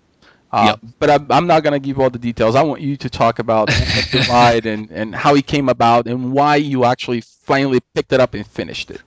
uh, 0.50 0.76
yep. 0.82 0.92
But 0.98 1.10
I'm, 1.10 1.26
I'm 1.30 1.46
not 1.46 1.62
going 1.62 1.74
to 1.74 1.78
give 1.78 1.98
all 2.00 2.10
the 2.10 2.18
details. 2.18 2.54
I 2.54 2.62
want 2.62 2.80
you 2.80 2.96
to 2.96 3.10
talk 3.10 3.38
about 3.38 3.68
Divide 4.10 4.66
and, 4.66 4.90
and 4.90 5.14
how 5.14 5.34
it 5.34 5.46
came 5.46 5.68
about 5.68 6.06
and 6.06 6.32
why 6.32 6.56
you 6.56 6.84
actually 6.84 7.20
finally 7.20 7.80
picked 7.94 8.12
it 8.12 8.20
up 8.20 8.34
and 8.34 8.46
finished 8.46 8.90
it. 8.90 9.02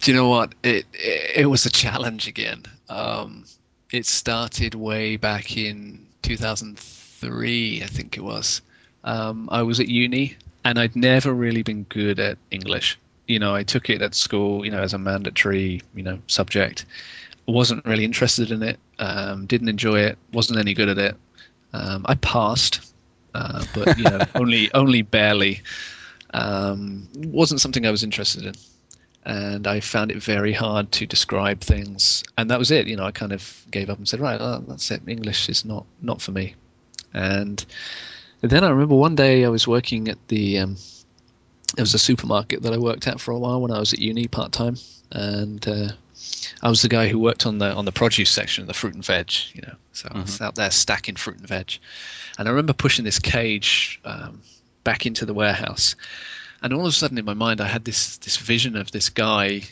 Do 0.00 0.10
you 0.10 0.16
know 0.16 0.28
what? 0.28 0.54
It 0.62 0.86
it, 0.94 1.42
it 1.42 1.46
was 1.46 1.66
a 1.66 1.70
challenge 1.70 2.26
again. 2.26 2.64
Um, 2.88 3.44
it 3.92 4.06
started 4.06 4.74
way 4.74 5.16
back 5.16 5.56
in 5.56 6.06
2003, 6.22 7.82
I 7.82 7.86
think 7.86 8.16
it 8.16 8.22
was. 8.22 8.62
Um, 9.04 9.48
I 9.50 9.62
was 9.62 9.80
at 9.80 9.88
uni 9.88 10.36
and 10.64 10.78
I'd 10.78 10.96
never 10.96 11.32
really 11.32 11.62
been 11.62 11.84
good 11.84 12.18
at 12.20 12.38
English. 12.50 12.98
You 13.26 13.38
know, 13.38 13.54
I 13.54 13.62
took 13.62 13.90
it 13.90 14.02
at 14.02 14.14
school, 14.14 14.64
you 14.64 14.70
know, 14.70 14.80
as 14.80 14.94
a 14.94 14.98
mandatory, 14.98 15.82
you 15.94 16.02
know, 16.02 16.18
subject. 16.26 16.84
Wasn't 17.50 17.84
really 17.84 18.04
interested 18.04 18.50
in 18.50 18.62
it. 18.62 18.78
Um, 18.98 19.46
didn't 19.46 19.68
enjoy 19.68 20.00
it. 20.00 20.18
Wasn't 20.32 20.58
any 20.58 20.74
good 20.74 20.88
at 20.88 20.98
it. 20.98 21.16
Um, 21.72 22.04
I 22.08 22.14
passed, 22.16 22.92
uh, 23.34 23.64
but 23.74 23.98
you 23.98 24.04
know, 24.04 24.20
only 24.34 24.72
only 24.72 25.02
barely. 25.02 25.62
Um, 26.32 27.08
wasn't 27.16 27.60
something 27.60 27.84
I 27.86 27.90
was 27.90 28.04
interested 28.04 28.44
in 28.44 28.54
and 29.24 29.66
I 29.66 29.80
found 29.80 30.10
it 30.10 30.22
very 30.22 30.52
hard 30.52 30.92
to 30.92 31.06
describe 31.06 31.60
things. 31.60 32.24
And 32.38 32.50
that 32.50 32.58
was 32.58 32.70
it. 32.70 32.86
You 32.86 32.96
know, 32.96 33.04
I 33.04 33.10
kind 33.10 33.32
of 33.32 33.64
gave 33.70 33.90
up 33.90 33.98
and 33.98 34.08
said, 34.08 34.20
right, 34.20 34.40
well, 34.40 34.60
that's 34.66 34.90
it. 34.90 35.02
English 35.06 35.48
is 35.48 35.64
not 35.64 35.84
not 36.00 36.22
for 36.22 36.32
me. 36.32 36.54
And 37.12 37.64
then 38.40 38.64
I 38.64 38.70
remember 38.70 38.94
one 38.94 39.16
day 39.16 39.44
I 39.44 39.48
was 39.48 39.68
working 39.68 40.08
at 40.08 40.18
the 40.28 40.60
um, 40.60 40.76
it 41.76 41.80
was 41.80 41.94
a 41.94 41.98
supermarket 41.98 42.62
that 42.62 42.72
I 42.72 42.78
worked 42.78 43.06
at 43.06 43.20
for 43.20 43.32
a 43.32 43.38
while 43.38 43.60
when 43.60 43.70
I 43.70 43.78
was 43.78 43.92
at 43.92 43.98
uni 43.98 44.26
part 44.26 44.52
time, 44.52 44.76
and 45.12 45.66
uh, 45.68 45.88
I 46.62 46.68
was 46.68 46.82
the 46.82 46.88
guy 46.88 47.08
who 47.08 47.18
worked 47.18 47.46
on 47.46 47.58
the 47.58 47.72
on 47.72 47.84
the 47.84 47.92
produce 47.92 48.30
section, 48.30 48.62
of 48.62 48.68
the 48.68 48.74
fruit 48.74 48.94
and 48.94 49.04
veg. 49.04 49.32
You 49.54 49.62
know, 49.62 49.74
so 49.92 50.08
mm-hmm. 50.08 50.18
I 50.18 50.22
was 50.22 50.34
mm-hmm. 50.34 50.44
out 50.44 50.54
there 50.54 50.70
stacking 50.70 51.16
fruit 51.16 51.38
and 51.38 51.46
veg, 51.46 51.78
and 52.38 52.48
I 52.48 52.50
remember 52.50 52.72
pushing 52.72 53.04
this 53.04 53.18
cage 53.18 54.00
um, 54.04 54.42
back 54.84 55.06
into 55.06 55.26
the 55.26 55.34
warehouse 55.34 55.96
and 56.62 56.72
all 56.72 56.80
of 56.80 56.86
a 56.86 56.92
sudden 56.92 57.18
in 57.18 57.24
my 57.24 57.34
mind 57.34 57.60
I 57.60 57.66
had 57.66 57.84
this 57.84 58.18
this 58.18 58.36
vision 58.36 58.76
of 58.76 58.90
this 58.90 59.08
guy 59.08 59.62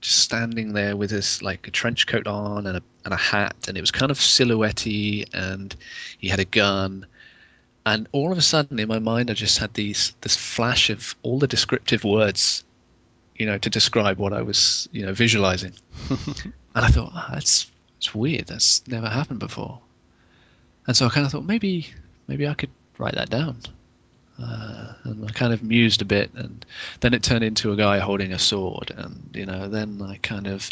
just 0.00 0.18
standing 0.18 0.72
there 0.72 0.96
with 0.96 1.10
his 1.10 1.42
like 1.42 1.66
a 1.68 1.70
trench 1.70 2.06
coat 2.06 2.26
on 2.26 2.66
and 2.66 2.78
a 2.78 2.82
and 3.04 3.14
a 3.14 3.18
hat 3.18 3.68
and 3.68 3.76
it 3.76 3.80
was 3.80 3.90
kind 3.90 4.10
of 4.10 4.18
silhouetty 4.18 5.28
and 5.32 5.74
he 6.18 6.28
had 6.28 6.40
a 6.40 6.44
gun 6.44 7.06
and 7.84 8.08
all 8.12 8.32
of 8.32 8.38
a 8.38 8.42
sudden 8.42 8.78
in 8.78 8.88
my 8.88 8.98
mind 8.98 9.30
I 9.30 9.34
just 9.34 9.58
had 9.58 9.74
these 9.74 10.14
this 10.20 10.36
flash 10.36 10.90
of 10.90 11.14
all 11.22 11.38
the 11.38 11.46
descriptive 11.46 12.04
words 12.04 12.64
you 13.40 13.46
know 13.46 13.58
to 13.58 13.70
describe 13.70 14.18
what 14.18 14.32
I 14.32 14.42
was 14.42 14.88
you 14.92 15.06
know 15.06 15.12
visualizing. 15.12 15.72
And 16.72 16.84
I 16.84 16.88
thought 16.88 17.10
oh, 17.12 17.26
that's 17.32 17.68
it's 17.98 18.14
weird. 18.14 18.46
That's 18.46 18.86
never 18.86 19.08
happened 19.08 19.40
before. 19.40 19.80
And 20.86 20.96
so 20.96 21.06
I 21.06 21.08
kind 21.08 21.26
of 21.26 21.32
thought 21.32 21.44
maybe 21.44 21.88
maybe 22.28 22.46
I 22.46 22.54
could 22.54 22.70
write 22.96 23.16
that 23.16 23.28
down. 23.28 23.56
Uh, 24.40 24.92
and 25.04 25.28
I 25.28 25.32
kind 25.32 25.52
of 25.52 25.62
mused 25.62 26.00
a 26.00 26.06
bit, 26.06 26.30
and 26.34 26.64
then 27.00 27.12
it 27.12 27.22
turned 27.22 27.44
into 27.44 27.72
a 27.72 27.76
guy 27.76 27.98
holding 27.98 28.32
a 28.32 28.38
sword, 28.38 28.90
and 28.96 29.30
you 29.34 29.44
know, 29.44 29.68
then 29.68 30.00
I 30.00 30.16
kind 30.16 30.46
of, 30.46 30.70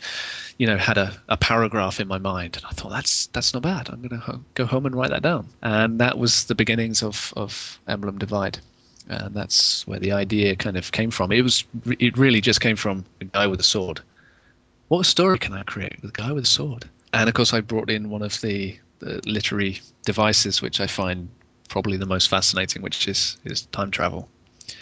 you 0.56 0.66
know, 0.66 0.78
had 0.78 0.96
a, 0.96 1.12
a 1.28 1.36
paragraph 1.36 2.00
in 2.00 2.08
my 2.08 2.16
mind, 2.16 2.56
and 2.56 2.64
I 2.64 2.70
thought 2.70 2.92
that's 2.92 3.26
that's 3.26 3.52
not 3.52 3.62
bad. 3.62 3.90
I'm 3.90 4.00
gonna 4.00 4.22
ho- 4.22 4.40
go 4.54 4.64
home 4.64 4.86
and 4.86 4.94
write 4.94 5.10
that 5.10 5.20
down, 5.20 5.48
and 5.60 6.00
that 6.00 6.16
was 6.16 6.44
the 6.44 6.54
beginnings 6.54 7.02
of 7.02 7.34
of 7.36 7.78
Emblem 7.86 8.18
Divide. 8.18 8.58
And 9.08 9.34
that's 9.34 9.86
where 9.86 9.98
the 9.98 10.12
idea 10.12 10.54
kind 10.56 10.76
of 10.76 10.92
came 10.92 11.10
from. 11.10 11.32
It 11.32 11.42
was 11.42 11.64
it 11.86 12.18
really 12.18 12.40
just 12.40 12.60
came 12.60 12.76
from 12.76 13.04
a 13.20 13.24
guy 13.24 13.46
with 13.46 13.60
a 13.60 13.64
sword. 13.64 14.00
What 14.88 15.06
story 15.06 15.38
can 15.38 15.52
I 15.52 15.62
create 15.62 16.00
with 16.02 16.10
a 16.10 16.22
guy 16.22 16.32
with 16.32 16.44
a 16.44 16.48
sword? 16.48 16.84
And 17.12 17.28
of 17.28 17.34
course, 17.34 17.52
I 17.52 17.60
brought 17.60 17.90
in 17.90 18.10
one 18.10 18.22
of 18.22 18.40
the, 18.40 18.78
the 18.98 19.20
literary 19.26 19.80
devices 20.04 20.60
which 20.62 20.80
I 20.80 20.86
find 20.86 21.28
probably 21.68 21.96
the 21.96 22.06
most 22.06 22.28
fascinating, 22.28 22.82
which 22.82 23.08
is 23.08 23.36
is 23.44 23.62
time 23.62 23.90
travel, 23.90 24.28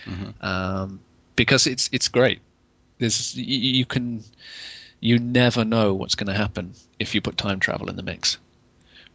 Mhm. 0.05 0.45
um, 0.45 1.01
because 1.37 1.67
it's 1.67 1.89
it's 1.93 2.09
great. 2.09 2.41
There's 2.99 3.35
you 3.37 3.85
can 3.85 4.25
you 5.01 5.19
never 5.19 5.65
know 5.65 5.95
what's 5.95 6.15
going 6.15 6.29
to 6.29 6.35
happen 6.35 6.75
if 6.99 7.15
you 7.15 7.21
put 7.21 7.37
time 7.37 7.61
travel 7.61 7.91
in 7.91 7.97
the 7.97 8.03
mix, 8.03 8.39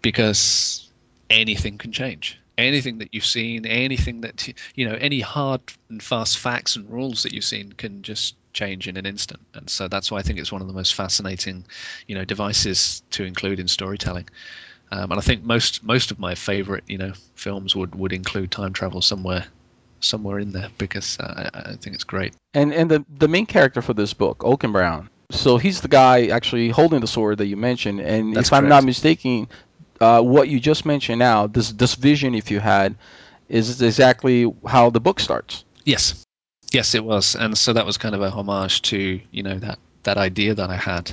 because 0.02 0.90
anything 1.30 1.78
can 1.78 1.92
change. 1.92 2.38
Anything 2.58 3.00
that 3.00 3.10
you've 3.14 3.26
seen, 3.26 3.66
anything 3.66 4.22
that 4.22 4.48
you 4.76 4.88
know, 4.88 4.96
any 4.96 5.20
hard 5.20 5.62
and 5.90 6.02
fast 6.02 6.38
facts 6.38 6.76
and 6.76 6.90
rules 6.90 7.24
that 7.24 7.34
you've 7.34 7.44
seen 7.44 7.72
can 7.72 8.04
just 8.04 8.36
change 8.54 8.88
in 8.88 8.98
an 8.98 9.06
instant. 9.06 9.42
And 9.54 9.70
so 9.70 9.88
that's 9.88 10.12
why 10.12 10.20
I 10.20 10.22
think 10.22 10.40
it's 10.40 10.52
one 10.52 10.62
of 10.62 10.68
the 10.68 10.74
most 10.74 10.94
fascinating, 10.94 11.66
you 12.08 12.16
know, 12.16 12.26
devices 12.26 13.02
to 13.12 13.24
include 13.24 13.60
in 13.60 13.68
storytelling. 13.68 14.28
Um, 14.92 15.12
and 15.12 15.20
I 15.20 15.22
think 15.22 15.44
most 15.44 15.84
most 15.84 16.12
of 16.12 16.20
my 16.20 16.36
favorite, 16.36 16.84
you 16.88 16.98
know, 16.98 17.14
films 17.36 17.76
would 17.76 17.96
would 17.96 18.14
include 18.14 18.52
time 18.52 18.74
travel 18.74 19.02
somewhere 19.02 19.46
somewhere 20.02 20.40
in 20.40 20.52
there 20.52 20.70
because 20.78 21.18
uh, 21.20 21.50
I, 21.54 21.60
I 21.60 21.76
think 21.76 21.96
it's 21.96 22.04
great. 22.04 22.34
And 22.54 22.74
and 22.74 22.92
the 22.92 23.06
the 23.18 23.28
main 23.28 23.46
character 23.46 23.82
for 23.82 23.94
this 23.94 24.14
book, 24.14 24.44
Oaken 24.44 24.72
Brown. 24.72 25.10
So 25.32 25.58
he's 25.58 25.80
the 25.80 25.88
guy 25.88 26.28
actually 26.28 26.70
holding 26.70 27.00
the 27.00 27.08
sword 27.08 27.38
that 27.38 27.46
you 27.46 27.56
mentioned. 27.56 28.02
And 28.02 28.36
That's 28.36 28.50
if 28.50 28.54
I'm 28.54 28.68
not 28.68 28.84
correct. 28.84 28.86
mistaken, 28.88 29.48
uh, 30.02 30.22
what 30.22 30.50
you 30.50 30.60
just 30.60 30.86
mentioned 30.86 31.20
now, 31.20 31.48
this 31.48 31.72
this 31.72 31.96
vision, 31.96 32.36
if 32.36 32.52
you 32.52 32.60
had, 32.60 32.96
is 33.50 33.82
exactly 33.82 34.52
how 34.68 34.90
the 34.90 35.00
book 35.00 35.20
starts. 35.20 35.64
Yes, 35.86 36.26
yes, 36.72 36.96
it 36.96 37.06
was, 37.06 37.36
and 37.36 37.58
so 37.58 37.74
that 37.74 37.86
was 37.86 37.98
kind 37.98 38.16
of 38.16 38.22
a 38.22 38.30
homage 38.30 38.82
to 38.84 39.20
you 39.32 39.44
know 39.44 39.58
that 39.60 39.80
that 40.04 40.18
idea 40.18 40.56
that 40.56 40.70
I 40.70 40.76
had. 40.76 41.12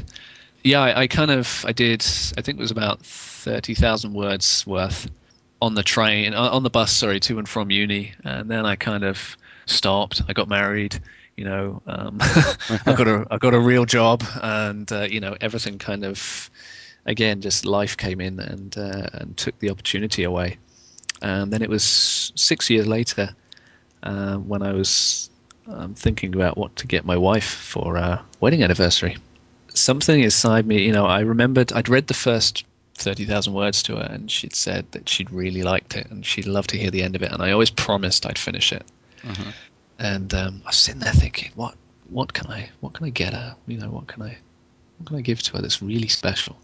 Yeah, 0.65 0.81
I, 0.81 1.03
I 1.03 1.07
kind 1.07 1.31
of 1.31 1.65
I 1.67 1.73
did. 1.73 2.03
I 2.37 2.43
think 2.43 2.59
it 2.59 2.63
was 2.63 2.71
about 2.71 3.05
thirty 3.05 3.75
thousand 3.75 4.15
words 4.15 4.67
worth 4.67 5.09
on 5.61 5.75
the 5.75 5.83
train 5.83 6.35
on 6.35 6.51
on 6.51 6.63
the 6.63 6.71
bus, 6.71 6.91
sorry, 6.91 7.21
to 7.21 7.39
and 7.39 7.49
from 7.49 7.71
uni, 7.71 8.13
and 8.25 8.51
then 8.51 8.65
I 8.65 8.77
kind 8.77 9.05
of 9.05 9.37
stopped. 9.67 10.23
I 10.29 10.33
got 10.33 10.49
married. 10.49 10.99
You 11.37 11.45
know, 11.45 11.83
um, 11.87 12.19
I 12.21 12.95
got 12.97 13.07
a 13.07 13.27
I 13.31 13.39
got 13.39 13.55
a 13.55 13.61
real 13.61 13.85
job, 13.85 14.25
and 14.43 14.91
uh, 14.91 15.03
you 15.03 15.21
know 15.21 15.37
everything 15.41 15.79
kind 15.79 16.05
of 16.05 16.51
again 17.09 17.41
just 17.41 17.65
life 17.65 17.97
came 17.97 18.21
in 18.21 18.39
and 18.39 18.79
uh, 18.79 19.09
and 19.15 19.37
took 19.37 19.59
the 19.59 19.71
opportunity 19.71 20.23
away. 20.23 20.59
And 21.21 21.53
then 21.53 21.63
it 21.63 21.69
was 21.69 22.33
six 22.37 22.71
years 22.71 22.87
later 22.87 23.35
uh, 24.05 24.37
when 24.37 24.63
I 24.63 24.73
was 24.73 25.31
um, 25.67 25.95
thinking 25.95 26.35
about 26.35 26.57
what 26.57 26.77
to 26.77 26.87
get 26.87 27.05
my 27.05 27.17
wife 27.17 27.49
for 27.49 27.99
our 27.99 28.23
wedding 28.41 28.63
anniversary. 28.63 29.17
Something 29.75 30.23
inside 30.23 30.67
me, 30.67 30.85
you 30.85 30.93
know, 30.93 31.07
I 31.07 31.21
remembered 31.21 31.73
I'd 31.73 31.89
read 31.89 32.07
the 32.07 32.15
first 32.15 32.65
30,000 32.95 33.53
words 33.53 33.83
to 33.85 33.97
her 33.97 34.09
and 34.11 34.31
she'd 34.31 34.55
said 34.55 34.87
that 34.93 35.09
she'd 35.09 35.31
really 35.31 35.63
liked 35.63 35.97
it 35.97 36.11
and 36.11 36.25
she'd 36.25 36.47
love 36.47 36.67
to 36.69 36.79
hear 36.79 36.91
the 36.91 37.03
end 37.03 37.17
of 37.17 37.23
it. 37.23 37.33
And 37.33 37.43
I 37.43 37.53
always 37.53 37.71
promised 37.71 38.27
I'd 38.27 38.39
finish 38.39 38.73
it. 38.73 38.85
Mhm. 39.23 39.53
And 39.99 40.35
um, 40.35 40.63
I 40.65 40.69
was 40.69 40.77
sitting 40.77 41.01
there 41.01 41.13
thinking, 41.13 41.51
what, 41.55 41.75
what 42.09 42.33
can 42.33 42.51
I, 42.51 42.71
what 42.81 42.95
can 42.95 43.07
I 43.07 43.11
get 43.11 43.35
her? 43.35 43.57
You 43.67 43.79
know, 43.79 43.91
what 43.91 44.07
can 44.07 44.23
I, 44.23 44.39
what 44.99 45.07
can 45.07 45.17
I 45.17 45.21
give 45.21 45.43
to 45.45 45.53
her 45.55 45.63
that's 45.63 45.83
really 45.83 46.09
special? 46.09 46.57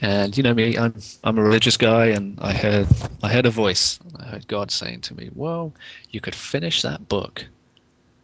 And 0.00 0.36
you 0.36 0.42
know 0.42 0.54
me, 0.54 0.76
I'm 0.76 0.94
I'm 1.22 1.38
a 1.38 1.42
religious 1.42 1.76
guy, 1.76 2.06
and 2.06 2.38
I 2.40 2.52
heard 2.52 2.88
I 3.22 3.32
heard 3.32 3.46
a 3.46 3.50
voice. 3.50 3.98
I 4.18 4.24
heard 4.24 4.48
God 4.48 4.70
saying 4.70 5.02
to 5.02 5.14
me, 5.14 5.30
"Well, 5.34 5.72
you 6.10 6.20
could 6.20 6.34
finish 6.34 6.82
that 6.82 7.08
book." 7.08 7.44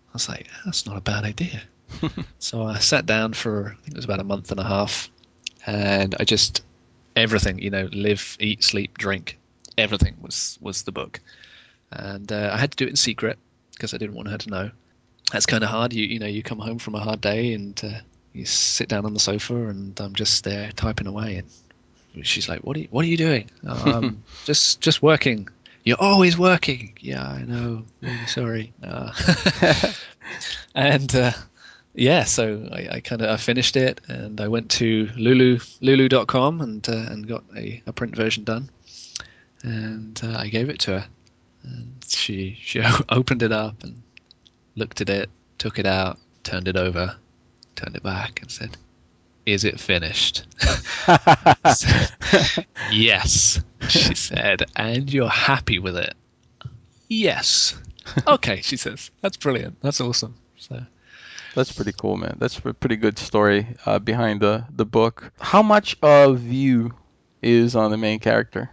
I 0.09 0.13
was 0.15 0.29
like, 0.29 0.49
"That's 0.65 0.87
not 0.87 0.97
a 0.97 1.01
bad 1.01 1.25
idea." 1.25 1.63
So 2.39 2.63
I 2.63 2.79
sat 2.79 3.07
down 3.07 3.35
for 3.35 3.73
I 3.73 3.83
think 3.83 3.89
it 3.89 3.97
was 3.97 4.05
about 4.05 4.21
a 4.21 4.25
month 4.25 4.51
and 4.51 4.61
a 4.61 4.65
half, 4.65 5.11
and 5.67 6.15
I 6.19 6.25
just 6.25 6.63
everything, 7.17 7.59
you 7.59 7.71
know, 7.71 7.89
live, 7.93 8.37
eat, 8.41 8.65
sleep, 8.65 8.97
drink, 8.97 9.39
everything 9.77 10.17
was 10.21 10.59
was 10.61 10.83
the 10.83 10.93
book, 10.93 11.21
and 11.93 12.31
uh, 12.33 12.51
I 12.53 12.59
had 12.59 12.73
to 12.73 12.77
do 12.77 12.87
it 12.87 12.91
in 12.91 12.97
secret 12.97 13.39
because 13.73 13.95
I 13.95 13.99
didn't 13.99 14.17
want 14.17 14.29
her 14.29 14.39
to 14.39 14.51
know. 14.51 14.71
That's 15.33 15.47
kind 15.47 15.63
of 15.63 15.71
hard. 15.71 15.93
You 15.93 16.05
you 16.05 16.19
know, 16.19 16.27
you 16.27 16.43
come 16.43 16.59
home 16.59 16.79
from 16.79 16.95
a 16.95 17.01
hard 17.01 17.21
day 17.21 17.53
and 17.53 17.81
uh, 17.85 18.01
you 18.33 18.45
sit 18.45 18.89
down 18.89 19.05
on 19.05 19.15
the 19.15 19.21
sofa, 19.21 19.69
and 19.69 19.99
I'm 20.01 20.15
just 20.15 20.45
there 20.45 20.71
typing 20.73 21.07
away, 21.07 21.43
and 22.15 22.27
she's 22.27 22.49
like, 22.49 22.61
"What 22.61 22.77
are 22.77 22.81
you, 22.81 22.89
what 22.91 23.05
are 23.05 23.09
you 23.09 23.17
doing?" 23.17 23.51
"Oh, 23.67 23.93
um, 23.93 24.23
just 24.45 24.81
just 24.81 25.03
working. 25.03 25.49
You're 25.85 26.01
always 26.01 26.37
working. 26.39 26.93
Yeah, 27.01 27.27
I 27.27 27.43
know. 27.43 27.85
Really 28.03 28.27
sorry. 28.27 28.73
Uh, 28.83 29.13
and 30.75 31.15
uh, 31.15 31.33
yeah, 31.95 32.25
so 32.25 32.69
I, 32.71 32.89
I 32.97 33.01
kind 33.01 33.23
of 33.23 33.31
I 33.31 33.37
finished 33.37 33.77
it, 33.77 34.01
and 34.09 34.41
I 34.41 34.49
went 34.49 34.71
to 34.73 35.09
Lulu 35.17 35.59
Lulu.com 35.81 36.61
and 36.61 36.89
uh, 36.89 37.07
and 37.11 37.27
got 37.27 37.45
a, 37.57 37.83
a 37.87 37.93
print 37.93 38.15
version 38.15 38.45
done, 38.45 38.71
and 39.63 40.21
uh, 40.23 40.37
I 40.39 40.49
gave 40.49 40.69
it 40.69 40.79
to 40.81 41.01
her, 41.01 41.07
and 41.65 41.95
she 42.07 42.59
she 42.61 42.81
opened 43.09 43.43
it 43.43 43.53
up 43.53 43.83
and 43.83 44.03
looked 44.77 45.01
at 45.01 45.11
it, 45.11 45.31
took 45.59 45.79
it 45.79 45.87
out, 45.87 46.19
turned 46.45 46.69
it 46.69 46.77
over, 46.77 47.17
turned 47.81 47.97
it 47.97 48.03
back, 48.03 48.41
and 48.43 48.51
said, 48.51 48.77
"Is 49.47 49.65
it 49.65 49.81
finished?" 49.81 50.45
Said, 51.75 52.67
Yes, 52.91 53.61
she 53.89 54.15
said, 54.15 54.65
and 54.77 55.13
you're 55.13 55.29
happy 55.29 55.79
with 55.79 55.97
it. 55.97 56.15
Yes. 57.09 57.81
Okay, 58.27 58.61
she 58.63 58.77
says. 58.77 59.11
That's 59.21 59.37
brilliant. 59.37 59.81
That's 59.83 60.01
awesome. 60.01 60.35
So, 60.57 60.83
That's 61.55 61.73
pretty 61.73 61.93
cool, 61.93 62.17
man. 62.17 62.37
That's 62.39 62.59
a 62.59 62.75
pretty 62.75 62.97
good 62.97 63.19
story 63.19 63.67
uh, 63.87 63.99
behind 63.99 64.41
the 64.41 64.65
the 64.75 64.87
book. 64.87 65.33
How 65.41 65.63
much 65.63 65.97
of 66.03 66.43
you 66.43 66.95
is 67.43 67.77
on 67.77 67.91
the 67.91 67.97
main 67.97 68.19
character? 68.21 68.71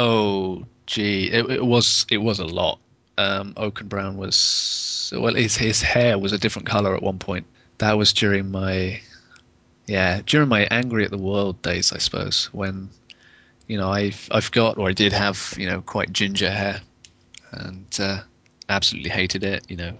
oh 0.00 0.64
gee, 0.86 1.30
it, 1.30 1.48
it 1.50 1.64
was 1.64 2.06
it 2.10 2.18
was 2.18 2.40
a 2.40 2.46
lot. 2.46 2.80
Um, 3.18 3.52
Oaken 3.56 3.86
Brown 3.86 4.16
was 4.16 5.12
well, 5.16 5.34
his 5.34 5.56
his 5.56 5.82
hair 5.82 6.18
was 6.18 6.32
a 6.32 6.38
different 6.38 6.66
color 6.66 6.96
at 6.96 7.02
one 7.02 7.18
point. 7.18 7.46
That 7.80 7.98
was 7.98 8.12
during 8.12 8.50
my 8.50 9.00
yeah 9.86 10.20
during 10.24 10.48
my 10.48 10.68
angry 10.70 11.04
at 11.04 11.10
the 11.10 11.18
world 11.18 11.60
days, 11.62 11.92
I 11.92 11.98
suppose. 11.98 12.46
When 12.52 12.90
you 13.66 13.78
know 13.78 13.90
I've 13.90 14.28
I've 14.30 14.50
got 14.50 14.78
or 14.78 14.88
I 14.88 14.92
did 14.92 15.12
have 15.12 15.54
you 15.58 15.66
know 15.68 15.80
quite 15.80 16.12
ginger 16.12 16.50
hair, 16.50 16.80
and 17.52 17.86
uh, 17.98 18.20
absolutely 18.68 19.10
hated 19.10 19.44
it. 19.44 19.64
You 19.68 19.76
know, 19.76 19.98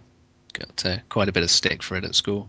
got 0.53 0.87
uh, 0.87 0.99
quite 1.09 1.29
a 1.29 1.33
bit 1.33 1.43
of 1.43 1.51
stick 1.51 1.83
for 1.83 1.97
it 1.97 2.05
at 2.05 2.15
school. 2.15 2.49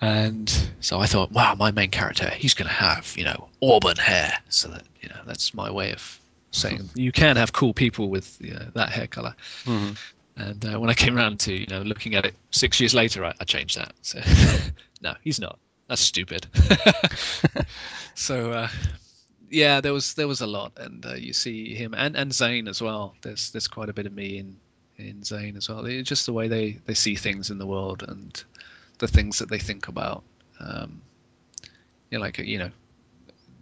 And 0.00 0.48
so 0.80 1.00
I 1.00 1.06
thought, 1.06 1.32
wow, 1.32 1.56
my 1.56 1.72
main 1.72 1.90
character, 1.90 2.30
he's 2.30 2.54
going 2.54 2.68
to 2.68 2.74
have, 2.74 3.12
you 3.16 3.24
know, 3.24 3.48
auburn 3.60 3.96
hair. 3.96 4.32
So 4.48 4.68
that, 4.68 4.84
you 5.00 5.08
know, 5.08 5.20
that's 5.26 5.52
my 5.54 5.72
way 5.72 5.92
of 5.92 6.20
saying 6.52 6.88
you 6.94 7.10
can 7.12 7.36
have 7.36 7.52
cool 7.52 7.74
people 7.74 8.08
with 8.08 8.36
you 8.40 8.54
know, 8.54 8.66
that 8.74 8.90
hair 8.90 9.06
color. 9.06 9.34
hmm 9.64 9.90
And 10.38 10.64
uh, 10.64 10.78
when 10.78 10.88
I 10.88 10.94
came 10.94 11.16
around 11.16 11.40
to, 11.40 11.52
you 11.52 11.66
know, 11.66 11.82
looking 11.82 12.14
at 12.14 12.24
it 12.24 12.34
six 12.52 12.78
years 12.78 12.94
later, 12.94 13.24
I, 13.24 13.34
I 13.40 13.44
changed 13.44 13.76
that. 13.76 13.92
So, 14.02 14.20
no, 15.02 15.14
he's 15.22 15.40
not. 15.40 15.58
That's 15.88 16.00
stupid. 16.00 16.46
so, 18.14 18.52
uh, 18.52 18.68
yeah, 19.50 19.80
there 19.80 19.92
was 19.92 20.14
there 20.14 20.28
was 20.28 20.40
a 20.40 20.46
lot, 20.46 20.72
and 20.76 21.04
uh, 21.04 21.14
you 21.14 21.32
see 21.32 21.74
him 21.74 21.94
and 21.94 22.14
and 22.14 22.32
Zane 22.32 22.68
as 22.68 22.80
well. 22.80 23.16
There's 23.22 23.50
there's 23.50 23.68
quite 23.68 23.88
a 23.88 23.92
bit 23.92 24.06
of 24.06 24.12
me 24.12 24.38
in 24.38 24.56
in 24.96 25.24
Zane 25.24 25.56
as 25.56 25.68
well. 25.68 25.86
It's 25.86 26.08
just 26.08 26.26
the 26.26 26.32
way 26.32 26.46
they 26.46 26.78
they 26.86 26.94
see 26.94 27.16
things 27.16 27.50
in 27.50 27.58
the 27.58 27.66
world 27.66 28.04
and 28.06 28.42
the 28.98 29.08
things 29.08 29.38
that 29.38 29.48
they 29.48 29.58
think 29.58 29.88
about. 29.88 30.22
Um, 30.60 31.00
you 32.10 32.18
know, 32.18 32.24
like 32.24 32.38
you 32.38 32.58
know, 32.58 32.70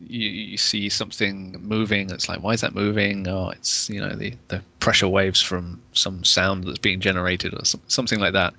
you, 0.00 0.28
you 0.28 0.56
see 0.56 0.88
something 0.88 1.56
moving. 1.60 2.10
It's 2.10 2.28
like, 2.28 2.42
why 2.42 2.52
is 2.52 2.60
that 2.60 2.74
moving? 2.74 3.26
Oh, 3.28 3.50
it's 3.50 3.88
you 3.90 4.00
know 4.00 4.14
the 4.14 4.34
the 4.48 4.62
pressure 4.80 5.08
waves 5.08 5.40
from 5.40 5.82
some 5.92 6.24
sound 6.24 6.64
that's 6.64 6.78
being 6.78 7.00
generated 7.00 7.54
or 7.54 7.64
some, 7.64 7.80
something 7.88 8.20
like 8.20 8.34
that. 8.34 8.54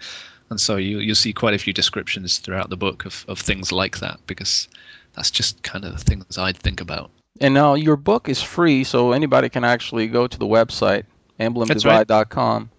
And 0.49 0.59
so 0.59 0.77
you 0.77 0.99
you'll 0.99 1.15
see 1.15 1.33
quite 1.33 1.53
a 1.53 1.59
few 1.59 1.73
descriptions 1.73 2.39
throughout 2.39 2.69
the 2.69 2.77
book 2.77 3.05
of, 3.05 3.25
of 3.27 3.39
things 3.39 3.71
like 3.71 3.99
that 3.99 4.19
because 4.27 4.67
that's 5.13 5.31
just 5.31 5.61
kind 5.63 5.85
of 5.85 5.91
the 5.97 6.03
things 6.03 6.37
I'd 6.37 6.57
think 6.57 6.81
about. 6.81 7.11
And 7.39 7.53
now 7.53 7.75
your 7.75 7.97
book 7.97 8.29
is 8.29 8.41
free, 8.41 8.83
so 8.83 9.11
anybody 9.11 9.49
can 9.49 9.63
actually 9.63 10.07
go 10.07 10.25
to 10.27 10.37
the 10.39 10.45
website 10.47 11.03
That's 11.37 11.85
right. 11.85 12.07
emblemdivide.com 12.07 12.69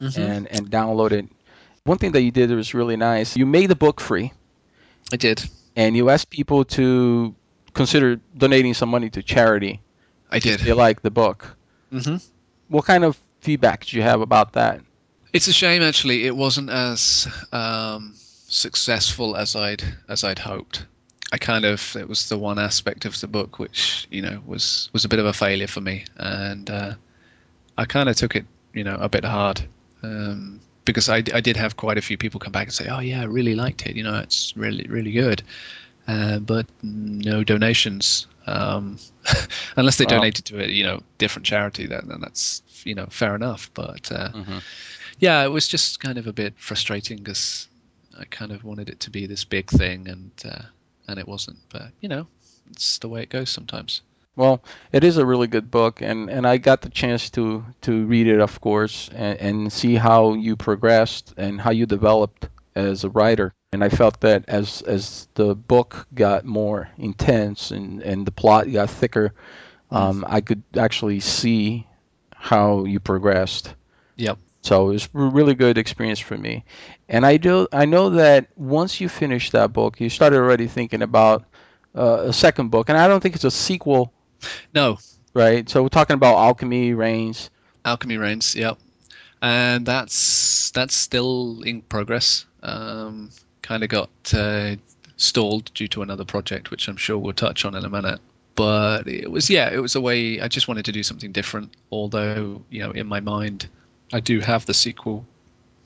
hmm 0.00 0.08
and 0.16 0.46
and 0.48 0.70
download 0.70 1.12
it. 1.12 1.26
One 1.84 1.98
thing 1.98 2.12
that 2.12 2.22
you 2.22 2.30
did 2.30 2.50
that 2.50 2.56
was 2.56 2.74
really 2.74 2.96
nice. 2.96 3.36
You 3.36 3.46
made 3.46 3.66
the 3.70 3.76
book 3.76 4.00
free, 4.00 4.32
I 5.12 5.16
did. 5.16 5.42
and 5.76 5.96
you 5.96 6.10
asked 6.10 6.30
people 6.30 6.64
to 6.64 7.34
consider 7.76 8.16
donating 8.36 8.74
some 8.74 8.88
money 8.88 9.10
to 9.10 9.22
charity 9.22 9.80
I 10.30 10.38
if 10.38 10.42
did. 10.42 10.60
they 10.60 10.72
like 10.72 11.02
the 11.02 11.10
book. 11.10 11.56
hmm 11.90 12.16
What 12.68 12.84
kind 12.86 13.04
of 13.04 13.16
feedback 13.40 13.84
did 13.84 13.92
you 13.92 14.02
have 14.02 14.20
about 14.20 14.52
that? 14.54 14.80
It's 15.32 15.46
a 15.48 15.52
shame, 15.52 15.82
actually. 15.82 16.26
It 16.26 16.34
wasn't 16.34 16.70
as 16.70 17.28
um, 17.52 18.14
successful 18.48 19.36
as 19.36 19.54
I'd 19.54 19.82
as 20.08 20.24
I'd 20.24 20.38
hoped. 20.38 20.86
I 21.32 21.38
kind 21.38 21.64
of 21.64 21.96
it 21.96 22.08
was 22.08 22.28
the 22.28 22.38
one 22.38 22.58
aspect 22.58 23.04
of 23.04 23.20
the 23.20 23.26
book 23.26 23.58
which 23.58 24.06
you 24.10 24.22
know 24.22 24.40
was 24.46 24.88
was 24.92 25.04
a 25.04 25.08
bit 25.08 25.18
of 25.18 25.26
a 25.26 25.32
failure 25.32 25.66
for 25.68 25.80
me, 25.80 26.04
and 26.16 26.70
uh, 26.70 26.94
I 27.76 27.84
kind 27.84 28.08
of 28.08 28.16
took 28.16 28.36
it 28.36 28.46
you 28.72 28.84
know 28.84 28.96
a 28.98 29.08
bit 29.08 29.24
hard 29.24 29.60
um, 30.02 30.60
because 30.84 31.08
I, 31.08 31.16
I 31.34 31.40
did 31.40 31.56
have 31.56 31.76
quite 31.76 31.98
a 31.98 32.02
few 32.02 32.16
people 32.16 32.40
come 32.40 32.52
back 32.52 32.68
and 32.68 32.72
say, 32.72 32.88
oh 32.88 33.00
yeah, 33.00 33.20
I 33.20 33.24
really 33.24 33.54
liked 33.54 33.86
it. 33.86 33.96
You 33.96 34.04
know, 34.04 34.18
it's 34.20 34.56
really 34.56 34.86
really 34.88 35.12
good, 35.12 35.42
uh, 36.06 36.38
but 36.38 36.66
no 36.82 37.44
donations. 37.44 38.26
Um, 38.46 38.98
unless 39.76 39.96
they 39.96 40.04
Wow. 40.04 40.10
donated 40.18 40.44
to 40.46 40.62
a 40.62 40.66
you 40.68 40.84
know 40.84 41.02
different 41.18 41.46
charity, 41.46 41.86
then, 41.86 42.06
then 42.08 42.20
that's 42.20 42.62
you 42.84 42.94
know 42.94 43.06
fair 43.10 43.34
enough. 43.34 43.70
But 43.74 44.10
uh, 44.12 44.30
Mhm. 44.32 44.62
yeah, 45.18 45.44
it 45.44 45.48
was 45.50 45.68
just 45.68 46.00
kind 46.00 46.18
of 46.18 46.26
a 46.26 46.32
bit 46.32 46.54
frustrating 46.56 47.18
because 47.18 47.68
I 48.18 48.24
kind 48.24 48.52
of 48.52 48.64
wanted 48.64 48.88
it 48.88 49.00
to 49.00 49.10
be 49.10 49.26
this 49.26 49.44
big 49.44 49.68
thing, 49.68 50.08
and 50.08 50.30
uh, 50.44 50.62
and 51.08 51.18
it 51.18 51.26
wasn't. 51.28 51.58
But 51.70 51.90
you 52.00 52.08
know, 52.08 52.26
it's 52.70 52.98
the 52.98 53.08
way 53.08 53.22
it 53.22 53.30
goes 53.30 53.50
sometimes. 53.50 54.02
Well, 54.36 54.62
it 54.92 55.02
is 55.02 55.16
a 55.16 55.24
really 55.24 55.46
good 55.46 55.70
book, 55.70 56.02
and, 56.02 56.28
and 56.28 56.46
I 56.46 56.58
got 56.58 56.82
the 56.82 56.90
chance 56.90 57.30
to, 57.30 57.64
to 57.80 58.04
read 58.04 58.26
it, 58.26 58.38
of 58.38 58.60
course, 58.60 59.08
and, 59.14 59.40
and 59.40 59.72
see 59.72 59.94
how 59.94 60.34
you 60.34 60.56
progressed 60.56 61.32
and 61.38 61.58
how 61.58 61.70
you 61.70 61.86
developed 61.86 62.50
as 62.74 63.04
a 63.04 63.08
writer. 63.08 63.54
And 63.72 63.82
I 63.82 63.88
felt 63.88 64.20
that 64.20 64.44
as 64.48 64.82
as 64.82 65.28
the 65.34 65.54
book 65.54 66.06
got 66.14 66.44
more 66.44 66.88
intense 66.98 67.72
and, 67.72 68.00
and 68.02 68.26
the 68.26 68.30
plot 68.30 68.70
got 68.70 68.90
thicker, 68.90 69.34
um, 69.90 70.24
I 70.26 70.40
could 70.40 70.62
actually 70.76 71.20
see 71.20 71.86
how 72.34 72.84
you 72.84 73.00
progressed. 73.00 73.74
Yep. 74.16 74.38
So 74.62 74.90
it 74.90 74.92
was 74.94 75.04
a 75.14 75.18
really 75.18 75.54
good 75.54 75.78
experience 75.78 76.20
for 76.20 76.36
me. 76.36 76.64
And 77.08 77.26
I 77.26 77.36
do 77.36 77.68
I 77.72 77.84
know 77.84 78.10
that 78.10 78.48
once 78.56 79.00
you 79.00 79.08
finished 79.08 79.52
that 79.52 79.72
book, 79.72 80.00
you 80.00 80.10
started 80.10 80.36
already 80.38 80.68
thinking 80.68 81.02
about 81.02 81.44
uh, 81.94 82.24
a 82.26 82.32
second 82.32 82.70
book, 82.70 82.88
and 82.88 82.98
I 82.98 83.08
don't 83.08 83.20
think 83.20 83.34
it's 83.34 83.44
a 83.44 83.50
sequel 83.50 84.12
No, 84.74 84.98
right? 85.34 85.68
So 85.68 85.82
we're 85.82 85.88
talking 85.88 86.14
about 86.14 86.36
alchemy, 86.36 86.94
reigns. 86.94 87.50
Alchemy 87.84 88.16
Reigns. 88.16 88.54
Yep. 88.54 88.78
And 89.42 89.86
that's 89.86 90.70
that's 90.72 90.94
still 90.96 91.62
in 91.62 91.82
progress. 91.82 92.46
Um, 92.62 93.30
kind 93.66 93.82
of 93.82 93.88
got 93.88 94.10
uh, 94.32 94.76
stalled 95.16 95.72
due 95.74 95.88
to 95.88 96.02
another 96.02 96.24
project, 96.24 96.70
which 96.70 96.88
I'm 96.88 96.96
sure 96.96 97.18
we'll 97.18 97.32
touch 97.32 97.64
on 97.64 97.74
in 97.74 97.84
a 97.84 97.88
minute. 97.88 98.20
But 98.54 99.06
it 99.06 99.30
was 99.30 99.50
yeah, 99.50 99.70
it 99.70 99.78
was 99.78 99.96
a 99.96 100.00
way. 100.00 100.40
I 100.40 100.48
just 100.48 100.68
wanted 100.68 100.86
to 100.86 100.92
do 100.92 101.02
something 101.02 101.32
different. 101.32 101.74
Although 101.90 102.62
you 102.70 102.82
know, 102.82 102.92
in 102.92 103.06
my 103.06 103.20
mind, 103.20 103.68
I 104.12 104.20
do 104.20 104.40
have 104.40 104.64
the 104.64 104.72
sequel 104.72 105.26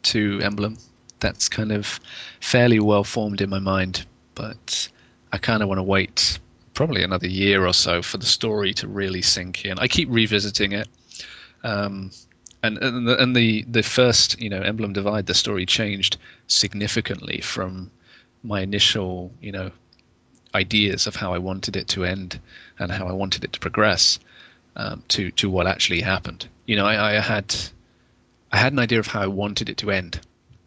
to 0.05 0.41
Emblem. 0.43 0.77
That's 1.19 1.49
kind 1.49 1.73
of 1.73 2.01
fairly 2.41 2.81
well 2.81 3.05
formed 3.05 3.41
in 3.41 3.51
my 3.51 3.59
mind, 3.59 4.07
but 4.35 4.89
I 5.33 5.39
kind 5.39 5.63
of 5.63 5.69
want 5.69 5.79
to 5.79 5.83
wait 5.83 6.39
probably 6.75 7.03
another 7.03 7.27
year 7.27 7.67
or 7.67 7.75
so 7.75 8.03
for 8.03 8.19
the 8.19 8.27
story 8.27 8.73
to 8.75 8.89
really 8.89 9.23
sink 9.23 9.65
in. 9.65 9.79
I 9.79 9.89
keep 9.89 10.09
revisiting 10.11 10.73
it. 10.73 10.89
Um, 11.63 12.11
and 12.63 12.79
and 12.79 13.07
the, 13.07 13.23
and 13.23 13.37
the 13.37 13.63
the 13.63 13.83
first 13.83 14.41
you 14.41 14.51
know 14.51 14.61
Emblem 14.61 14.93
Divide, 14.93 15.27
the 15.27 15.35
story 15.35 15.67
changed 15.67 16.19
significantly 16.47 17.41
from 17.41 17.91
my 18.43 18.61
initial 18.61 19.33
you 19.41 19.53
know 19.53 19.71
ideas 20.55 21.07
of 21.07 21.17
how 21.17 21.33
I 21.33 21.39
wanted 21.39 21.77
it 21.77 21.89
to 21.89 22.05
end 22.05 22.41
and 22.79 22.91
how 22.91 23.07
I 23.07 23.13
wanted 23.13 23.45
it 23.45 23.53
to 23.55 23.61
progress 23.61 24.19
um, 24.77 25.03
to 25.09 25.31
to 25.33 25.51
what 25.51 25.67
actually 25.67 26.01
happened. 26.01 26.49
You 26.67 26.77
know, 26.77 26.87
I, 26.87 27.17
I 27.17 27.21
had 27.21 27.55
I 28.53 28.59
had 28.59 28.73
an 28.73 28.79
idea 28.79 28.99
of 28.99 29.07
how 29.07 29.23
I 29.23 29.29
wanted 29.29 29.69
it 29.69 29.79
to 29.79 29.91
end, 29.91 30.21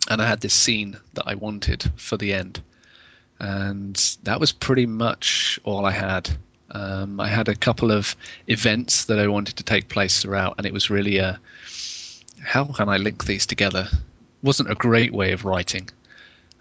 and 0.09 0.21
I 0.21 0.27
had 0.27 0.41
this 0.41 0.53
scene 0.53 0.97
that 1.13 1.27
I 1.27 1.35
wanted 1.35 1.83
for 1.95 2.17
the 2.17 2.33
end, 2.33 2.61
and 3.39 3.95
that 4.23 4.39
was 4.39 4.51
pretty 4.51 4.85
much 4.85 5.59
all 5.63 5.85
I 5.85 5.91
had. 5.91 6.29
Um, 6.73 7.19
I 7.19 7.27
had 7.27 7.47
a 7.47 7.55
couple 7.55 7.91
of 7.91 8.15
events 8.47 9.05
that 9.05 9.19
I 9.19 9.27
wanted 9.27 9.57
to 9.57 9.63
take 9.63 9.87
place 9.87 10.21
throughout, 10.21 10.55
and 10.57 10.65
it 10.65 10.73
was 10.73 10.89
really 10.89 11.19
a 11.19 11.39
how 12.41 12.65
can 12.65 12.89
I 12.89 12.97
link 12.97 13.23
these 13.23 13.45
together? 13.45 13.87
wasn't 14.43 14.69
a 14.69 14.75
great 14.75 15.13
way 15.13 15.31
of 15.31 15.45
writing. 15.45 15.89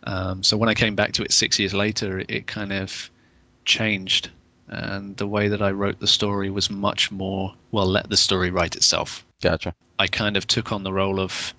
Um, 0.04 0.42
so 0.42 0.56
when 0.56 0.68
I 0.68 0.74
came 0.74 0.94
back 0.94 1.12
to 1.14 1.22
it 1.22 1.32
six 1.32 1.58
years 1.58 1.74
later, 1.74 2.20
it, 2.20 2.30
it 2.30 2.46
kind 2.46 2.72
of 2.72 3.10
changed, 3.64 4.30
and 4.68 5.16
the 5.16 5.26
way 5.26 5.48
that 5.48 5.60
I 5.60 5.72
wrote 5.72 5.98
the 5.98 6.06
story 6.06 6.48
was 6.48 6.70
much 6.70 7.10
more 7.10 7.54
well. 7.70 7.86
Let 7.86 8.08
the 8.08 8.16
story 8.16 8.50
write 8.50 8.76
itself. 8.76 9.24
Gotcha. 9.42 9.74
I 9.98 10.06
kind 10.06 10.36
of 10.36 10.46
took 10.46 10.72
on 10.72 10.84
the 10.84 10.92
role 10.92 11.20
of 11.20 11.52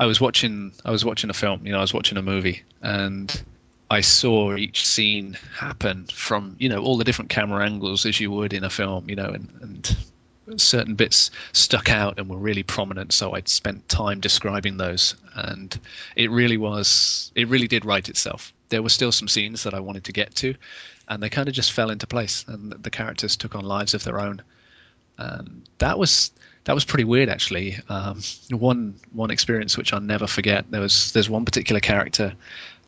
I 0.00 0.06
was 0.06 0.20
watching 0.20 0.72
I 0.84 0.90
was 0.90 1.04
watching 1.04 1.30
a 1.30 1.34
film, 1.34 1.66
you 1.66 1.72
know, 1.72 1.78
I 1.78 1.82
was 1.82 1.94
watching 1.94 2.18
a 2.18 2.22
movie 2.22 2.62
and 2.82 3.44
I 3.90 4.00
saw 4.00 4.56
each 4.56 4.86
scene 4.86 5.38
happen 5.56 6.06
from, 6.06 6.56
you 6.58 6.68
know, 6.68 6.82
all 6.82 6.96
the 6.96 7.04
different 7.04 7.30
camera 7.30 7.64
angles 7.64 8.04
as 8.04 8.18
you 8.18 8.30
would 8.30 8.52
in 8.52 8.64
a 8.64 8.70
film, 8.70 9.08
you 9.08 9.16
know, 9.16 9.28
and, 9.28 9.48
and 9.60 9.96
certain 10.56 10.94
bits 10.94 11.30
stuck 11.52 11.90
out 11.90 12.18
and 12.18 12.28
were 12.28 12.36
really 12.36 12.62
prominent, 12.62 13.12
so 13.12 13.34
I'd 13.34 13.48
spent 13.48 13.88
time 13.88 14.20
describing 14.20 14.76
those 14.76 15.16
and 15.34 15.78
it 16.14 16.30
really 16.30 16.56
was 16.56 17.32
it 17.34 17.48
really 17.48 17.68
did 17.68 17.84
write 17.84 18.08
itself. 18.08 18.52
There 18.68 18.82
were 18.82 18.88
still 18.88 19.12
some 19.12 19.28
scenes 19.28 19.64
that 19.64 19.74
I 19.74 19.80
wanted 19.80 20.04
to 20.04 20.12
get 20.12 20.34
to 20.36 20.54
and 21.08 21.22
they 21.22 21.30
kind 21.30 21.48
of 21.48 21.54
just 21.54 21.72
fell 21.72 21.90
into 21.90 22.06
place 22.06 22.44
and 22.48 22.72
the 22.72 22.90
characters 22.90 23.36
took 23.36 23.54
on 23.54 23.64
lives 23.64 23.94
of 23.94 24.04
their 24.04 24.20
own. 24.20 24.42
And 25.18 25.68
that 25.78 25.98
was 25.98 26.30
that 26.64 26.74
was 26.74 26.84
pretty 26.84 27.04
weird 27.04 27.28
actually. 27.28 27.78
Um, 27.88 28.20
one 28.50 29.00
one 29.12 29.30
experience 29.30 29.78
which 29.78 29.92
I'll 29.92 30.00
never 30.00 30.26
forget. 30.26 30.70
There 30.70 30.80
was 30.80 31.12
there's 31.12 31.30
one 31.30 31.44
particular 31.44 31.80
character, 31.80 32.34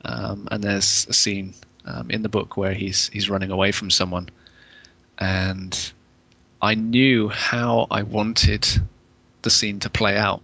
um, 0.04 0.48
and 0.50 0.62
there's 0.62 1.06
a 1.08 1.12
scene 1.12 1.54
um, 1.84 2.10
in 2.10 2.22
the 2.22 2.28
book 2.28 2.56
where 2.56 2.74
he's 2.74 3.08
he's 3.08 3.30
running 3.30 3.50
away 3.50 3.72
from 3.72 3.90
someone, 3.90 4.28
and 5.18 5.92
I 6.60 6.74
knew 6.74 7.28
how 7.28 7.86
I 7.90 8.02
wanted 8.02 8.66
the 9.42 9.50
scene 9.50 9.80
to 9.80 9.90
play 9.90 10.16
out, 10.16 10.42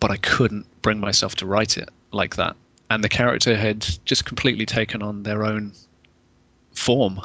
but 0.00 0.10
I 0.10 0.16
couldn't 0.16 0.66
bring 0.82 1.00
myself 1.00 1.36
to 1.36 1.46
write 1.46 1.78
it 1.78 1.88
like 2.10 2.36
that. 2.36 2.56
And 2.90 3.02
the 3.02 3.08
character 3.08 3.56
had 3.56 3.86
just 4.04 4.24
completely 4.24 4.66
taken 4.66 5.02
on 5.02 5.22
their 5.22 5.44
own 5.44 5.72
form, 6.72 7.20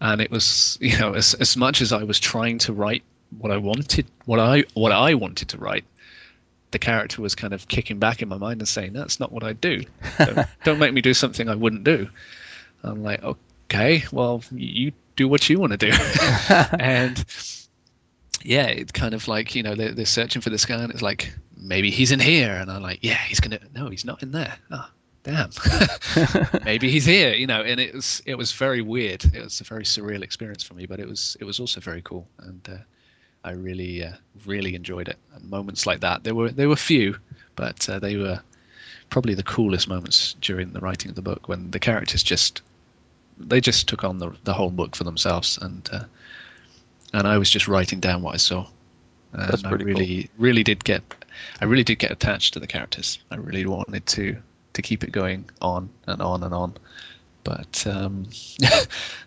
and 0.00 0.20
it 0.20 0.30
was 0.30 0.78
you 0.80 0.98
know 0.98 1.12
as 1.14 1.34
as 1.34 1.56
much 1.56 1.80
as 1.82 1.92
I 1.92 2.04
was 2.04 2.18
trying 2.18 2.58
to 2.58 2.72
write 2.72 3.02
what 3.38 3.50
I 3.50 3.58
wanted, 3.58 4.06
what 4.24 4.40
I 4.40 4.64
what 4.74 4.92
I 4.92 5.14
wanted 5.14 5.48
to 5.50 5.58
write, 5.58 5.84
the 6.76 6.84
character 6.84 7.22
was 7.22 7.34
kind 7.34 7.54
of 7.54 7.66
kicking 7.68 7.98
back 7.98 8.20
in 8.20 8.28
my 8.28 8.36
mind 8.36 8.60
and 8.60 8.68
saying, 8.68 8.92
"That's 8.92 9.18
not 9.18 9.32
what 9.32 9.42
I 9.42 9.54
do. 9.54 9.82
Don't, 10.18 10.46
don't 10.62 10.78
make 10.78 10.92
me 10.92 11.00
do 11.00 11.14
something 11.14 11.48
I 11.48 11.54
wouldn't 11.54 11.84
do." 11.84 12.10
I'm 12.82 13.02
like, 13.02 13.22
"Okay, 13.22 14.04
well, 14.12 14.42
you 14.52 14.92
do 15.16 15.26
what 15.26 15.48
you 15.48 15.58
want 15.58 15.72
to 15.72 15.78
do," 15.78 15.90
and 16.78 17.24
yeah, 18.42 18.66
it's 18.66 18.92
kind 18.92 19.14
of 19.14 19.26
like 19.26 19.54
you 19.54 19.62
know 19.62 19.74
they're, 19.74 19.92
they're 19.92 20.04
searching 20.04 20.42
for 20.42 20.50
this 20.50 20.66
guy, 20.66 20.82
and 20.82 20.92
it's 20.92 21.00
like 21.00 21.32
maybe 21.56 21.90
he's 21.90 22.12
in 22.12 22.20
here, 22.20 22.52
and 22.52 22.70
I'm 22.70 22.82
like, 22.82 22.98
"Yeah, 23.00 23.18
he's 23.26 23.40
gonna." 23.40 23.60
No, 23.74 23.88
he's 23.88 24.04
not 24.04 24.22
in 24.22 24.32
there. 24.32 24.54
Oh, 24.70 24.86
damn. 25.22 25.50
maybe 26.64 26.90
he's 26.90 27.06
here, 27.06 27.32
you 27.32 27.46
know. 27.46 27.62
And 27.62 27.80
it 27.80 27.94
was 27.94 28.20
it 28.26 28.34
was 28.34 28.52
very 28.52 28.82
weird. 28.82 29.24
It 29.24 29.42
was 29.42 29.62
a 29.62 29.64
very 29.64 29.84
surreal 29.84 30.22
experience 30.22 30.62
for 30.62 30.74
me, 30.74 30.84
but 30.84 31.00
it 31.00 31.08
was 31.08 31.38
it 31.40 31.44
was 31.44 31.58
also 31.58 31.80
very 31.80 32.02
cool, 32.02 32.28
and 32.40 32.68
uh, 32.70 32.76
I 33.46 33.52
really 33.52 34.04
uh, 34.04 34.12
really 34.44 34.74
enjoyed 34.74 35.08
it. 35.08 35.16
And 35.34 35.48
moments 35.48 35.86
like 35.86 36.00
that, 36.00 36.24
there 36.24 36.34
were 36.34 36.50
there 36.50 36.68
were 36.68 36.76
few, 36.76 37.16
but 37.54 37.88
uh, 37.88 38.00
they 38.00 38.16
were 38.16 38.40
probably 39.08 39.34
the 39.34 39.44
coolest 39.44 39.88
moments 39.88 40.34
during 40.40 40.72
the 40.72 40.80
writing 40.80 41.10
of 41.10 41.14
the 41.14 41.22
book 41.22 41.48
when 41.48 41.70
the 41.70 41.78
characters 41.78 42.24
just 42.24 42.62
they 43.38 43.60
just 43.60 43.88
took 43.88 44.02
on 44.02 44.18
the 44.18 44.32
the 44.44 44.52
whole 44.52 44.70
book 44.70 44.96
for 44.96 45.04
themselves, 45.04 45.58
and 45.62 45.88
uh, 45.92 46.04
and 47.12 47.26
I 47.26 47.38
was 47.38 47.48
just 47.48 47.68
writing 47.68 48.00
down 48.00 48.22
what 48.22 48.34
I 48.34 48.38
saw. 48.38 48.66
And 49.32 49.48
That's 49.48 49.64
I 49.64 49.68
pretty 49.68 49.84
cool. 49.84 49.94
really 49.94 50.30
really 50.38 50.62
did 50.64 50.82
get 50.82 51.02
I 51.60 51.66
really 51.66 51.84
did 51.84 51.98
get 51.98 52.10
attached 52.10 52.54
to 52.54 52.60
the 52.60 52.66
characters. 52.66 53.18
I 53.30 53.36
really 53.36 53.66
wanted 53.66 54.06
to 54.06 54.36
to 54.72 54.82
keep 54.82 55.04
it 55.04 55.12
going 55.12 55.48
on 55.62 55.90
and 56.06 56.20
on 56.20 56.42
and 56.42 56.52
on. 56.52 56.74
But 57.46 57.86
um, 57.86 58.26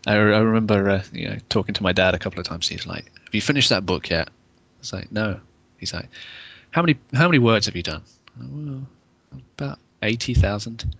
I, 0.05 0.15
I 0.15 0.15
remember 0.17 0.89
uh, 0.89 1.03
you 1.13 1.29
know 1.29 1.37
talking 1.47 1.73
to 1.75 1.83
my 1.83 1.93
dad 1.93 2.13
a 2.13 2.19
couple 2.19 2.37
of 2.37 2.45
times. 2.45 2.67
He's 2.67 2.85
like, 2.85 3.05
"Have 3.05 3.33
you 3.33 3.39
finished 3.41 3.69
that 3.69 3.85
book 3.85 4.09
yet?" 4.09 4.27
I 4.27 4.79
was 4.81 4.91
like, 4.91 5.09
"No." 5.09 5.39
He's 5.77 5.93
like, 5.93 6.09
"How 6.71 6.81
many 6.81 6.97
how 7.13 7.29
many 7.29 7.39
words 7.39 7.67
have 7.67 7.77
you 7.77 7.83
done?" 7.83 8.03
Well, 8.37 8.85
about 9.57 9.79
eighty 10.03 10.33
thousand. 10.33 10.93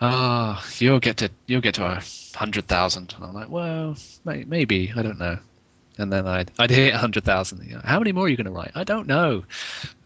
Ah, 0.00 0.64
you'll 0.78 1.00
get 1.00 1.16
to 1.16 1.30
you'll 1.46 1.60
get 1.60 1.74
to 1.74 1.84
a 1.84 2.00
hundred 2.36 2.68
thousand. 2.68 3.16
I'm 3.20 3.34
like, 3.34 3.48
well, 3.50 3.96
may, 4.24 4.44
maybe 4.44 4.92
I 4.94 5.02
don't 5.02 5.18
know. 5.18 5.38
And 5.98 6.12
then 6.12 6.28
I'd 6.28 6.52
I'd 6.56 6.70
hit 6.70 6.94
hundred 6.94 7.24
thousand. 7.24 7.68
How 7.82 7.98
many 7.98 8.12
more 8.12 8.26
are 8.26 8.28
you 8.28 8.36
going 8.36 8.44
to 8.44 8.52
write? 8.52 8.70
I 8.76 8.84
don't 8.84 9.08
know. 9.08 9.42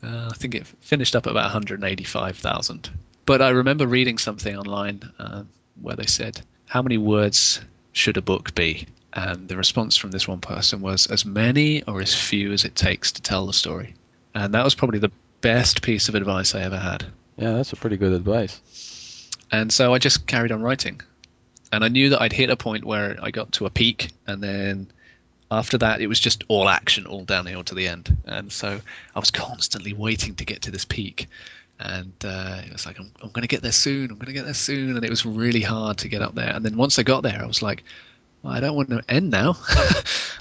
Uh, 0.03 0.31
I 0.33 0.35
think 0.35 0.55
it 0.55 0.67
finished 0.81 1.15
up 1.15 1.27
at 1.27 1.31
about 1.31 1.45
185,000. 1.45 2.91
But 3.27 3.43
I 3.43 3.51
remember 3.51 3.87
reading 3.87 4.17
something 4.17 4.57
online 4.57 5.03
uh, 5.19 5.43
where 5.83 5.97
they 5.97 6.07
said, 6.07 6.41
"How 6.67 6.83
many 6.83 6.99
words 6.99 7.61
should 7.93 8.17
a 8.17 8.23
book 8.23 8.55
be?" 8.55 8.87
And 9.13 9.49
the 9.49 9.57
response 9.57 9.97
from 9.97 10.11
this 10.11 10.27
one 10.27 10.41
person 10.41 10.81
was, 10.81 11.07
"As 11.07 11.25
many 11.25 11.83
or 11.83 12.01
as 12.01 12.15
few 12.15 12.53
as 12.53 12.65
it 12.65 12.75
takes 12.75 13.13
to 13.13 13.23
tell 13.23 13.47
the 13.47 13.53
story." 13.53 13.95
And 14.35 14.55
that 14.55 14.65
was 14.65 14.75
probably 14.75 15.01
the 15.01 15.13
best 15.41 15.83
piece 15.83 16.09
of 16.09 16.15
advice 16.15 16.55
I 16.55 16.63
ever 16.63 16.79
had. 16.79 17.05
yeah, 17.37 17.53
that's 17.53 17.73
a 17.73 17.77
pretty 17.77 17.97
good 17.97 18.13
advice. 18.13 18.61
And 19.51 19.73
so 19.73 19.93
I 19.93 19.99
just 19.99 20.27
carried 20.27 20.53
on 20.53 20.63
writing. 20.63 21.01
And 21.73 21.85
I 21.85 21.89
knew 21.89 22.11
that 22.11 22.23
I'd 22.23 22.33
hit 22.33 22.51
a 22.51 22.57
point 22.57 22.85
where 22.85 23.19
I 23.21 23.31
got 23.31 23.53
to 23.53 23.67
a 23.67 23.71
peak 23.71 24.11
and 24.27 24.43
then 24.43 24.89
after 25.53 25.77
that, 25.79 26.01
it 26.01 26.07
was 26.07 26.19
just 26.19 26.45
all 26.49 26.67
action, 26.67 27.07
all 27.07 27.25
downhill 27.25 27.63
to 27.65 27.75
the 27.75 27.87
end. 27.87 28.17
And 28.25 28.51
so 28.51 28.81
I 29.15 29.19
was 29.19 29.31
constantly 29.31 29.93
waiting 29.93 30.35
to 30.37 30.47
get 30.47 30.63
to 30.63 30.71
this 30.71 30.87
peak. 30.87 31.29
And 31.85 32.13
uh, 32.25 32.63
it 32.65 32.73
was 32.73 32.87
like, 32.87 32.99
I'm, 33.01 33.11
I'm 33.21 33.31
going 33.31 33.43
to 33.43 33.49
get 33.49 33.63
there 33.63 33.73
soon. 33.73 34.11
I'm 34.11 34.17
going 34.17 34.27
to 34.27 34.33
get 34.33 34.45
there 34.45 34.55
soon. 34.55 34.95
And 34.97 35.05
it 35.05 35.11
was 35.11 35.27
really 35.27 35.63
hard 35.63 35.99
to 35.99 36.09
get 36.09 36.23
up 36.23 36.35
there. 36.35 36.55
And 36.55 36.65
then 36.65 36.77
once 36.77 36.99
I 36.99 37.03
got 37.03 37.25
there, 37.25 37.41
I 37.43 37.47
was 37.47 37.61
like, 37.61 37.83
well, 38.43 38.53
I 38.53 38.61
don't 38.61 38.77
want 38.77 38.91
to 38.91 39.03
end 39.09 39.31
now. 39.31 39.57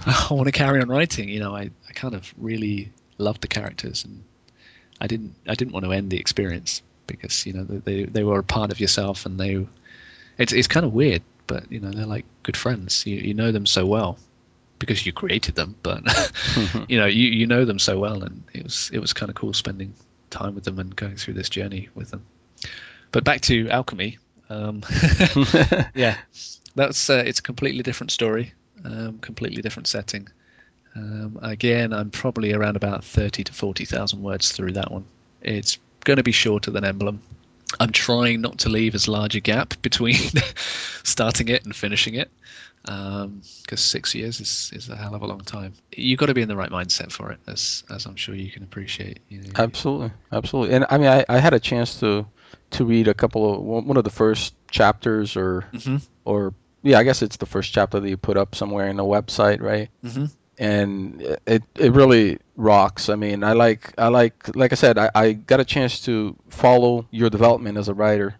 I 0.06 0.28
want 0.32 0.46
to 0.46 0.52
carry 0.52 0.82
on 0.82 0.88
writing. 0.88 1.30
You 1.30 1.40
know, 1.40 1.56
I, 1.56 1.72
I 1.90 1.94
kind 1.94 2.14
of 2.14 2.32
really 2.38 2.92
loved 3.18 3.42
the 3.42 3.48
characters, 3.48 4.06
and 4.06 4.24
I 5.00 5.08
didn't 5.08 5.36
I 5.48 5.54
didn't 5.54 5.74
want 5.74 5.86
to 5.86 5.92
end 5.92 6.10
the 6.10 6.20
experience 6.20 6.82
because 7.08 7.46
you 7.46 7.54
know 7.54 7.64
they 7.64 8.04
they 8.04 8.24
were 8.24 8.40
a 8.40 8.44
part 8.44 8.72
of 8.72 8.80
yourself, 8.80 9.26
and 9.26 9.40
they 9.40 9.66
it's 10.38 10.52
it's 10.52 10.68
kind 10.68 10.86
of 10.86 10.94
weird, 10.94 11.22
but 11.48 11.72
you 11.72 11.80
know 11.80 11.92
they're 11.92 12.06
like 12.06 12.26
good 12.44 12.58
friends. 12.58 13.06
You 13.06 13.18
you 13.18 13.34
know 13.34 13.52
them 13.52 13.66
so 13.66 13.86
well 13.86 14.18
because 14.80 15.06
you 15.06 15.14
created 15.14 15.54
them, 15.56 15.76
but 15.84 16.02
you 16.88 16.98
know 16.98 17.06
you 17.06 17.30
you 17.30 17.46
know 17.46 17.66
them 17.66 17.80
so 17.80 18.00
well, 18.00 18.24
and 18.24 18.44
it 18.54 18.64
was 18.64 18.90
it 18.92 19.00
was 19.00 19.14
kind 19.14 19.30
of 19.30 19.36
cool 19.36 19.54
spending 19.54 19.94
time 20.32 20.56
with 20.56 20.64
them 20.64 20.80
and 20.80 20.96
going 20.96 21.16
through 21.16 21.36
this 21.36 21.50
journey 21.50 21.90
with 21.94 22.12
them. 22.12 22.26
But 23.12 23.24
back 23.24 23.42
to 23.42 23.70
alchemy. 23.70 24.18
Um, 24.50 24.84
yeah, 25.94 26.18
that's 26.76 27.10
uh, 27.10 27.24
it's 27.26 27.40
a 27.40 27.44
completely 27.44 27.84
different 27.84 28.12
story, 28.12 28.54
um, 28.84 29.20
completely 29.20 29.62
different 29.62 29.88
setting. 29.88 30.28
Um, 30.96 31.40
again, 31.42 31.94
I'm 31.94 32.10
probably 32.10 32.54
around 32.54 32.76
about 32.76 33.04
thirty 33.04 33.44
to 33.44 33.54
forty 33.54 33.86
thousand 33.86 34.22
words 34.22 34.52
through 34.52 34.74
that 34.74 34.92
one. 34.92 35.06
It's 35.42 35.78
going 36.04 36.18
to 36.18 36.24
be 36.24 36.32
shorter 36.32 36.72
than 36.72 36.84
Emblem. 36.84 37.22
I'm 37.80 37.92
trying 37.92 38.42
not 38.42 38.60
to 38.60 38.70
leave 38.70 38.96
as 38.96 39.08
large 39.08 39.36
a 39.36 39.40
gap 39.40 39.74
between 39.82 40.16
starting 41.04 41.48
it 41.50 41.66
and 41.66 41.76
finishing 41.76 42.16
it, 42.16 42.32
because 42.84 43.24
um, 43.24 43.42
six 43.78 44.16
years 44.16 44.40
is, 44.40 44.72
is 44.74 44.90
a 44.90 44.96
hell 44.96 45.16
of 45.16 45.22
a 45.22 45.28
long 45.28 45.42
time. 45.42 45.74
You've 45.96 46.20
got 46.20 46.28
to 46.28 46.34
be 46.34 46.42
in 46.42 46.48
the 46.48 46.56
right 46.56 46.72
mindset 46.72 47.12
for 47.12 47.32
it, 47.32 47.40
as 47.48 47.84
as 47.90 48.06
I'm 48.06 48.16
sure 48.16 48.36
you 48.36 48.52
can 48.52 48.64
appreciate. 48.64 49.20
You 49.30 49.42
know, 49.42 49.52
absolutely, 49.56 50.12
absolutely. 50.32 50.76
And 50.76 50.86
I 50.90 50.98
mean, 50.98 51.08
I, 51.08 51.26
I 51.30 51.40
had 51.40 51.54
a 51.54 51.60
chance 51.60 52.00
to 52.00 52.26
to 52.72 52.86
read 52.86 53.08
a 53.08 53.14
couple 53.14 53.54
of 53.54 53.86
one 53.86 53.98
of 53.98 54.04
the 54.04 54.10
first 54.10 54.54
chapters 54.70 55.36
or 55.36 55.66
mm-hmm. 55.74 55.98
or 56.26 56.54
yeah, 56.84 56.98
I 56.98 57.04
guess 57.04 57.22
it's 57.22 57.38
the 57.38 57.46
first 57.46 57.72
chapter 57.74 58.00
that 58.00 58.10
you 58.10 58.18
put 58.18 58.38
up 58.38 58.56
somewhere 58.56 58.88
in 58.88 58.98
the 58.98 59.04
website, 59.04 59.62
right? 59.62 59.90
Mm-hmm. 60.04 60.26
And 60.62 61.38
it 61.48 61.64
it 61.76 61.92
really 61.94 62.38
rocks. 62.56 63.10
I 63.10 63.16
mean, 63.16 63.44
I 63.44 63.54
like 63.54 63.94
I 63.98 64.10
like 64.10 64.56
like 64.56 64.72
I 64.72 64.76
said, 64.76 65.00
I, 65.00 65.10
I 65.16 65.32
got 65.34 65.60
a 65.60 65.66
chance 65.66 66.02
to 66.02 66.36
follow 66.50 67.08
your 67.10 67.32
development 67.32 67.80
as 67.80 67.90
a 67.90 67.96
writer, 67.96 68.36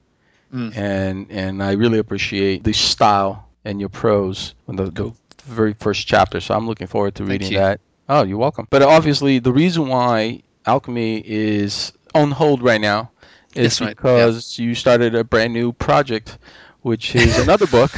mm. 0.54 0.76
and 0.78 1.32
and 1.32 1.64
I 1.64 1.72
really 1.74 1.98
appreciate 1.98 2.64
the 2.64 2.74
style 2.74 3.50
and 3.66 3.80
your 3.80 3.90
prose 3.90 4.54
in 4.68 4.76
the, 4.76 4.92
the 4.92 5.14
very 5.46 5.74
first 5.74 6.08
chapter. 6.08 6.40
So 6.40 6.54
I'm 6.54 6.68
looking 6.68 6.88
forward 6.88 7.16
to 7.16 7.26
reading 7.26 7.54
that. 7.54 7.80
Oh, 8.08 8.24
you're 8.24 8.38
welcome. 8.38 8.68
But 8.70 8.84
obviously, 8.84 9.40
the 9.40 9.54
reason 9.54 9.88
why 9.88 10.44
alchemy 10.66 11.24
is 11.26 11.92
on 12.14 12.30
hold 12.30 12.62
right 12.62 12.82
now 12.82 13.12
is 13.56 13.80
That's 13.80 13.96
because 13.96 14.60
right. 14.60 14.66
you 14.66 14.76
started 14.76 15.16
a 15.16 15.24
brand 15.24 15.54
new 15.54 15.72
project 15.72 16.38
which 16.82 17.16
is 17.16 17.38
another 17.38 17.68
book 17.78 17.92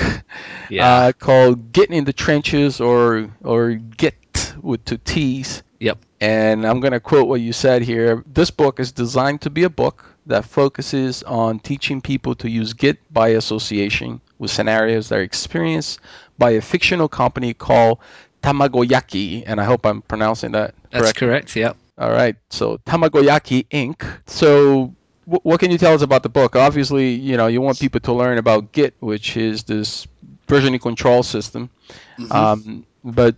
yeah. 0.70 0.88
uh, 0.88 1.12
called 1.14 1.72
"Getting 1.72 1.98
in 1.98 2.06
the 2.06 2.14
Trenches" 2.14 2.82
or 2.82 3.30
or 3.44 3.74
"Get" 3.74 4.54
with 4.62 4.86
two 4.86 4.98
T's. 4.98 5.64
Yep. 5.80 6.00
And 6.22 6.66
I'm 6.66 6.80
going 6.80 6.94
to 6.94 7.02
quote 7.02 7.28
what 7.28 7.42
you 7.42 7.52
said 7.52 7.82
here. 7.82 8.24
This 8.26 8.52
book 8.52 8.80
is 8.80 8.94
designed 8.94 9.42
to 9.42 9.50
be 9.50 9.64
a 9.64 9.70
book 9.70 10.06
that 10.28 10.46
focuses 10.46 11.22
on 11.24 11.60
teaching 11.60 12.00
people 12.00 12.36
to 12.36 12.50
use 12.50 12.74
Git 12.74 13.00
by 13.14 13.30
association 13.30 14.22
with 14.40 14.50
scenarios 14.50 15.10
that 15.10 15.20
are 15.20 15.22
experienced 15.22 16.00
by 16.38 16.52
a 16.52 16.62
fictional 16.62 17.10
company 17.10 17.54
called 17.54 18.00
Tamagoyaki, 18.42 19.44
and 19.46 19.60
I 19.60 19.66
hope 19.66 19.86
I'm 19.86 20.02
pronouncing 20.02 20.52
that 20.52 20.74
correct. 20.74 20.92
That's 20.92 21.14
correct. 21.14 21.56
Yep. 21.56 21.78
All 21.98 22.12
right. 22.12 22.36
So 22.50 22.78
Tamagoyaki 22.80 23.68
Inc. 23.68 24.20
So 24.28 24.94
what 25.26 25.60
can 25.60 25.72
you 25.72 25.78
tell 25.78 25.94
us 25.94 26.02
about 26.02 26.24
the 26.24 26.30
book? 26.30 26.56
Obviously, 26.56 27.12
you 27.12 27.38
know, 27.38 27.48
you 27.48 27.62
want 27.62 27.80
people 27.80 28.00
to 28.02 28.14
learn 28.14 28.38
about 28.38 28.72
Git, 28.72 28.96
which 29.00 29.38
is 29.38 29.64
this 29.64 30.08
versioning 30.48 30.82
control 30.82 31.24
system. 31.24 31.70
Mm-hmm. 32.18 32.32
Um, 32.32 32.86
but 33.04 33.36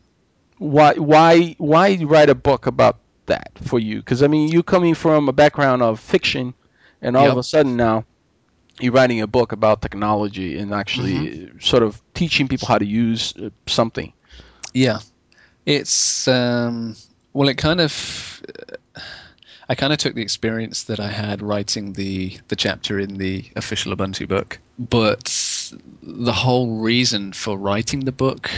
why, 0.58 0.96
why, 0.96 1.56
why 1.58 1.98
write 2.04 2.30
a 2.30 2.36
book 2.36 2.66
about 2.66 3.00
that 3.28 3.52
for 3.64 3.80
you? 3.80 3.98
Because 3.98 4.24
I 4.24 4.28
mean, 4.28 4.52
you 4.52 4.64
coming 4.64 4.96
from 4.96 5.30
a 5.30 5.34
background 5.34 5.82
of 5.82 6.00
fiction, 6.00 6.54
and 7.02 7.16
all 7.16 7.24
yep. 7.24 7.34
of 7.34 7.38
a 7.38 7.44
sudden 7.44 7.76
now 7.76 8.06
you're 8.80 8.94
writing 8.94 9.22
a 9.22 9.28
book 9.28 9.52
about 9.52 9.82
technology 9.82 10.58
and 10.58 10.74
actually 10.74 11.14
mm-hmm. 11.14 11.60
sort 11.60 11.84
of 11.84 12.02
teaching 12.14 12.48
people 12.48 12.68
how 12.68 12.78
to 12.78 12.86
use 12.86 13.34
uh, 13.38 13.50
something. 13.68 14.12
Yeah, 14.74 15.00
it's 15.66 16.28
um, 16.28 16.96
well, 17.34 17.48
it 17.48 17.58
kind 17.58 17.80
of. 17.82 18.42
Uh, 18.96 19.02
I 19.68 19.76
kind 19.76 19.92
of 19.92 20.00
took 20.00 20.14
the 20.14 20.22
experience 20.22 20.84
that 20.84 21.00
I 21.00 21.10
had 21.10 21.42
writing 21.42 21.94
the 21.94 22.38
the 22.50 22.56
chapter 22.56 23.00
in 23.00 23.18
the 23.18 23.46
official 23.56 23.96
Ubuntu 23.96 24.28
book, 24.28 24.60
but 24.78 25.72
the 26.04 26.34
whole 26.34 26.78
reason 26.78 27.34
for 27.34 27.58
writing 27.58 28.02
the 28.02 28.12
book 28.12 28.50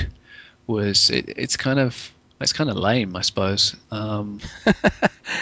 was 0.68 1.10
it, 1.10 1.30
it's 1.38 1.56
kind 1.56 1.80
of 1.80 2.12
it's 2.42 2.54
kind 2.54 2.70
of 2.70 2.76
lame, 2.76 3.16
I 3.16 3.22
suppose. 3.22 3.76
Um, 3.92 4.40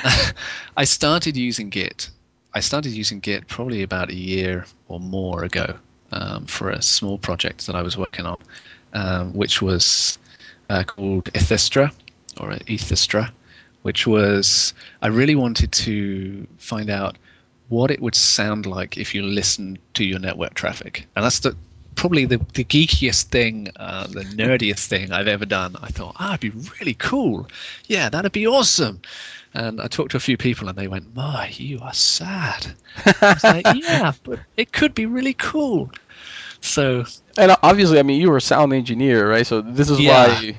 I 0.77 0.83
started 0.83 1.35
using 1.35 1.69
Git. 1.69 2.09
I 2.53 2.59
started 2.59 2.91
using 2.91 3.19
Git 3.19 3.47
probably 3.47 3.81
about 3.81 4.09
a 4.09 4.15
year 4.15 4.65
or 4.87 4.99
more 4.99 5.43
ago 5.43 5.75
um, 6.11 6.45
for 6.45 6.69
a 6.69 6.81
small 6.81 7.17
project 7.17 7.65
that 7.67 7.75
I 7.75 7.81
was 7.81 7.97
working 7.97 8.25
on, 8.25 8.37
um, 8.93 9.33
which 9.33 9.61
was 9.61 10.17
uh, 10.69 10.83
called 10.83 11.25
Ethistra 11.33 11.91
or 12.39 12.51
Ethistra 12.51 13.31
which 13.85 14.07
was 14.07 14.73
I 14.99 15.07
really 15.09 15.35
wanted 15.35 15.71
to 15.71 16.47
find 16.57 16.89
out 16.89 17.19
what 17.69 17.91
it 17.91 18.01
would 18.01 18.15
sound 18.15 18.65
like 18.65 18.97
if 18.97 19.13
you 19.13 19.21
listened 19.21 19.77
to 19.93 20.03
your 20.03 20.17
network 20.17 20.55
traffic, 20.55 21.05
and 21.15 21.23
that's 21.23 21.41
the 21.41 21.55
probably 21.93 22.25
the, 22.25 22.39
the 22.55 22.63
geekiest 22.63 23.25
thing, 23.25 23.69
uh, 23.75 24.07
the 24.07 24.21
nerdiest 24.41 24.87
thing 24.87 25.11
I've 25.11 25.27
ever 25.27 25.45
done. 25.45 25.75
I 25.79 25.89
thought, 25.89 26.15
ah, 26.17 26.33
it'd 26.33 26.39
be 26.39 26.67
really 26.79 26.95
cool. 26.95 27.47
Yeah, 27.85 28.09
that'd 28.09 28.31
be 28.31 28.47
awesome. 28.47 29.01
And 29.53 29.79
I 29.79 29.85
talked 29.85 30.11
to 30.11 30.17
a 30.17 30.19
few 30.19 30.35
people, 30.35 30.67
and 30.67 30.75
they 30.75 30.87
went, 30.87 31.15
"My, 31.15 31.49
you 31.49 31.79
are 31.81 31.93
sad." 31.93 32.65
I 33.05 33.33
was 33.35 33.43
like, 33.43 33.67
"Yeah, 33.75 34.13
but 34.23 34.39
it 34.57 34.71
could 34.71 34.95
be 34.95 35.05
really 35.05 35.35
cool." 35.35 35.91
So, 36.59 37.05
and 37.37 37.55
obviously, 37.61 37.99
I 37.99 38.03
mean, 38.03 38.19
you 38.19 38.31
were 38.31 38.37
a 38.37 38.41
sound 38.41 38.73
engineer, 38.73 39.29
right? 39.29 39.45
So 39.45 39.61
this 39.61 39.91
is 39.91 39.99
yeah. 39.99 40.27
why 40.27 40.57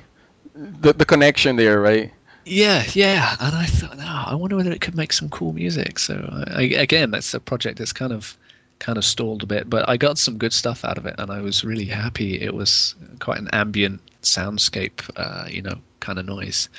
the 0.55 0.93
the 0.93 1.05
connection 1.05 1.57
there, 1.57 1.81
right? 1.81 2.13
Yeah, 2.49 2.85
yeah, 2.93 3.35
and 3.41 3.55
I 3.55 3.65
thought, 3.65 3.97
oh, 3.99 4.23
I 4.27 4.35
wonder 4.35 4.55
whether 4.55 4.71
it 4.71 4.79
could 4.79 4.95
make 4.95 5.11
some 5.11 5.27
cool 5.27 5.51
music. 5.51 5.99
So 5.99 6.45
I, 6.47 6.63
again, 6.63 7.11
that's 7.11 7.33
a 7.33 7.41
project 7.41 7.77
that's 7.77 7.91
kind 7.91 8.13
of 8.13 8.37
kind 8.79 8.97
of 8.97 9.03
stalled 9.03 9.43
a 9.43 9.47
bit, 9.47 9.69
but 9.69 9.89
I 9.89 9.97
got 9.97 10.17
some 10.17 10.37
good 10.37 10.53
stuff 10.53 10.85
out 10.85 10.97
of 10.97 11.05
it, 11.07 11.15
and 11.17 11.29
I 11.29 11.41
was 11.41 11.65
really 11.65 11.85
happy. 11.85 12.39
It 12.39 12.53
was 12.53 12.95
quite 13.19 13.39
an 13.39 13.49
ambient 13.51 14.01
soundscape, 14.21 15.09
uh, 15.17 15.47
you 15.49 15.61
know, 15.61 15.75
kind 15.99 16.19
of 16.19 16.25
noise, 16.25 16.69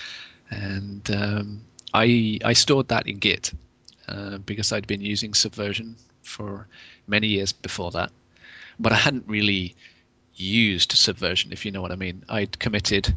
and 0.49 1.09
um, 1.11 1.61
I 1.93 2.39
I 2.43 2.55
stored 2.55 2.89
that 2.89 3.07
in 3.07 3.19
Git 3.19 3.53
uh, 4.09 4.39
because 4.39 4.73
I'd 4.73 4.87
been 4.87 5.03
using 5.03 5.35
Subversion 5.35 5.97
for 6.23 6.66
many 7.07 7.29
years 7.29 7.53
before 7.53 7.91
that, 7.91 8.11
but 8.79 8.93
I 8.93 8.97
hadn't 8.97 9.29
really 9.29 9.75
used 10.35 10.93
Subversion, 10.93 11.53
if 11.53 11.66
you 11.66 11.73
know 11.73 11.83
what 11.83 11.93
I 11.93 11.97
mean. 11.97 12.25
I'd 12.27 12.59
committed 12.59 13.14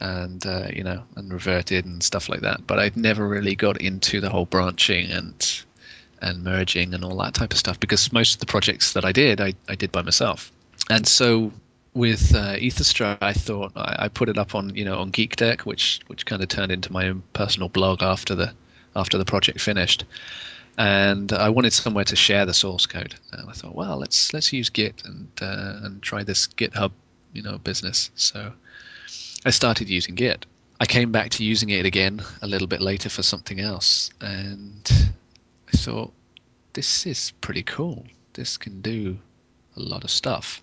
and 0.00 0.44
uh, 0.46 0.68
you 0.72 0.82
know 0.82 1.02
and 1.16 1.32
reverted 1.32 1.84
and 1.84 2.02
stuff 2.02 2.28
like 2.28 2.40
that. 2.40 2.66
But 2.66 2.78
I'd 2.78 2.96
never 2.96 3.26
really 3.26 3.54
got 3.54 3.80
into 3.80 4.20
the 4.20 4.30
whole 4.30 4.46
branching 4.46 5.10
and 5.10 5.62
and 6.20 6.42
merging 6.44 6.94
and 6.94 7.04
all 7.04 7.16
that 7.18 7.34
type 7.34 7.52
of 7.52 7.58
stuff 7.58 7.80
because 7.80 8.12
most 8.12 8.34
of 8.34 8.40
the 8.40 8.46
projects 8.46 8.92
that 8.92 9.04
I 9.04 9.12
did, 9.12 9.40
I, 9.40 9.54
I 9.68 9.74
did 9.74 9.90
by 9.90 10.02
myself. 10.02 10.52
And 10.90 11.06
so 11.06 11.52
with 11.94 12.34
uh, 12.34 12.56
I 12.58 13.32
thought 13.32 13.72
I, 13.76 13.96
I, 14.00 14.08
put 14.08 14.28
it 14.28 14.38
up 14.38 14.54
on 14.54 14.74
you 14.76 14.84
know 14.84 14.98
on 14.98 15.12
GeekDeck, 15.12 15.62
which 15.62 16.00
which 16.06 16.26
kind 16.26 16.42
of 16.42 16.48
turned 16.48 16.72
into 16.72 16.92
my 16.92 17.08
own 17.08 17.22
personal 17.32 17.68
blog 17.68 18.02
after 18.02 18.34
the 18.34 18.52
after 18.94 19.18
the 19.18 19.24
project 19.24 19.60
finished. 19.60 20.04
And 20.78 21.32
I 21.32 21.50
wanted 21.50 21.72
somewhere 21.72 22.04
to 22.04 22.16
share 22.16 22.46
the 22.46 22.54
source 22.54 22.86
code. 22.86 23.14
And 23.32 23.50
I 23.50 23.52
thought, 23.52 23.74
well, 23.74 23.98
let's 23.98 24.32
let's 24.32 24.52
use 24.52 24.70
Git 24.70 25.02
and 25.04 25.28
uh, 25.42 25.80
and 25.82 26.02
try 26.02 26.22
this 26.22 26.46
GitHub, 26.46 26.92
you 27.32 27.42
know, 27.42 27.58
business. 27.58 28.10
So 28.14 28.52
I 29.44 29.50
started 29.50 29.88
using 29.88 30.14
Git. 30.14 30.46
I 30.80 30.86
came 30.86 31.12
back 31.12 31.30
to 31.32 31.44
using 31.44 31.70
it 31.70 31.86
again 31.86 32.22
a 32.42 32.46
little 32.46 32.66
bit 32.66 32.80
later 32.80 33.08
for 33.08 33.22
something 33.22 33.60
else, 33.60 34.10
and 34.20 34.90
I 35.72 35.76
thought, 35.76 36.12
this 36.72 37.06
is 37.06 37.32
pretty 37.40 37.62
cool. 37.62 38.04
This 38.34 38.56
can 38.56 38.80
do 38.80 39.18
a 39.76 39.80
lot 39.80 40.04
of 40.04 40.10
stuff. 40.10 40.62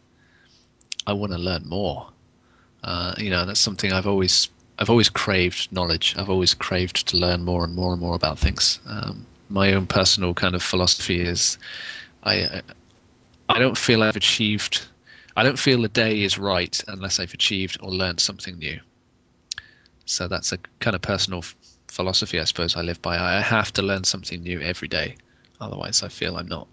I 1.06 1.14
want 1.14 1.32
to 1.34 1.38
learn 1.38 1.68
more. 1.68 2.10
Uh, 2.84 3.14
you 3.18 3.30
know, 3.30 3.46
that's 3.46 3.60
something 3.60 3.92
I've 3.92 4.08
always 4.08 4.50
I've 4.80 4.90
always 4.90 5.10
craved 5.10 5.72
knowledge. 5.72 6.16
I've 6.18 6.30
always 6.30 6.54
craved 6.54 7.08
to 7.08 7.18
learn 7.18 7.44
more 7.44 7.64
and 7.64 7.76
more 7.76 7.94
and 7.94 8.02
more 8.02 8.16
about 8.16 8.38
things. 8.38 8.80
Um, 8.88 9.26
my 9.50 9.74
own 9.74 9.88
personal 9.88 10.34
kind 10.34 10.56
of 10.56 10.62
philosophy 10.62 11.22
is, 11.22 11.58
I 12.24 12.62
I 13.50 13.60
don't 13.60 13.78
feel 13.78 14.04
I've 14.04 14.16
achieved 14.16 14.86
I 15.38 15.44
don't 15.44 15.60
feel 15.60 15.84
the 15.84 15.88
day 15.88 16.24
is 16.24 16.40
right 16.40 16.84
unless 16.88 17.20
I've 17.20 17.36
achieved 17.36 17.78
or 17.80 17.92
learned 17.92 18.20
something 18.20 18.58
new. 18.58 18.80
So 20.06 20.28
that's 20.28 20.52
a 20.52 20.58
kind 20.80 20.96
of 20.96 21.04
personal 21.04 21.44
philosophy, 21.88 22.40
I 22.40 22.46
suppose, 22.46 22.76
I 22.76 22.82
live 22.82 23.04
by. 23.04 23.20
I 23.20 23.40
have 23.42 23.72
to 23.74 23.84
learn 23.84 24.04
something 24.04 24.42
new 24.42 24.60
every 24.60 24.88
day, 24.88 25.16
otherwise, 25.62 26.02
I 26.02 26.08
feel 26.08 26.38
I'm 26.38 26.48
not, 26.48 26.68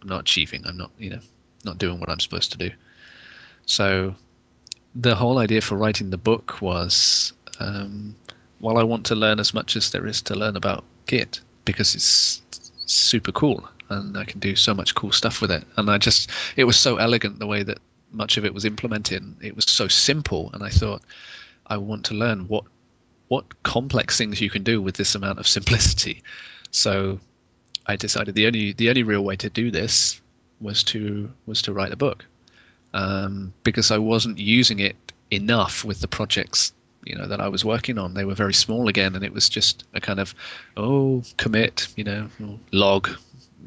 I'm 0.00 0.08
not 0.08 0.20
achieving. 0.20 0.64
I'm 0.64 0.76
not, 0.76 0.92
you 0.96 1.10
know, 1.10 1.18
not 1.64 1.78
doing 1.78 1.98
what 1.98 2.08
I'm 2.08 2.20
supposed 2.20 2.52
to 2.52 2.58
do. 2.58 2.70
So, 3.66 4.14
the 4.94 5.16
whole 5.16 5.38
idea 5.38 5.60
for 5.60 5.76
writing 5.76 6.10
the 6.10 6.16
book 6.16 6.62
was, 6.62 7.32
um, 7.58 8.14
well, 8.60 8.78
I 8.78 8.84
want 8.84 9.06
to 9.06 9.16
learn 9.16 9.40
as 9.40 9.52
much 9.54 9.74
as 9.74 9.90
there 9.90 10.06
is 10.06 10.22
to 10.22 10.36
learn 10.36 10.54
about 10.54 10.84
Git 11.06 11.40
because 11.64 11.96
it's 11.96 12.40
super 12.86 13.32
cool 13.32 13.68
and 13.88 14.16
I 14.16 14.24
can 14.24 14.38
do 14.38 14.54
so 14.54 14.72
much 14.72 14.94
cool 14.94 15.10
stuff 15.10 15.40
with 15.40 15.50
it. 15.50 15.64
And 15.76 15.90
I 15.90 15.98
just, 15.98 16.30
it 16.54 16.62
was 16.62 16.76
so 16.76 16.98
elegant 16.98 17.40
the 17.40 17.48
way 17.48 17.64
that 17.64 17.78
much 18.14 18.36
of 18.36 18.44
it 18.44 18.54
was 18.54 18.64
implemented. 18.64 19.36
It 19.42 19.56
was 19.56 19.64
so 19.66 19.88
simple, 19.88 20.50
and 20.52 20.62
I 20.62 20.70
thought, 20.70 21.02
I 21.66 21.78
want 21.78 22.06
to 22.06 22.14
learn 22.14 22.48
what 22.48 22.64
what 23.28 23.62
complex 23.62 24.18
things 24.18 24.40
you 24.40 24.50
can 24.50 24.62
do 24.62 24.82
with 24.82 24.96
this 24.96 25.14
amount 25.14 25.38
of 25.38 25.48
simplicity. 25.48 26.22
So 26.70 27.20
I 27.86 27.96
decided 27.96 28.34
the 28.34 28.46
only 28.46 28.72
the 28.72 28.88
only 28.88 29.02
real 29.02 29.24
way 29.24 29.36
to 29.36 29.50
do 29.50 29.70
this 29.70 30.20
was 30.60 30.84
to 30.84 31.30
was 31.46 31.62
to 31.62 31.72
write 31.72 31.92
a 31.92 31.96
book 31.96 32.24
um, 32.92 33.52
because 33.64 33.90
I 33.90 33.98
wasn't 33.98 34.38
using 34.38 34.78
it 34.78 34.96
enough 35.30 35.84
with 35.84 36.00
the 36.00 36.08
projects 36.08 36.72
you 37.04 37.16
know 37.16 37.26
that 37.26 37.40
I 37.40 37.48
was 37.48 37.64
working 37.64 37.98
on. 37.98 38.14
They 38.14 38.24
were 38.24 38.34
very 38.34 38.54
small 38.54 38.88
again, 38.88 39.14
and 39.14 39.24
it 39.24 39.32
was 39.32 39.48
just 39.48 39.84
a 39.94 40.00
kind 40.00 40.20
of 40.20 40.34
oh 40.76 41.22
commit, 41.36 41.88
you 41.96 42.04
know, 42.04 42.28
log. 42.72 43.10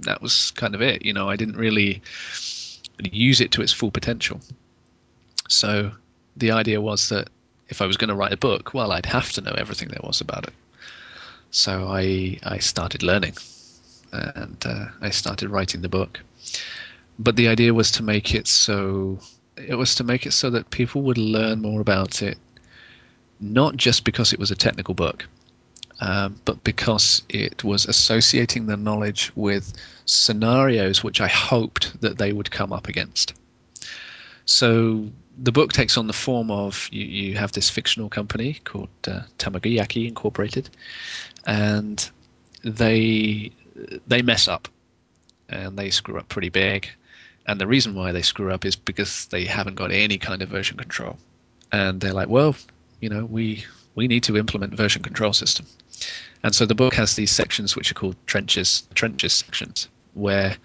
That 0.02 0.22
was 0.22 0.52
kind 0.52 0.76
of 0.76 0.82
it. 0.82 1.06
You 1.06 1.14
know, 1.14 1.30
I 1.30 1.36
didn't 1.36 1.58
really 1.58 2.02
use 3.04 3.42
it 3.42 3.52
to 3.52 3.62
its 3.62 3.74
full 3.74 3.92
potential. 3.92 4.40
So 5.50 5.92
the 6.36 6.52
idea 6.52 6.82
was 6.82 7.10
that 7.10 7.30
if 7.70 7.82
I 7.82 7.86
was 7.86 7.98
going 7.98 8.10
to 8.10 8.16
write 8.16 8.34
a 8.34 8.38
book, 8.38 8.74
well, 8.74 8.92
I'd 8.92 9.06
have 9.06 9.32
to 9.34 9.42
know 9.42 9.54
everything 9.58 9.90
there 9.90 10.00
was 10.04 10.22
about 10.22 10.48
it. 10.48 10.54
So 11.52 11.88
I 11.88 12.40
I 12.44 12.60
started 12.60 13.04
learning, 13.04 13.36
and 14.12 14.58
uh, 14.66 14.86
I 15.02 15.10
started 15.10 15.50
writing 15.50 15.82
the 15.82 15.90
book. 15.90 16.20
But 17.20 17.36
the 17.36 17.48
idea 17.48 17.74
was 17.74 17.92
to 17.94 18.04
make 18.04 18.36
it 18.36 18.48
so 18.48 19.20
it 19.56 19.76
was 19.76 19.96
to 19.96 20.04
make 20.04 20.26
it 20.26 20.34
so 20.34 20.50
that 20.52 20.70
people 20.70 21.02
would 21.04 21.18
learn 21.18 21.62
more 21.62 21.82
about 21.82 22.22
it, 22.22 22.38
not 23.40 23.76
just 23.76 24.04
because 24.04 24.34
it 24.34 24.40
was 24.40 24.52
a 24.52 24.56
technical 24.56 24.94
book, 24.94 25.26
um, 26.00 26.40
but 26.46 26.64
because 26.64 27.24
it 27.30 27.64
was 27.64 27.86
associating 27.86 28.66
the 28.66 28.78
knowledge 28.78 29.32
with 29.36 29.74
scenarios 30.06 31.04
which 31.04 31.20
I 31.22 31.28
hoped 31.28 32.00
that 32.02 32.18
they 32.18 32.32
would 32.32 32.52
come 32.52 32.72
up 32.72 32.88
against. 32.88 33.34
So 34.46 35.10
the 35.38 35.52
book 35.52 35.74
takes 35.74 35.98
on 35.98 36.08
the 36.08 36.14
form 36.14 36.50
of 36.50 36.90
you, 36.92 37.06
you 37.06 37.36
have 37.36 37.52
this 37.52 37.70
fictional 37.70 38.10
company 38.10 38.60
called 38.64 38.90
uh, 39.08 39.22
Incorporated, 39.96 40.70
and 41.46 42.10
they 42.64 43.52
they 44.08 44.22
mess 44.22 44.48
up 44.48 44.68
and 45.50 45.78
they 45.78 45.90
screw 45.90 46.18
up 46.18 46.30
pretty 46.30 46.50
big. 46.50 46.88
And 47.46 47.62
the 47.62 47.68
reason 47.68 47.96
why 47.96 48.12
they 48.12 48.22
screw 48.22 48.52
up 48.52 48.66
is 48.66 48.76
because 48.76 49.28
they 49.28 49.46
haven't 49.46 49.76
got 49.76 49.92
any 49.92 50.18
kind 50.18 50.42
of 50.42 50.50
version 50.50 50.78
control. 50.78 51.18
And 51.72 52.02
they're 52.02 52.14
like, 52.14 52.28
well, 52.28 52.56
you 53.00 53.10
know, 53.10 53.24
we 53.26 53.66
we 53.98 54.08
need 54.08 54.22
to 54.24 54.38
implement 54.38 54.76
version 54.76 55.02
control 55.02 55.34
system. 55.34 55.66
And 56.44 56.54
so 56.54 56.68
the 56.68 56.76
book 56.76 56.94
has 56.94 57.16
these 57.16 57.32
sections 57.32 57.76
which 57.76 57.92
are 57.92 57.96
called 57.96 58.16
trenches, 58.28 58.88
trenches 58.94 59.34
sections, 59.34 59.90
where 60.14 60.56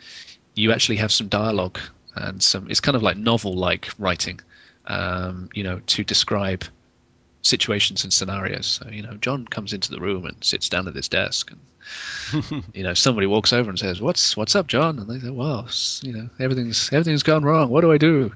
you 0.55 0.71
actually 0.71 0.97
have 0.97 1.11
some 1.11 1.29
dialogue 1.29 1.79
and 2.15 2.43
some. 2.43 2.71
It's 2.71 2.79
kind 2.79 2.95
of 2.95 3.03
like 3.03 3.17
novel-like 3.17 3.89
writing, 3.99 4.39
um, 4.87 5.49
you 5.55 5.65
know, 5.65 5.81
to 5.87 6.05
describe 6.05 6.65
situations 7.43 8.05
and 8.05 8.13
scenarios. 8.13 8.67
So 8.67 8.89
you 8.89 9.03
know, 9.03 9.15
John 9.15 9.47
comes 9.47 9.73
into 9.73 9.91
the 9.91 10.01
room 10.01 10.25
and 10.25 10.43
sits 10.43 10.69
down 10.69 10.89
at 10.89 10.95
his 10.95 11.09
desk, 11.09 11.51
and 11.51 12.65
you 12.75 12.83
know, 12.85 12.95
somebody 12.95 13.27
walks 13.27 13.53
over 13.53 13.69
and 13.69 13.79
says, 13.79 14.01
"What's 14.01 14.37
what's 14.37 14.55
up, 14.55 14.69
John?" 14.69 14.99
And 14.99 15.09
they 15.09 15.19
say, 15.19 15.31
"Well, 15.31 15.69
you 16.03 16.13
know, 16.13 16.31
everything's 16.39 16.93
everything's 16.93 17.23
gone 17.23 17.45
wrong. 17.45 17.69
What 17.69 17.83
do 17.83 17.93
I 17.93 17.99
do?" 17.99 18.33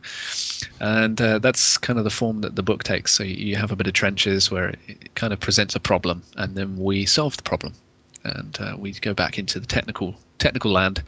And 0.80 1.20
uh, 1.20 1.38
that's 1.38 1.78
kind 1.78 1.98
of 1.98 2.04
the 2.04 2.10
form 2.10 2.42
that 2.42 2.56
the 2.56 2.62
book 2.62 2.82
takes. 2.82 3.12
So 3.14 3.22
you 3.22 3.56
have 3.56 3.72
a 3.72 3.76
bit 3.76 3.86
of 3.86 3.92
trenches 3.92 4.50
where 4.50 4.70
it, 4.70 4.78
it 4.88 5.14
kind 5.14 5.32
of 5.32 5.40
presents 5.40 5.74
a 5.74 5.80
problem, 5.80 6.22
and 6.36 6.54
then 6.54 6.76
we 6.76 7.06
solve 7.06 7.36
the 7.36 7.44
problem, 7.44 7.74
and 8.24 8.56
uh, 8.60 8.76
we 8.78 8.92
go 8.92 9.14
back 9.14 9.38
into 9.38 9.60
the 9.60 9.66
technical 9.66 10.14
technical 10.38 10.72
land 10.72 11.02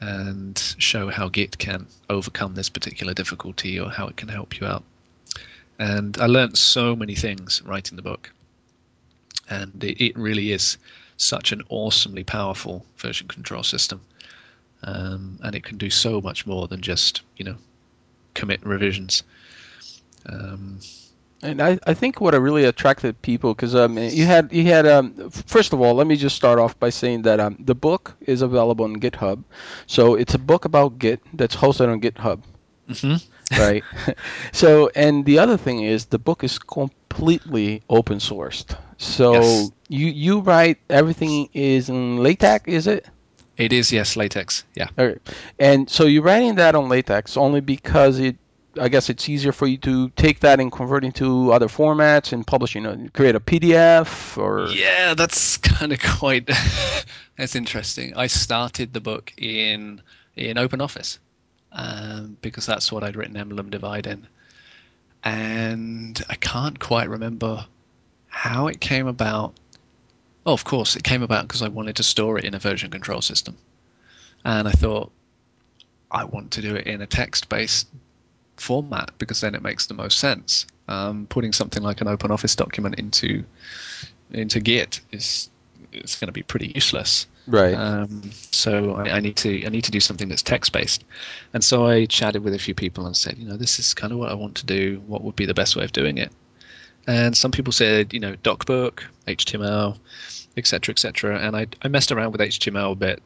and 0.00 0.76
show 0.78 1.08
how 1.08 1.28
Git 1.28 1.58
can 1.58 1.86
overcome 2.08 2.54
this 2.54 2.68
particular 2.68 3.14
difficulty 3.14 3.80
or 3.80 3.90
how 3.90 4.06
it 4.06 4.16
can 4.16 4.28
help 4.28 4.60
you 4.60 4.66
out. 4.66 4.84
And 5.78 6.18
I 6.18 6.26
learned 6.26 6.58
so 6.58 6.96
many 6.96 7.14
things 7.14 7.62
writing 7.62 7.96
the 7.96 8.02
book, 8.02 8.32
and 9.48 9.82
it, 9.84 10.04
it 10.04 10.18
really 10.18 10.52
is 10.52 10.76
such 11.16 11.52
an 11.52 11.62
awesomely 11.68 12.24
powerful 12.24 12.84
version 12.96 13.28
control 13.28 13.62
system, 13.62 14.00
um, 14.82 15.38
and 15.42 15.54
it 15.54 15.64
can 15.64 15.78
do 15.78 15.90
so 15.90 16.20
much 16.20 16.46
more 16.46 16.66
than 16.68 16.80
just 16.80 17.22
you 17.36 17.44
know 17.44 17.56
commit 18.34 18.64
revisions. 18.66 19.22
Um, 20.26 20.80
And 21.42 21.62
I, 21.62 21.78
I 21.86 21.94
think 21.94 22.20
what 22.20 22.34
really 22.34 22.64
attracted 22.64 23.22
people 23.22 23.54
because 23.54 23.74
um, 23.76 23.96
you 23.96 24.26
had 24.26 24.52
you 24.52 24.64
had 24.64 24.86
um, 24.86 25.30
first 25.30 25.72
of 25.72 25.80
all 25.80 25.94
let 25.94 26.06
me 26.06 26.16
just 26.16 26.34
start 26.34 26.58
off 26.58 26.74
by 26.80 26.90
saying 26.90 27.22
that 27.22 27.38
um, 27.38 27.56
the 27.60 27.76
book 27.76 28.16
is 28.20 28.42
available 28.42 28.84
on 28.84 28.96
GitHub, 28.96 29.44
so 29.86 30.16
it's 30.16 30.34
a 30.34 30.38
book 30.38 30.64
about 30.64 30.98
Git 30.98 31.20
that's 31.32 31.54
hosted 31.54 31.88
on 31.88 32.00
GitHub, 32.00 32.42
mm-hmm. 32.88 33.60
right? 33.60 33.84
so 34.52 34.90
and 34.94 35.24
the 35.24 35.38
other 35.38 35.56
thing 35.56 35.82
is 35.82 36.06
the 36.06 36.18
book 36.18 36.44
is 36.44 36.58
completely 36.58 37.82
open 37.88 38.18
sourced. 38.18 38.76
So 38.96 39.32
Yes. 39.34 39.70
you 39.88 40.06
you 40.06 40.40
write 40.40 40.78
everything 40.90 41.48
is 41.52 41.88
in 41.88 42.22
LaTeX, 42.22 42.66
is 42.66 42.86
it? 42.86 43.06
It 43.56 43.72
is 43.72 43.92
yes, 43.92 44.16
latex. 44.16 44.64
Yeah. 44.74 44.88
All 44.96 45.06
right. 45.06 45.18
And 45.58 45.90
so 45.90 46.04
you're 46.04 46.22
writing 46.22 46.54
that 46.56 46.76
on 46.76 46.88
LaTeX 46.88 47.36
only 47.36 47.60
because 47.60 48.20
it, 48.20 48.36
I 48.80 48.88
guess 48.88 49.10
it's 49.10 49.28
easier 49.28 49.50
for 49.50 49.66
you 49.66 49.76
to 49.78 50.10
take 50.10 50.40
that 50.40 50.60
and 50.60 50.70
convert 50.70 51.04
into 51.04 51.52
other 51.52 51.66
formats 51.66 52.32
and 52.32 52.46
publish, 52.46 52.76
you 52.76 52.80
know, 52.80 53.08
create 53.14 53.34
a 53.34 53.40
PDF 53.40 54.38
or. 54.38 54.68
Yeah, 54.68 55.14
that's 55.14 55.56
kind 55.78 55.92
of 55.92 56.00
quite. 56.00 56.48
that's 57.36 57.56
interesting. 57.56 58.14
I 58.16 58.28
started 58.28 58.92
the 58.92 59.00
book 59.00 59.32
in 59.36 60.02
in 60.36 60.56
OpenOffice 60.56 61.18
um, 61.72 62.36
because 62.42 62.66
that's 62.66 62.90
what 62.90 63.04
I'd 63.04 63.16
written 63.16 63.36
Emblem 63.36 63.70
Divide 63.70 64.06
in, 64.06 64.26
and 65.24 66.20
I 66.28 66.34
can't 66.34 66.78
quite 66.78 67.08
remember 67.08 67.66
how 68.28 68.68
it 68.68 68.80
came 68.80 69.06
about. 69.06 69.54
Oh, 70.46 70.52
of 70.52 70.64
course, 70.64 70.96
it 70.96 71.02
came 71.02 71.22
about 71.22 71.46
because 71.46 71.62
I 71.62 71.68
wanted 71.68 71.96
to 71.96 72.02
store 72.02 72.38
it 72.38 72.44
in 72.44 72.54
a 72.54 72.58
version 72.58 72.90
control 72.90 73.20
system, 73.20 73.56
and 74.44 74.66
I 74.66 74.72
thought 74.72 75.10
I 76.10 76.24
want 76.24 76.52
to 76.52 76.62
do 76.62 76.74
it 76.74 76.86
in 76.86 77.02
a 77.02 77.06
text-based 77.06 77.88
format 78.56 79.10
because 79.18 79.40
then 79.40 79.54
it 79.54 79.62
makes 79.62 79.86
the 79.86 79.94
most 79.94 80.18
sense. 80.18 80.66
Um, 80.88 81.26
putting 81.28 81.52
something 81.52 81.82
like 81.82 82.00
an 82.00 82.06
OpenOffice 82.06 82.56
document 82.56 82.98
into 82.98 83.44
into 84.30 84.60
Git 84.60 85.00
is 85.12 85.50
it's 85.92 86.18
going 86.18 86.28
to 86.28 86.32
be 86.32 86.42
pretty 86.42 86.72
useless. 86.74 87.26
Right. 87.48 87.74
Um, 87.74 88.30
so 88.32 88.94
I, 88.94 89.10
I, 89.16 89.20
need 89.20 89.36
to 89.36 89.64
I 89.64 89.70
need 89.70 89.84
to 89.84 89.90
do 89.90 90.00
something 90.00 90.28
that's 90.28 90.42
text 90.42 90.72
based, 90.72 91.04
and 91.54 91.64
so 91.64 91.86
I 91.86 92.04
chatted 92.04 92.44
with 92.44 92.52
a 92.52 92.58
few 92.58 92.74
people 92.74 93.06
and 93.06 93.16
said, 93.16 93.38
you 93.38 93.48
know, 93.48 93.56
this 93.56 93.78
is 93.78 93.94
kind 93.94 94.12
of 94.12 94.18
what 94.18 94.30
I 94.30 94.34
want 94.34 94.56
to 94.56 94.66
do. 94.66 95.02
What 95.06 95.22
would 95.22 95.34
be 95.34 95.46
the 95.46 95.54
best 95.54 95.74
way 95.74 95.84
of 95.84 95.92
doing 95.92 96.18
it? 96.18 96.30
And 97.06 97.34
some 97.34 97.50
people 97.50 97.72
said, 97.72 98.12
you 98.12 98.20
know, 98.20 98.34
DocBook, 98.34 99.02
HTML, 99.26 99.98
etc., 100.58 100.92
etc. 100.92 101.38
And 101.38 101.56
I 101.56 101.68
I 101.80 101.88
messed 101.88 102.12
around 102.12 102.32
with 102.32 102.42
HTML 102.42 102.92
a 102.92 102.96
bit, 102.96 103.22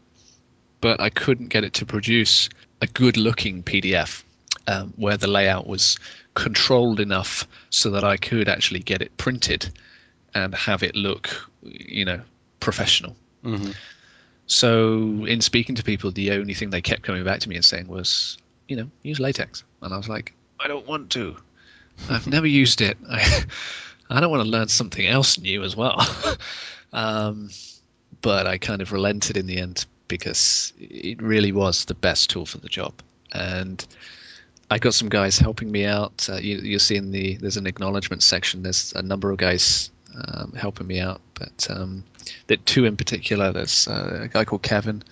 but 0.80 1.00
I 1.00 1.10
couldn't 1.10 1.48
get 1.48 1.64
it 1.64 1.74
to 1.74 1.86
produce 1.86 2.48
a 2.80 2.86
good 2.86 3.16
looking 3.16 3.64
PDF 3.64 4.22
um, 4.68 4.92
where 4.96 5.16
the 5.16 5.26
layout 5.26 5.66
was 5.66 5.98
controlled 6.34 7.00
enough 7.00 7.48
so 7.70 7.90
that 7.90 8.04
I 8.04 8.18
could 8.18 8.48
actually 8.48 8.80
get 8.80 9.02
it 9.02 9.16
printed 9.16 9.68
and 10.32 10.54
have 10.54 10.84
it 10.84 10.94
look, 10.94 11.50
you 11.62 12.04
know, 12.04 12.20
professional. 12.60 13.16
Mm-hmm. 13.44 13.72
So, 14.46 15.24
in 15.24 15.40
speaking 15.40 15.76
to 15.76 15.82
people, 15.82 16.10
the 16.10 16.32
only 16.32 16.54
thing 16.54 16.70
they 16.70 16.82
kept 16.82 17.02
coming 17.02 17.24
back 17.24 17.40
to 17.40 17.48
me 17.48 17.56
and 17.56 17.64
saying 17.64 17.88
was, 17.88 18.38
you 18.68 18.76
know, 18.76 18.90
use 19.02 19.20
latex. 19.20 19.64
And 19.80 19.94
I 19.94 19.96
was 19.96 20.08
like, 20.08 20.34
I 20.60 20.68
don't 20.68 20.86
want 20.86 21.10
to. 21.10 21.36
I've 22.10 22.26
never 22.26 22.46
used 22.46 22.80
it. 22.80 22.98
I, 23.10 23.44
I 24.10 24.20
don't 24.20 24.30
want 24.30 24.42
to 24.42 24.48
learn 24.48 24.68
something 24.68 25.06
else 25.06 25.38
new 25.38 25.62
as 25.62 25.76
well. 25.76 26.06
um, 26.92 27.50
but 28.20 28.46
I 28.46 28.58
kind 28.58 28.82
of 28.82 28.92
relented 28.92 29.36
in 29.36 29.46
the 29.46 29.58
end 29.58 29.86
because 30.08 30.72
it 30.78 31.22
really 31.22 31.52
was 31.52 31.86
the 31.86 31.94
best 31.94 32.30
tool 32.30 32.44
for 32.44 32.58
the 32.58 32.68
job. 32.68 32.92
And 33.32 33.84
I 34.70 34.78
got 34.78 34.94
some 34.94 35.08
guys 35.08 35.38
helping 35.38 35.70
me 35.70 35.86
out. 35.86 36.28
Uh, 36.30 36.36
you, 36.36 36.58
you'll 36.58 36.80
see 36.80 36.96
in 36.96 37.10
the 37.10 37.36
there's 37.36 37.56
an 37.56 37.66
acknowledgement 37.66 38.22
section. 38.22 38.62
There's 38.62 38.92
a 38.94 39.02
number 39.02 39.30
of 39.30 39.38
guys 39.38 39.90
um, 40.14 40.52
helping 40.52 40.86
me 40.86 41.00
out, 41.00 41.20
but 41.34 41.66
um, 41.70 42.04
there 42.46 42.56
two 42.58 42.84
in 42.84 42.96
particular. 42.96 43.52
There's 43.52 43.88
uh, 43.88 44.20
a 44.22 44.28
guy 44.28 44.44
called 44.44 44.62
Kevin 44.62 45.02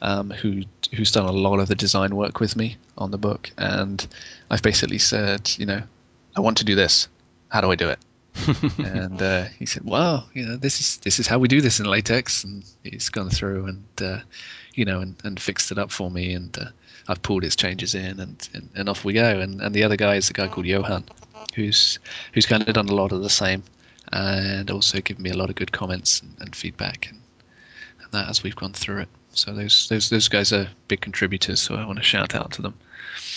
um, 0.00 0.30
who 0.30 0.62
who's 0.94 1.12
done 1.12 1.26
a 1.26 1.32
lot 1.32 1.58
of 1.58 1.68
the 1.68 1.74
design 1.74 2.14
work 2.14 2.40
with 2.40 2.56
me 2.56 2.76
on 2.96 3.10
the 3.10 3.18
book, 3.18 3.50
and 3.58 4.06
I've 4.50 4.62
basically 4.62 4.98
said, 4.98 5.50
you 5.58 5.66
know, 5.66 5.82
I 6.36 6.40
want 6.40 6.58
to 6.58 6.64
do 6.64 6.74
this. 6.74 7.08
How 7.48 7.60
do 7.60 7.70
I 7.70 7.76
do 7.76 7.88
it? 7.88 7.98
and 8.78 9.20
uh, 9.20 9.44
he 9.58 9.66
said, 9.66 9.82
"Well, 9.84 10.28
you 10.32 10.46
know, 10.46 10.56
this 10.56 10.80
is 10.80 10.98
this 10.98 11.18
is 11.18 11.26
how 11.26 11.38
we 11.38 11.48
do 11.48 11.60
this 11.60 11.80
in 11.80 11.86
latex." 11.86 12.44
And 12.44 12.64
he's 12.84 13.08
gone 13.08 13.30
through 13.30 13.66
and 13.66 13.84
uh, 14.00 14.20
you 14.74 14.84
know 14.84 15.00
and, 15.00 15.16
and 15.24 15.40
fixed 15.40 15.72
it 15.72 15.78
up 15.78 15.90
for 15.90 16.10
me, 16.10 16.34
and 16.34 16.56
uh, 16.56 16.66
I've 17.08 17.22
pulled 17.22 17.44
its 17.44 17.56
changes 17.56 17.94
in, 17.94 18.20
and, 18.20 18.48
and, 18.54 18.68
and 18.74 18.88
off 18.88 19.04
we 19.04 19.14
go. 19.14 19.40
And 19.40 19.60
and 19.60 19.74
the 19.74 19.84
other 19.84 19.96
guy 19.96 20.16
is 20.16 20.30
a 20.30 20.34
guy 20.34 20.46
called 20.48 20.66
Johan, 20.66 21.04
who's 21.54 21.98
who's 22.32 22.46
kind 22.46 22.66
of 22.66 22.74
done 22.74 22.88
a 22.88 22.94
lot 22.94 23.12
of 23.12 23.22
the 23.22 23.30
same, 23.30 23.64
and 24.12 24.70
also 24.70 25.00
given 25.00 25.22
me 25.22 25.30
a 25.30 25.36
lot 25.36 25.50
of 25.50 25.56
good 25.56 25.72
comments 25.72 26.20
and, 26.20 26.34
and 26.40 26.56
feedback, 26.56 27.08
and, 27.10 27.20
and 28.02 28.12
that 28.12 28.28
as 28.28 28.42
we've 28.42 28.56
gone 28.56 28.72
through 28.72 29.02
it. 29.02 29.08
So 29.32 29.54
those 29.54 29.88
those 29.88 30.10
those 30.10 30.28
guys 30.28 30.52
are 30.52 30.68
big 30.88 31.00
contributors. 31.00 31.60
So 31.60 31.74
I 31.76 31.86
want 31.86 31.98
to 31.98 32.04
shout 32.04 32.34
out 32.34 32.52
to 32.52 32.62
them. 32.62 32.74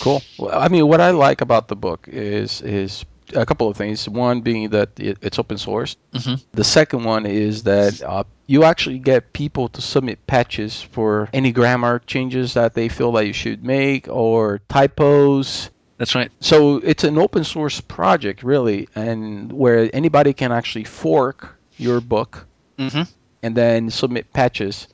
Cool. 0.00 0.22
Well, 0.38 0.58
I 0.58 0.68
mean, 0.68 0.88
what 0.88 1.00
I 1.00 1.10
like 1.10 1.40
about 1.40 1.68
the 1.68 1.76
book 1.76 2.08
is 2.08 2.60
is 2.62 3.04
a 3.34 3.46
couple 3.46 3.68
of 3.68 3.76
things. 3.76 4.08
One 4.08 4.40
being 4.40 4.70
that 4.70 4.98
it, 4.98 5.18
it's 5.22 5.38
open 5.38 5.58
source. 5.58 5.96
Mm-hmm. 6.12 6.34
The 6.52 6.64
second 6.64 7.04
one 7.04 7.26
is 7.26 7.62
that 7.64 8.02
uh, 8.02 8.24
you 8.46 8.64
actually 8.64 8.98
get 8.98 9.32
people 9.32 9.68
to 9.70 9.80
submit 9.80 10.26
patches 10.26 10.80
for 10.80 11.28
any 11.32 11.52
grammar 11.52 12.00
changes 12.00 12.54
that 12.54 12.74
they 12.74 12.88
feel 12.88 13.12
that 13.12 13.26
you 13.26 13.32
should 13.32 13.64
make 13.64 14.08
or 14.08 14.60
typos. 14.68 15.70
That's 16.02 16.16
right. 16.16 16.32
So 16.40 16.78
it's 16.78 17.04
an 17.04 17.16
open 17.16 17.44
source 17.44 17.80
project, 17.80 18.42
really, 18.42 18.88
and 18.96 19.52
where 19.52 19.88
anybody 19.94 20.32
can 20.32 20.50
actually 20.50 20.82
fork 20.82 21.56
your 21.76 22.00
book 22.00 22.48
Mm-hmm. 22.76 23.02
and 23.44 23.54
then 23.54 23.88
submit 23.90 24.32
patches 24.32 24.88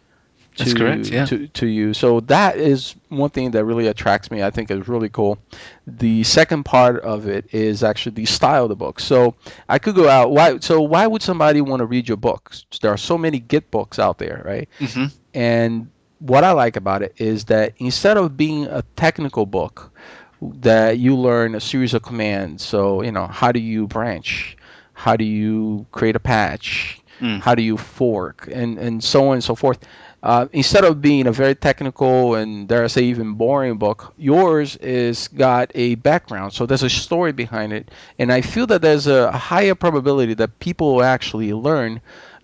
to, 0.57 0.65
That's 0.65 0.75
correct, 0.75 1.07
yeah. 1.09 1.25
to 1.25 1.47
to 1.47 1.67
you. 1.67 1.95
So 1.95 2.21
that 2.21 2.59
is 2.59 2.95
one 3.09 3.31
thing 3.31 3.53
that 3.53 3.65
really 3.65 3.87
attracts 3.87 4.31
me. 4.31 4.43
I 4.43 4.51
think 4.51 4.71
is 4.71 4.87
really 4.87 5.09
cool. 5.09 5.39
The 5.87 6.25
second 6.25 6.65
part 6.65 7.01
of 7.01 7.27
it 7.27 7.55
is 7.55 7.83
actually 7.83 8.17
the 8.17 8.27
style 8.27 8.65
of 8.65 8.69
the 8.69 8.77
book. 8.77 9.01
So 9.01 9.35
I 9.67 9.79
could 9.79 9.95
go 9.95 10.11
out. 10.11 10.31
Why? 10.31 10.59
So 10.59 10.83
why 10.83 11.07
would 11.07 11.23
somebody 11.23 11.63
want 11.63 11.81
to 11.81 11.87
read 11.87 12.07
your 12.07 12.19
books? 12.19 12.67
There 12.83 12.93
are 12.93 12.99
so 12.99 13.17
many 13.17 13.39
Git 13.39 13.71
books 13.71 13.99
out 13.99 14.19
there, 14.19 14.43
right? 14.45 14.69
Mm-hmm. 14.79 15.07
And 15.33 15.89
what 16.19 16.45
I 16.45 16.53
like 16.53 16.77
about 16.77 17.03
it 17.03 17.15
is 17.17 17.45
that 17.45 17.73
instead 17.79 18.19
of 18.19 18.37
being 18.37 18.67
a 18.67 18.83
technical 18.97 19.47
book, 19.47 19.93
that 20.41 20.99
you 20.99 21.16
learn 21.16 21.55
a 21.55 21.61
series 21.61 21.95
of 21.95 22.03
commands. 22.03 22.64
So 22.64 23.03
you 23.03 23.12
know 23.12 23.26
how 23.26 23.53
do 23.53 23.61
you 23.61 23.86
branch? 23.86 24.57
How 24.93 25.16
do 25.16 25.24
you 25.24 25.86
create 25.93 26.16
a 26.16 26.20
patch? 26.20 27.01
Mm. 27.20 27.41
How 27.41 27.55
do 27.55 27.62
you 27.62 27.76
fork? 27.76 28.49
And 28.53 28.78
and 28.78 29.03
so 29.03 29.28
on 29.28 29.34
and 29.34 29.45
so 29.45 29.55
forth. 29.55 29.78
Uh, 30.22 30.49
instead 30.53 30.84
of 30.84 31.01
being 31.01 31.28
a 31.28 31.32
very 31.32 31.55
technical 31.55 32.34
and 32.34 32.66
dare 32.66 32.84
I 32.84 32.89
say 32.89 33.03
even 33.05 33.34
boring 33.34 33.78
book, 33.78 34.12
yours 34.16 34.76
is 34.76 35.28
got 35.28 35.70
a 35.76 35.95
background. 35.97 36.53
So 36.53 36.66
there's 36.66 36.82
a 36.82 36.91
story 36.91 37.32
behind 37.32 37.72
it, 37.72 37.91
and 38.18 38.32
I 38.32 38.41
feel 38.41 38.66
that 38.66 38.82
there's 38.82 39.07
a 39.07 39.30
higher 39.30 39.76
probability 39.76 40.34
that 40.34 40.59
people 40.59 40.95
will 40.97 41.05
actually 41.05 41.53
learn 41.53 42.01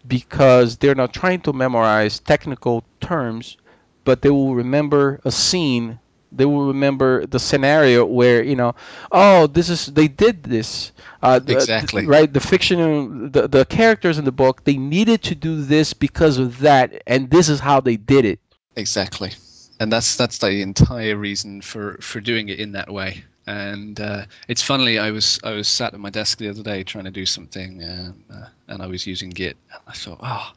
because 0.07 0.77
they're 0.77 0.95
not 0.95 1.13
trying 1.13 1.41
to 1.43 1.53
memorize 1.53 2.21
technical 2.21 2.85
terms, 3.01 3.57
but 4.05 4.23
they 4.23 4.31
will 4.31 4.55
remember 4.55 5.21
a 5.25 5.33
scene. 5.33 5.99
They 6.37 6.45
will 6.45 6.67
remember 6.69 7.27
the 7.27 7.39
scenario 7.39 8.05
where 8.05 8.43
you 8.43 8.57
know, 8.57 8.75
oh, 9.13 9.47
this 9.47 9.69
is 9.71 9.87
they 9.87 10.09
did 10.09 10.43
this. 10.43 10.93
Uh, 11.23 11.39
the- 11.39 11.55
Exactly. 11.55 12.07
right. 12.07 12.33
The 12.33 12.41
fiction, 12.41 13.31
the 13.33 13.49
the 13.49 13.65
characters 13.65 14.19
in 14.19 14.25
the 14.25 14.33
book, 14.33 14.65
they 14.65 14.77
needed 14.77 15.23
to 15.25 15.35
do 15.35 15.63
this 15.63 15.93
because 15.95 16.39
of 16.39 16.61
that, 16.61 17.03
and 17.07 17.31
this 17.31 17.49
is 17.49 17.61
how 17.61 17.81
they 17.81 17.97
did 17.97 18.25
it. 18.25 18.41
Exactly, 18.77 19.33
and 19.81 19.93
that's 19.93 20.17
that's 20.17 20.39
the 20.39 20.63
entire 20.63 21.17
reason 21.17 21.61
for 21.63 21.99
for 22.01 22.21
doing 22.21 22.49
it 22.49 22.59
in 22.59 22.73
that 22.73 22.91
way. 22.91 23.25
And 23.47 24.01
uh, 24.01 24.25
it's 24.49 24.63
funny. 24.63 24.99
I 24.99 25.11
was 25.11 25.39
I 25.45 25.53
was 25.53 25.69
sat 25.69 25.93
at 25.95 26.01
my 26.01 26.11
desk 26.11 26.39
the 26.39 26.49
other 26.49 26.63
day 26.63 26.83
trying 26.83 27.05
to 27.05 27.11
do 27.11 27.27
something, 27.27 27.83
um, 27.85 28.25
uh, 28.33 28.47
and 28.69 28.83
I 28.83 28.87
was 28.87 29.07
using 29.07 29.31
Git. 29.31 29.57
And 29.71 29.81
I 29.87 29.93
thought, 29.93 30.19
oh, 30.23 30.51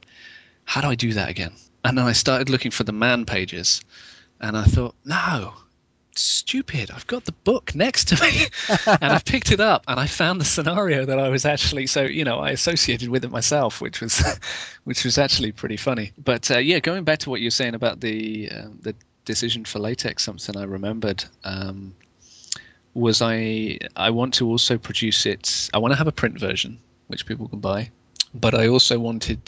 how 0.63 0.81
do 0.81 0.87
I 0.87 0.95
do 0.95 1.13
that 1.13 1.29
again? 1.29 1.51
And 1.83 1.97
then 1.97 2.05
I 2.05 2.13
started 2.13 2.49
looking 2.49 2.71
for 2.71 2.83
the 2.85 2.93
man 2.93 3.25
pages, 3.25 3.81
and 4.39 4.57
I 4.57 4.63
thought, 4.63 4.95
no, 5.05 5.53
stupid. 6.21 6.91
I've 6.91 7.07
got 7.07 7.25
the 7.25 7.31
book 7.31 7.75
next 7.75 8.09
to 8.09 8.21
me, 8.21 8.45
and 8.87 9.13
I 9.13 9.19
picked 9.19 9.51
it 9.51 9.59
up, 9.59 9.83
and 9.87 9.99
I 9.99 10.07
found 10.07 10.41
the 10.41 10.45
scenario 10.45 11.05
that 11.05 11.19
I 11.19 11.29
was 11.29 11.45
actually 11.45 11.87
so 11.87 12.03
you 12.03 12.23
know 12.23 12.39
I 12.39 12.51
associated 12.51 13.09
with 13.09 13.23
it 13.23 13.31
myself, 13.31 13.81
which 13.81 14.01
was 14.01 14.39
which 14.83 15.03
was 15.03 15.17
actually 15.17 15.51
pretty 15.51 15.77
funny. 15.77 16.11
But 16.17 16.51
uh, 16.51 16.59
yeah, 16.59 16.79
going 16.79 17.03
back 17.03 17.19
to 17.19 17.29
what 17.29 17.41
you're 17.41 17.51
saying 17.51 17.75
about 17.75 17.99
the 17.99 18.49
um, 18.51 18.79
the 18.81 18.95
decision 19.25 19.65
for 19.65 19.79
latex, 19.79 20.23
something 20.23 20.57
I 20.57 20.63
remembered 20.63 21.23
um, 21.43 21.95
was 22.93 23.21
I 23.21 23.79
I 23.95 24.09
want 24.11 24.35
to 24.35 24.47
also 24.47 24.77
produce 24.77 25.25
it. 25.25 25.69
I 25.73 25.77
want 25.79 25.91
to 25.93 25.97
have 25.97 26.07
a 26.07 26.11
print 26.11 26.39
version 26.39 26.79
which 27.07 27.25
people 27.25 27.47
can 27.47 27.59
buy, 27.59 27.91
but 28.33 28.53
I 28.53 28.67
also 28.67 28.99
wanted 28.99 29.39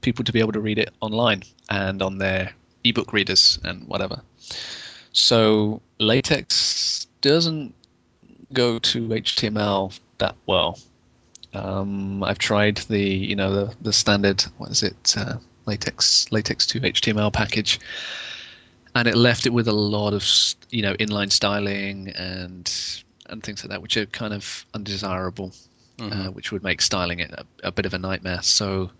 people 0.00 0.24
to 0.24 0.32
be 0.32 0.40
able 0.40 0.52
to 0.52 0.60
read 0.60 0.78
it 0.78 0.90
online 1.00 1.42
and 1.68 2.00
on 2.02 2.18
their 2.18 2.52
ebook 2.84 3.12
readers 3.12 3.58
and 3.64 3.88
whatever. 3.88 4.22
So 5.16 5.80
latex 5.98 7.06
doesn't 7.22 7.74
go 8.52 8.78
to 8.78 9.08
HTML 9.08 9.98
that 10.18 10.36
well. 10.44 10.78
Um, 11.54 12.22
I've 12.22 12.38
tried 12.38 12.76
the 12.76 13.00
you 13.00 13.34
know 13.34 13.50
the 13.50 13.74
the 13.80 13.92
standard 13.94 14.42
what 14.58 14.70
is 14.70 14.82
it 14.82 15.14
uh, 15.16 15.38
latex 15.64 16.30
latex 16.30 16.66
to 16.66 16.80
HTML 16.80 17.32
package, 17.32 17.80
and 18.94 19.08
it 19.08 19.16
left 19.16 19.46
it 19.46 19.54
with 19.54 19.68
a 19.68 19.72
lot 19.72 20.12
of 20.12 20.22
you 20.68 20.82
know 20.82 20.92
inline 20.92 21.32
styling 21.32 22.08
and 22.08 22.70
and 23.24 23.42
things 23.42 23.64
like 23.64 23.70
that, 23.70 23.80
which 23.80 23.96
are 23.96 24.04
kind 24.04 24.34
of 24.34 24.66
undesirable, 24.74 25.50
uh, 25.98 26.26
which 26.26 26.52
would 26.52 26.62
make 26.62 26.82
styling 26.82 27.20
it 27.20 27.30
a, 27.30 27.46
a 27.64 27.72
bit 27.72 27.86
of 27.86 27.94
a 27.94 27.98
nightmare. 27.98 28.42
So 28.42 28.90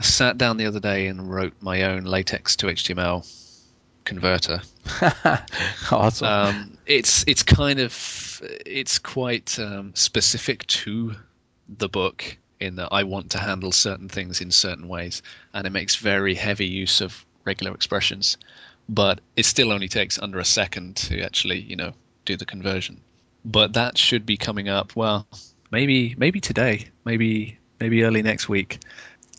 I 0.00 0.02
sat 0.02 0.38
down 0.38 0.56
the 0.56 0.66
other 0.66 0.80
day 0.80 1.06
and 1.06 1.32
wrote 1.32 1.54
my 1.60 1.84
own 1.84 2.02
latex 2.02 2.56
to 2.56 2.66
HTML 2.66 3.24
converter 4.04 4.60
awesome. 5.92 6.26
um, 6.26 6.78
it's 6.86 7.24
it's 7.26 7.42
kind 7.42 7.80
of 7.80 8.42
it's 8.66 8.98
quite 8.98 9.58
um, 9.58 9.94
specific 9.94 10.66
to 10.66 11.14
the 11.68 11.88
book 11.88 12.36
in 12.58 12.76
that 12.76 12.88
I 12.92 13.04
want 13.04 13.30
to 13.30 13.38
handle 13.38 13.72
certain 13.72 14.08
things 14.08 14.40
in 14.40 14.50
certain 14.50 14.88
ways, 14.88 15.22
and 15.54 15.66
it 15.66 15.70
makes 15.70 15.96
very 15.96 16.34
heavy 16.34 16.66
use 16.66 17.00
of 17.00 17.24
regular 17.44 17.74
expressions, 17.74 18.36
but 18.88 19.20
it 19.36 19.44
still 19.44 19.72
only 19.72 19.88
takes 19.88 20.18
under 20.18 20.38
a 20.38 20.44
second 20.44 20.96
to 20.96 21.22
actually 21.22 21.60
you 21.60 21.76
know 21.76 21.92
do 22.24 22.36
the 22.36 22.46
conversion. 22.46 23.00
But 23.44 23.74
that 23.74 23.96
should 23.96 24.26
be 24.26 24.36
coming 24.36 24.68
up. 24.68 24.96
Well, 24.96 25.26
maybe 25.70 26.14
maybe 26.16 26.40
today, 26.40 26.88
maybe 27.04 27.58
maybe 27.78 28.04
early 28.04 28.22
next 28.22 28.48
week. 28.48 28.78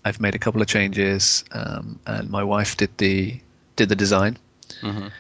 I've 0.04 0.20
made 0.20 0.34
a 0.34 0.40
couple 0.40 0.64
of 0.64 0.68
changes, 0.68 1.44
um, 1.52 2.00
and 2.08 2.30
my 2.30 2.44
wife 2.44 2.78
did 2.78 2.98
the 2.98 3.40
did 3.76 3.90
the 3.90 3.96
design 3.96 4.38
Mhm. 4.82 5.12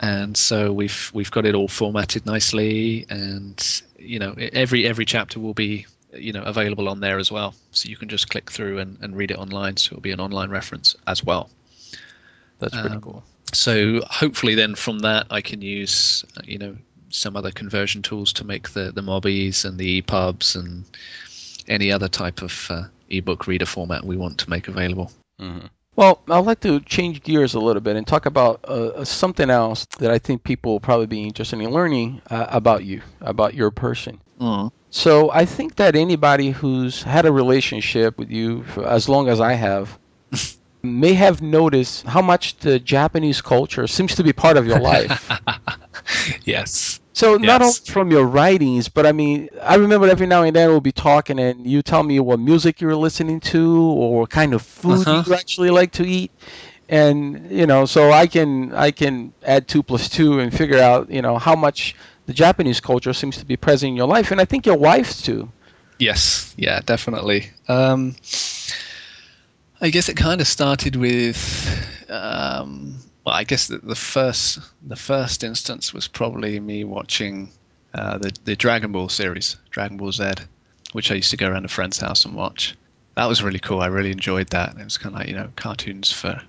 and 0.00 0.36
so 0.36 0.72
we've 0.72 1.10
we've 1.12 1.30
got 1.30 1.44
it 1.44 1.54
all 1.54 1.68
formatted 1.68 2.24
nicely 2.26 3.06
and 3.10 3.82
you 3.98 4.18
know 4.18 4.34
every 4.38 4.86
every 4.86 5.04
chapter 5.04 5.40
will 5.40 5.54
be 5.54 5.86
you 6.14 6.32
know 6.32 6.42
available 6.42 6.88
on 6.88 7.00
there 7.00 7.18
as 7.18 7.30
well. 7.30 7.54
So 7.72 7.88
you 7.88 7.96
can 7.96 8.08
just 8.08 8.30
click 8.30 8.50
through 8.50 8.78
and, 8.78 8.98
and 9.02 9.16
read 9.16 9.30
it 9.30 9.38
online. 9.38 9.76
So 9.76 9.92
it'll 9.92 10.02
be 10.02 10.12
an 10.12 10.20
online 10.20 10.50
reference 10.50 10.96
as 11.06 11.22
well. 11.22 11.50
That's 12.60 12.74
pretty 12.74 12.96
um, 12.96 13.00
cool. 13.02 13.22
so 13.52 14.00
hopefully 14.08 14.54
then 14.54 14.74
from 14.74 14.98
that 15.00 15.26
i 15.30 15.40
can 15.40 15.62
use 15.62 16.24
you 16.44 16.58
know 16.58 16.76
some 17.10 17.36
other 17.36 17.50
conversion 17.50 18.02
tools 18.02 18.32
to 18.34 18.44
make 18.44 18.70
the 18.70 18.92
the 18.92 19.00
mobis 19.00 19.64
and 19.64 19.78
the 19.78 19.98
epubs 19.98 20.56
and 20.56 20.84
any 21.68 21.92
other 21.92 22.08
type 22.08 22.42
of 22.42 22.66
uh, 22.70 22.82
ebook 23.08 23.46
reader 23.46 23.64
format 23.66 24.04
we 24.04 24.16
want 24.16 24.38
to 24.38 24.50
make 24.50 24.68
available 24.68 25.10
Well, 25.98 26.22
I'd 26.30 26.46
like 26.46 26.60
to 26.60 26.78
change 26.78 27.24
gears 27.24 27.54
a 27.54 27.58
little 27.58 27.82
bit 27.82 27.96
and 27.96 28.06
talk 28.06 28.26
about 28.26 28.64
uh, 28.64 29.04
something 29.04 29.50
else 29.50 29.84
that 29.98 30.12
I 30.12 30.18
think 30.20 30.44
people 30.44 30.70
will 30.70 30.78
probably 30.78 31.06
be 31.06 31.24
interested 31.24 31.60
in 31.60 31.68
learning 31.72 32.22
uh, 32.30 32.46
about 32.50 32.84
you, 32.84 33.02
about 33.20 33.54
your 33.54 33.72
person. 33.72 34.20
So 34.90 35.32
I 35.32 35.44
think 35.44 35.74
that 35.74 35.96
anybody 35.96 36.50
who's 36.50 37.02
had 37.02 37.26
a 37.26 37.32
relationship 37.32 38.16
with 38.16 38.30
you 38.30 38.62
for 38.62 38.86
as 38.86 39.08
long 39.08 39.28
as 39.28 39.40
I 39.40 39.54
have 39.54 39.98
may 40.84 41.14
have 41.14 41.42
noticed 41.42 42.06
how 42.06 42.22
much 42.22 42.58
the 42.58 42.78
Japanese 42.78 43.42
culture 43.42 43.88
seems 43.88 44.14
to 44.14 44.22
be 44.22 44.32
part 44.32 44.56
of 44.56 44.68
your 44.68 44.78
life. 44.78 45.28
yes 46.44 47.00
So 47.18 47.36
not 47.36 47.62
only 47.62 47.74
from 47.86 48.10
your 48.10 48.26
writings, 48.26 48.88
but 48.88 49.06
I 49.06 49.12
mean, 49.12 49.48
I 49.62 49.76
remember 49.76 50.08
every 50.08 50.26
now 50.26 50.42
and 50.42 50.54
then 50.54 50.68
we'll 50.70 50.80
be 50.80 50.92
talking, 50.92 51.38
and 51.40 51.66
you 51.66 51.82
tell 51.82 52.02
me 52.02 52.20
what 52.20 52.38
music 52.38 52.80
you're 52.80 52.96
listening 52.96 53.40
to, 53.52 53.82
or 53.82 54.20
what 54.20 54.30
kind 54.30 54.54
of 54.54 54.62
food 54.62 55.08
Uh-huh. 55.08 55.22
you 55.26 55.34
actually 55.34 55.70
like 55.70 55.92
to 55.92 56.04
eat, 56.06 56.30
and 56.88 57.50
you 57.50 57.66
know, 57.66 57.86
so 57.86 58.10
I 58.12 58.26
can 58.26 58.72
I 58.74 58.90
can 58.92 59.32
add 59.42 59.68
two 59.68 59.82
plus 59.82 60.08
two 60.08 60.40
and 60.40 60.52
figure 60.52 60.78
out 60.78 61.10
you 61.10 61.22
know 61.22 61.38
how 61.38 61.56
much 61.56 61.94
the 62.26 62.32
Japanese 62.34 62.80
culture 62.80 63.12
seems 63.14 63.38
to 63.38 63.46
be 63.46 63.56
present 63.56 63.90
in 63.90 63.96
your 63.96 64.08
life, 64.08 64.30
and 64.32 64.40
I 64.40 64.44
think 64.44 64.66
your 64.66 64.76
wife's 64.78 65.22
too. 65.22 65.52
Yes, 65.98 66.54
yeah, 66.56 66.80
definitely. 66.84 67.50
Um, 67.68 68.16
I 69.80 69.90
guess 69.90 70.08
it 70.08 70.16
kind 70.16 70.40
of 70.40 70.46
started 70.48 70.96
with, 70.96 72.06
um, 72.08 72.97
well, 73.28 73.36
I 73.36 73.44
guess 73.44 73.66
the, 73.66 73.76
the 73.76 73.94
first 73.94 74.58
the 74.86 74.96
first 74.96 75.44
instance 75.44 75.92
was 75.92 76.08
probably 76.08 76.58
me 76.60 76.82
watching 76.84 77.50
uh, 77.92 78.16
the 78.16 78.32
the 78.44 78.56
Dragon 78.56 78.90
Ball 78.90 79.10
series, 79.10 79.56
Dragon 79.70 79.98
Ball 79.98 80.12
Z, 80.12 80.32
which 80.92 81.10
I 81.12 81.16
used 81.16 81.30
to 81.32 81.36
go 81.36 81.46
around 81.46 81.66
a 81.66 81.68
friend's 81.68 81.98
house 81.98 82.24
and 82.24 82.34
watch. 82.34 82.74
That 83.16 83.26
was 83.28 83.42
really 83.42 83.58
cool. 83.58 83.80
I 83.80 83.88
really 83.88 84.12
enjoyed 84.12 84.48
that. 84.50 84.78
It 84.78 84.82
was 84.84 84.96
kind 84.96 85.14
of 85.14 85.18
like 85.20 85.28
you 85.28 85.34
know 85.34 85.50
cartoons 85.56 86.10
for. 86.10 86.40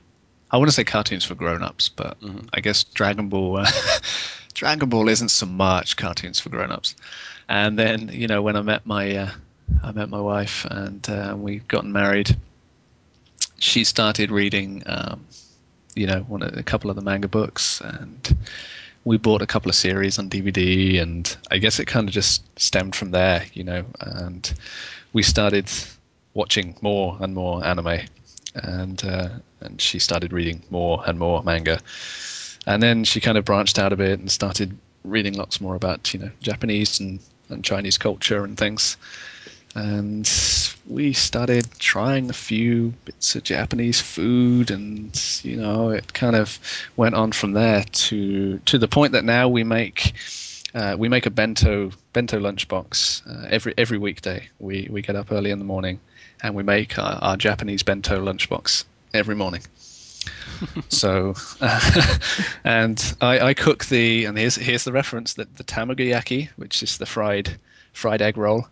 I 0.51 0.57
want 0.57 0.69
to 0.69 0.73
say 0.73 0.85
cartoons 0.85 1.25
for 1.25 1.35
grown-ups, 1.35 1.89
but 1.89 2.17
Mhm. 2.21 2.47
I 2.53 2.61
guess 2.61 2.85
Dragon 2.85 3.27
Ball. 3.27 3.57
Uh, 3.57 3.71
Dragon 4.53 4.87
Ball 4.87 5.09
isn't 5.09 5.31
so 5.31 5.45
much 5.47 5.97
cartoons 5.97 6.39
for 6.39 6.47
grown-ups. 6.49 6.95
And 7.49 7.77
then 7.77 8.09
you 8.13 8.27
know 8.27 8.41
when 8.41 8.55
I 8.55 8.61
met 8.61 8.85
my 8.85 9.17
uh, 9.17 9.31
I 9.83 9.91
met 9.91 10.07
my 10.09 10.21
wife 10.21 10.63
and 10.63 11.07
uh, 11.09 11.35
we 11.37 11.57
gotten 11.59 11.91
married. 11.91 12.37
She 13.57 13.83
started 13.83 14.31
reading, 14.31 14.83
um, 14.85 15.25
you 15.99 16.07
know, 16.07 16.21
one 16.21 16.41
a 16.41 16.63
couple 16.63 16.89
of 16.89 16.95
the 16.95 17.01
manga 17.01 17.27
books, 17.27 17.81
and 17.81 18.37
we 19.03 19.17
bought 19.17 19.41
a 19.41 19.45
couple 19.47 19.67
of 19.67 19.75
series 19.75 20.17
on 20.17 20.29
DVD, 20.29 21.01
and 21.01 21.35
I 21.51 21.57
guess 21.57 21.77
it 21.77 21.87
kind 21.87 22.07
of 22.07 22.13
just 22.13 22.41
stemmed 22.57 22.95
from 22.95 23.11
there, 23.11 23.45
you 23.53 23.65
know, 23.65 23.83
and 23.99 24.53
we 25.11 25.23
started 25.23 25.69
watching 26.33 26.77
more 26.81 27.17
and 27.19 27.35
more 27.35 27.65
anime, 27.65 27.99
and 28.55 29.03
uh, 29.03 29.29
and 29.59 29.81
she 29.81 29.99
started 29.99 30.31
reading 30.31 30.63
more 30.69 31.03
and 31.05 31.19
more 31.19 31.43
manga, 31.43 31.81
and 32.65 32.81
then 32.81 33.03
she 33.03 33.19
kind 33.19 33.37
of 33.37 33.43
branched 33.43 33.77
out 33.77 33.91
a 33.91 33.97
bit 33.97 34.19
and 34.19 34.31
started 34.31 34.77
reading 35.03 35.33
lots 35.33 35.59
more 35.59 35.75
about 35.75 36.13
you 36.13 36.19
know 36.21 36.31
Japanese 36.39 37.01
and, 37.01 37.19
and 37.49 37.65
Chinese 37.65 37.97
culture 37.97 38.45
and 38.45 38.57
things, 38.57 38.95
and 39.75 40.29
we 40.87 41.13
started 41.13 41.67
trying 41.77 42.29
a 42.29 42.33
few 42.33 42.93
bits 43.05 43.35
of 43.35 43.43
Japanese 43.43 44.01
food, 44.01 44.71
and 44.71 45.41
you 45.43 45.57
know 45.57 45.89
it 45.89 46.13
kind 46.13 46.35
of 46.35 46.59
went 46.95 47.15
on 47.15 47.31
from 47.31 47.53
there 47.53 47.83
to 47.83 48.57
to 48.59 48.77
the 48.77 48.87
point 48.87 49.13
that 49.13 49.23
now 49.23 49.47
we 49.47 49.63
make. 49.63 50.13
Uh, 50.71 50.95
we 50.99 51.09
make 51.09 51.25
a 51.25 51.31
bento 51.31 51.91
bento 52.13 52.39
lunchbox 52.39 53.23
uh, 53.27 53.47
every 53.49 53.73
every 53.77 53.97
weekday. 53.97 54.47
We 54.59 54.87
we 54.89 55.01
get 55.01 55.15
up 55.15 55.31
early 55.31 55.51
in 55.51 55.59
the 55.59 55.65
morning, 55.65 55.99
and 56.41 56.55
we 56.55 56.63
make 56.63 56.97
our, 56.99 57.17
our 57.21 57.37
Japanese 57.37 57.83
bento 57.83 58.23
lunchbox 58.23 58.85
every 59.13 59.35
morning. 59.35 59.61
so, 60.89 61.35
uh, 61.61 62.17
and 62.63 63.15
I, 63.21 63.39
I 63.39 63.53
cook 63.53 63.85
the 63.85 64.25
and 64.25 64.37
here's 64.37 64.55
here's 64.55 64.83
the 64.83 64.91
reference 64.91 65.35
that 65.35 65.57
the 65.57 65.63
tamagoyaki, 65.63 66.49
which 66.55 66.83
is 66.83 66.97
the 66.97 67.05
fried 67.05 67.57
fried 67.93 68.21
egg 68.21 68.37
roll. 68.37 68.67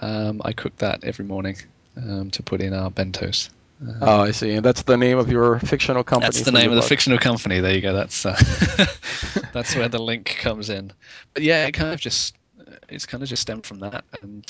Um, 0.00 0.42
I 0.44 0.52
cook 0.52 0.76
that 0.78 1.04
every 1.04 1.24
morning 1.24 1.56
um, 1.96 2.30
to 2.30 2.42
put 2.42 2.60
in 2.60 2.72
our 2.72 2.90
bentos. 2.90 3.50
Oh, 4.00 4.20
I 4.20 4.30
see. 4.30 4.52
And 4.52 4.64
that's 4.64 4.82
the 4.82 4.96
name 4.96 5.18
of 5.18 5.30
your 5.30 5.58
fictional 5.58 6.02
company. 6.02 6.26
That's 6.28 6.42
the 6.42 6.52
name 6.52 6.70
of 6.70 6.76
the 6.76 6.82
fictional 6.82 7.18
company. 7.18 7.60
There 7.60 7.74
you 7.74 7.82
go. 7.82 7.92
That's 7.92 8.24
uh, 8.24 8.34
that's 9.52 9.74
where 9.74 9.88
the 9.88 9.98
link 9.98 10.36
comes 10.40 10.70
in. 10.70 10.92
But 11.34 11.42
yeah, 11.42 11.66
it 11.66 11.72
kind 11.72 11.92
of 11.92 12.00
just 12.00 12.34
it's 12.88 13.06
kind 13.06 13.22
of 13.22 13.28
just 13.28 13.42
stemmed 13.42 13.66
from 13.66 13.80
that, 13.80 14.04
and 14.22 14.44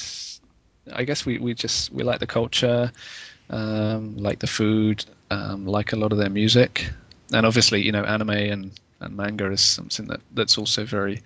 I 0.93 1.05
guess 1.05 1.27
we, 1.27 1.39
we 1.39 1.55
just 1.55 1.93
we 1.93 2.05
like 2.05 2.21
the 2.21 2.27
culture, 2.27 2.93
um, 3.51 4.17
like 4.17 4.39
the 4.39 4.47
food, 4.47 5.05
um, 5.31 5.67
like 5.67 5.93
a 5.93 5.97
lot 5.97 6.13
of 6.13 6.19
their 6.19 6.31
music, 6.31 6.89
and 7.33 7.45
obviously 7.45 7.83
you 7.83 7.93
know 7.93 8.05
anime 8.05 8.31
and, 8.31 8.71
and 9.01 9.17
manga 9.17 9.51
is 9.51 9.61
something 9.61 10.07
that, 10.07 10.21
that's 10.35 10.59
also 10.59 10.85
very 10.85 11.23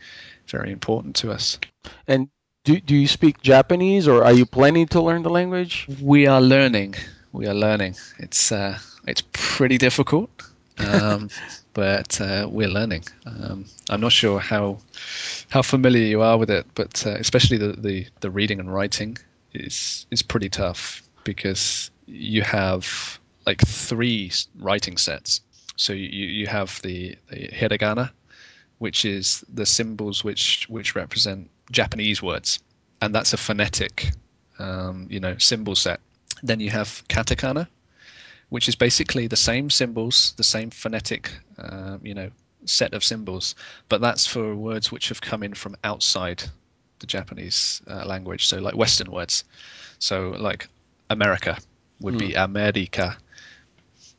very 0.47 0.73
important 0.73 1.17
to 1.17 1.33
us. 1.33 1.59
And 2.07 2.29
do, 2.65 2.81
do 2.81 2.95
you 2.95 3.09
speak 3.09 3.41
Japanese 3.41 4.07
or 4.07 4.25
are 4.25 4.33
you 4.33 4.47
planning 4.47 4.87
to 4.89 5.01
learn 5.01 5.23
the 5.23 5.31
language? 5.31 5.87
We 6.01 6.27
are 6.27 6.41
learning. 6.41 6.95
We 7.33 7.47
are 7.47 7.55
learning. 7.55 7.97
It's 8.19 8.53
uh, 8.53 8.79
it's 9.07 9.23
pretty 9.33 9.79
difficult, 9.79 10.31
um, 10.79 11.31
but 11.73 12.21
uh, 12.21 12.49
we're 12.51 12.69
learning. 12.69 13.05
Um, 13.25 13.67
I'm 13.89 14.01
not 14.01 14.13
sure 14.13 14.41
how 14.41 14.79
how 15.49 15.63
familiar 15.63 16.05
you 16.05 16.23
are 16.23 16.37
with 16.37 16.51
it, 16.51 16.67
but 16.75 17.07
uh, 17.07 17.11
especially 17.11 17.59
the, 17.59 17.73
the, 17.73 18.07
the 18.21 18.31
reading 18.31 18.61
and 18.61 18.73
writing 18.73 19.17
is 19.55 20.07
is 20.11 20.23
pretty 20.23 20.49
tough 20.49 21.03
because 21.25 21.91
you 22.07 22.43
have 22.43 23.19
like 23.47 23.61
three 23.61 24.33
writing 24.59 24.97
sets. 24.97 25.41
So 25.77 25.95
you, 25.95 26.27
you 26.27 26.47
have 26.47 26.83
the, 26.83 27.17
the 27.31 27.49
hiragana, 27.49 28.11
which 28.79 29.07
is 29.07 29.43
the 29.49 29.65
symbols 29.65 30.23
which 30.23 30.67
which 30.69 30.95
represent 30.95 31.49
Japanese 31.71 32.23
words, 32.23 32.59
and 33.01 33.15
that's 33.15 33.33
a 33.33 33.37
phonetic, 33.37 34.11
um, 34.59 35.07
you 35.11 35.21
know, 35.21 35.37
symbol 35.39 35.75
set. 35.75 36.01
Then 36.43 36.61
you 36.61 36.71
have 36.71 37.03
katakana, 37.09 37.69
which 38.49 38.69
is 38.69 38.75
basically 38.75 39.27
the 39.27 39.37
same 39.37 39.71
symbols, 39.71 40.35
the 40.37 40.45
same 40.45 40.71
phonetic, 40.71 41.31
uh, 41.59 41.99
you 42.03 42.15
know, 42.15 42.31
set 42.65 42.95
of 42.95 43.05
symbols, 43.05 43.55
but 43.89 44.01
that's 44.01 44.27
for 44.27 44.55
words 44.55 44.93
which 44.93 45.09
have 45.09 45.21
come 45.21 45.43
in 45.43 45.55
from 45.55 45.77
outside 45.85 46.43
the 46.99 47.07
Japanese 47.07 47.81
uh, 47.87 48.05
language. 48.05 48.47
So 48.47 48.59
like 48.59 48.77
Western 48.77 49.11
words. 49.11 49.45
So 49.99 50.35
like 50.39 50.69
America 51.09 51.59
would 52.01 52.19
be 52.19 52.35
America, 52.35 53.17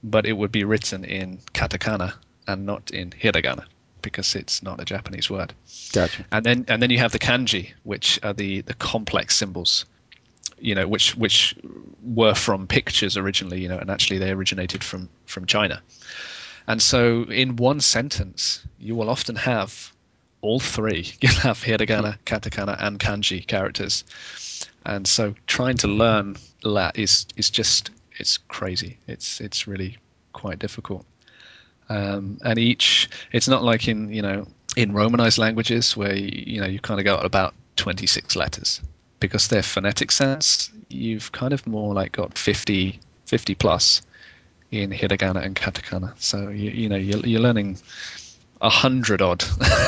but 0.03 0.25
it 0.25 0.33
would 0.33 0.51
be 0.51 0.63
written 0.63 1.03
in 1.03 1.39
katakana 1.53 2.13
and 2.47 2.65
not 2.65 2.91
in 2.91 3.11
hiragana 3.11 3.65
because 4.01 4.35
it's 4.35 4.63
not 4.63 4.79
a 4.79 4.85
Japanese 4.85 5.29
word. 5.29 5.53
Gotcha. 5.93 6.25
And 6.31 6.45
then 6.45 6.65
and 6.67 6.81
then 6.81 6.89
you 6.89 6.99
have 6.99 7.11
the 7.11 7.19
kanji, 7.19 7.73
which 7.83 8.19
are 8.23 8.33
the 8.33 8.61
the 8.61 8.73
complex 8.73 9.35
symbols. 9.35 9.85
You 10.59 10.75
know, 10.75 10.87
which 10.87 11.15
which 11.15 11.55
were 12.03 12.35
from 12.35 12.67
pictures 12.67 13.17
originally, 13.17 13.61
you 13.61 13.67
know, 13.67 13.77
and 13.77 13.89
actually 13.89 14.19
they 14.19 14.31
originated 14.31 14.83
from 14.83 15.09
from 15.25 15.45
China. 15.45 15.81
And 16.67 16.81
so 16.81 17.23
in 17.23 17.55
one 17.55 17.81
sentence, 17.81 18.63
you 18.79 18.95
will 18.95 19.09
often 19.09 19.35
have 19.35 19.91
all 20.41 20.59
three. 20.59 21.11
You'll 21.21 21.33
have 21.33 21.63
hiragana, 21.63 22.15
hmm. 22.15 22.23
katakana, 22.25 22.75
and 22.79 22.99
kanji 22.99 23.45
characters. 23.45 24.03
And 24.85 25.07
so 25.07 25.35
trying 25.47 25.77
to 25.77 25.87
learn 25.87 26.37
that 26.63 26.97
is 26.97 27.25
is 27.35 27.49
just 27.49 27.91
it's 28.17 28.37
crazy. 28.37 28.97
It's 29.07 29.39
it's 29.41 29.67
really 29.67 29.97
quite 30.33 30.59
difficult. 30.59 31.05
Um, 31.91 32.37
and 32.45 32.57
each 32.57 33.09
it's 33.33 33.49
not 33.49 33.63
like 33.63 33.87
in 33.89 34.13
you 34.13 34.21
know 34.21 34.47
in 34.77 34.93
romanized 34.93 35.37
languages 35.37 35.97
where 35.97 36.15
you, 36.15 36.53
you 36.53 36.61
know 36.61 36.67
you 36.67 36.79
kind 36.79 37.01
of 37.01 37.05
got 37.05 37.25
about 37.25 37.53
26 37.75 38.35
letters. 38.35 38.81
Because 39.19 39.49
they're 39.49 39.61
phonetic 39.61 40.11
sense 40.11 40.71
you've 40.87 41.31
kind 41.31 41.53
of 41.53 41.67
more 41.67 41.93
like 41.93 42.13
got 42.13 42.37
50 42.37 42.99
50 43.25 43.55
plus 43.55 44.01
in 44.71 44.89
hiragana 44.91 45.43
and 45.43 45.55
katakana. 45.55 46.13
So 46.17 46.49
you, 46.49 46.71
you 46.71 46.89
know 46.89 46.95
you're, 46.95 47.25
you're 47.25 47.41
learning 47.41 47.77
a 48.61 48.69
hundred 48.69 49.21
odd 49.21 49.43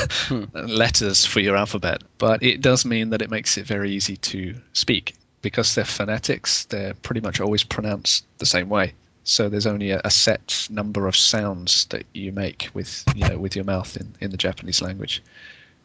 letters 0.54 1.26
for 1.26 1.40
your 1.40 1.56
alphabet. 1.56 2.04
But 2.18 2.44
it 2.44 2.60
does 2.62 2.84
mean 2.86 3.12
that 3.12 3.22
it 3.22 3.30
makes 3.30 3.58
it 3.58 3.66
very 3.66 3.92
easy 3.92 4.18
to 4.18 4.56
speak. 4.74 5.16
Because 5.42 5.76
they're 5.76 5.86
phonetics 5.86 6.66
they're 6.66 6.94
pretty 6.96 7.22
much 7.22 7.40
always 7.40 7.64
pronounced 7.64 8.26
the 8.40 8.46
same 8.46 8.70
way 8.70 8.94
so 9.24 9.50
there's 9.50 9.68
only 9.68 9.92
a, 9.92 10.02
a 10.04 10.12
set 10.12 10.68
number 10.70 11.08
of 11.08 11.16
sounds 11.16 11.86
that 11.86 12.06
you 12.14 12.32
make 12.32 12.70
with 12.74 13.04
you 13.16 13.28
know 13.28 13.38
with 13.38 13.56
your 13.56 13.66
mouth 13.66 13.96
in, 13.98 14.16
in 14.20 14.32
the 14.32 14.38
Japanese 14.38 14.82
language. 14.82 15.24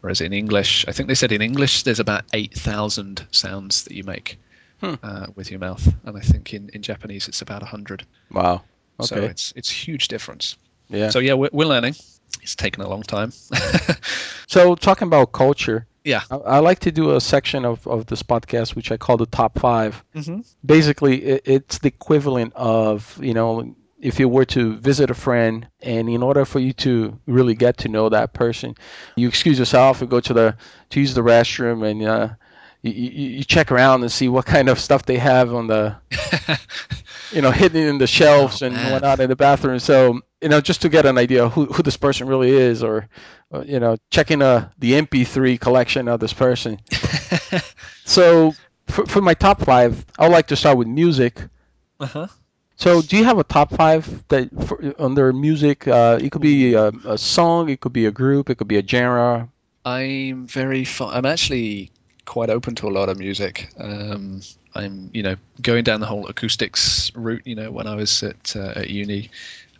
Whereas 0.00 0.20
in 0.20 0.32
English, 0.32 0.84
I 0.86 0.92
think 0.92 1.08
they 1.08 1.14
said 1.16 1.32
in 1.32 1.42
English 1.42 1.82
there's 1.82 2.00
about 2.00 2.24
eight 2.32 2.54
thousand 2.54 3.26
sounds 3.30 3.84
that 3.84 3.94
you 3.94 4.04
make 4.04 4.38
Hmm. 4.80 4.94
uh, 5.02 5.26
with 5.34 5.50
your 5.50 5.58
mouth, 5.58 5.92
and 6.04 6.16
I 6.16 6.20
think 6.20 6.54
in, 6.54 6.68
in 6.72 6.82
Japanese 6.82 7.26
it's 7.26 7.42
about 7.42 7.64
hundred. 7.64 8.06
Wow. 8.30 8.62
Okay. 9.00 9.06
So 9.06 9.16
it's 9.16 9.52
it's 9.56 9.68
huge 9.68 10.06
difference. 10.06 10.56
Yeah. 10.88 11.10
So 11.10 11.18
yeah, 11.18 11.34
we're, 11.34 11.50
we're 11.52 11.66
learning. 11.66 11.96
It's 12.42 12.54
taken 12.54 12.82
a 12.84 12.88
long 12.88 13.02
time. 13.02 13.32
So 14.48 14.74
talking 14.74 15.06
about 15.06 15.32
culture, 15.32 15.86
yeah. 16.08 16.22
I, 16.30 16.36
I 16.36 16.58
like 16.60 16.80
to 16.80 16.92
do 16.92 17.14
a 17.14 17.20
section 17.20 17.64
of, 17.64 17.86
of 17.86 18.06
this 18.06 18.22
podcast 18.22 18.74
which 18.74 18.90
I 18.90 18.96
call 18.96 19.18
the 19.18 19.26
top 19.26 19.58
five. 19.58 20.02
Mm-hmm. 20.14 20.40
Basically, 20.64 21.22
it, 21.22 21.42
it's 21.44 21.78
the 21.78 21.88
equivalent 21.88 22.54
of 22.56 23.18
you 23.22 23.34
know 23.34 23.74
if 24.00 24.18
you 24.18 24.28
were 24.28 24.44
to 24.46 24.76
visit 24.76 25.10
a 25.10 25.14
friend, 25.14 25.66
and 25.82 26.08
in 26.08 26.22
order 26.22 26.44
for 26.44 26.60
you 26.60 26.72
to 26.72 27.18
really 27.26 27.54
get 27.54 27.78
to 27.78 27.88
know 27.88 28.08
that 28.08 28.32
person, 28.32 28.74
you 29.16 29.28
excuse 29.28 29.58
yourself 29.58 30.00
and 30.00 30.10
go 30.10 30.20
to 30.20 30.32
the 30.32 30.56
to 30.90 31.00
use 31.00 31.14
the 31.14 31.20
restroom, 31.20 31.88
and 31.88 32.02
uh, 32.02 32.28
you, 32.82 32.92
you, 32.92 33.28
you 33.38 33.44
check 33.44 33.70
around 33.70 34.02
and 34.02 34.10
see 34.10 34.28
what 34.28 34.46
kind 34.46 34.68
of 34.68 34.78
stuff 34.78 35.04
they 35.04 35.18
have 35.18 35.52
on 35.52 35.66
the 35.66 35.96
you 37.30 37.42
know 37.42 37.50
hidden 37.50 37.82
in 37.86 37.98
the 37.98 38.06
shelves 38.06 38.62
Oh, 38.62 38.66
and 38.66 38.74
man. 38.74 38.92
whatnot 38.92 39.20
in 39.20 39.28
the 39.28 39.36
bathroom. 39.36 39.78
So 39.78 40.20
you 40.40 40.48
know 40.48 40.60
just 40.60 40.82
to 40.82 40.88
get 40.88 41.06
an 41.06 41.18
idea 41.18 41.44
of 41.44 41.52
who 41.52 41.66
who 41.66 41.82
this 41.82 41.96
person 41.96 42.28
really 42.28 42.50
is, 42.50 42.82
or 42.82 43.08
uh, 43.52 43.62
you 43.66 43.80
know 43.80 43.96
checking 44.10 44.42
uh, 44.42 44.68
the 44.78 44.94
MP3 44.94 45.56
collection 45.58 46.08
of 46.08 46.20
this 46.20 46.32
person. 46.32 46.80
So 48.04 48.56
for, 48.86 49.06
for 49.06 49.20
my 49.20 49.34
top 49.34 49.60
five, 49.64 50.04
I 50.18 50.24
would 50.26 50.32
like 50.32 50.46
to 50.48 50.56
start 50.56 50.78
with 50.78 50.88
music. 50.88 51.40
uh-huh. 52.00 52.26
So 52.76 53.02
do 53.02 53.16
you 53.16 53.24
have 53.24 53.38
a 53.38 53.44
top 53.44 53.70
five 53.74 54.26
that 54.28 54.48
for, 54.66 54.80
under 54.98 55.32
music? 55.32 55.86
Uh, 55.86 56.18
it 56.20 56.30
could 56.32 56.40
be 56.42 56.74
a, 56.74 56.88
a 57.04 57.18
song, 57.18 57.68
it 57.68 57.80
could 57.80 57.92
be 57.92 58.06
a 58.06 58.10
group, 58.12 58.50
it 58.50 58.56
could 58.56 58.68
be 58.68 58.78
a 58.78 58.86
genre. 58.86 59.48
I'm 59.84 60.46
very 60.46 60.84
fun. 60.84 61.14
I'm 61.14 61.26
actually 61.26 61.90
quite 62.24 62.50
open 62.50 62.74
to 62.76 62.88
a 62.88 62.90
lot 62.92 63.08
of 63.08 63.18
music. 63.18 63.68
Um, 63.78 64.40
I'm, 64.78 65.10
you 65.12 65.22
know, 65.22 65.36
going 65.60 65.84
down 65.84 66.00
the 66.00 66.06
whole 66.06 66.28
acoustics 66.28 67.10
route. 67.14 67.46
You 67.46 67.56
know, 67.56 67.70
when 67.70 67.86
I 67.86 67.96
was 67.96 68.22
at 68.22 68.56
uh, 68.56 68.72
at 68.76 68.88
uni, 68.88 69.30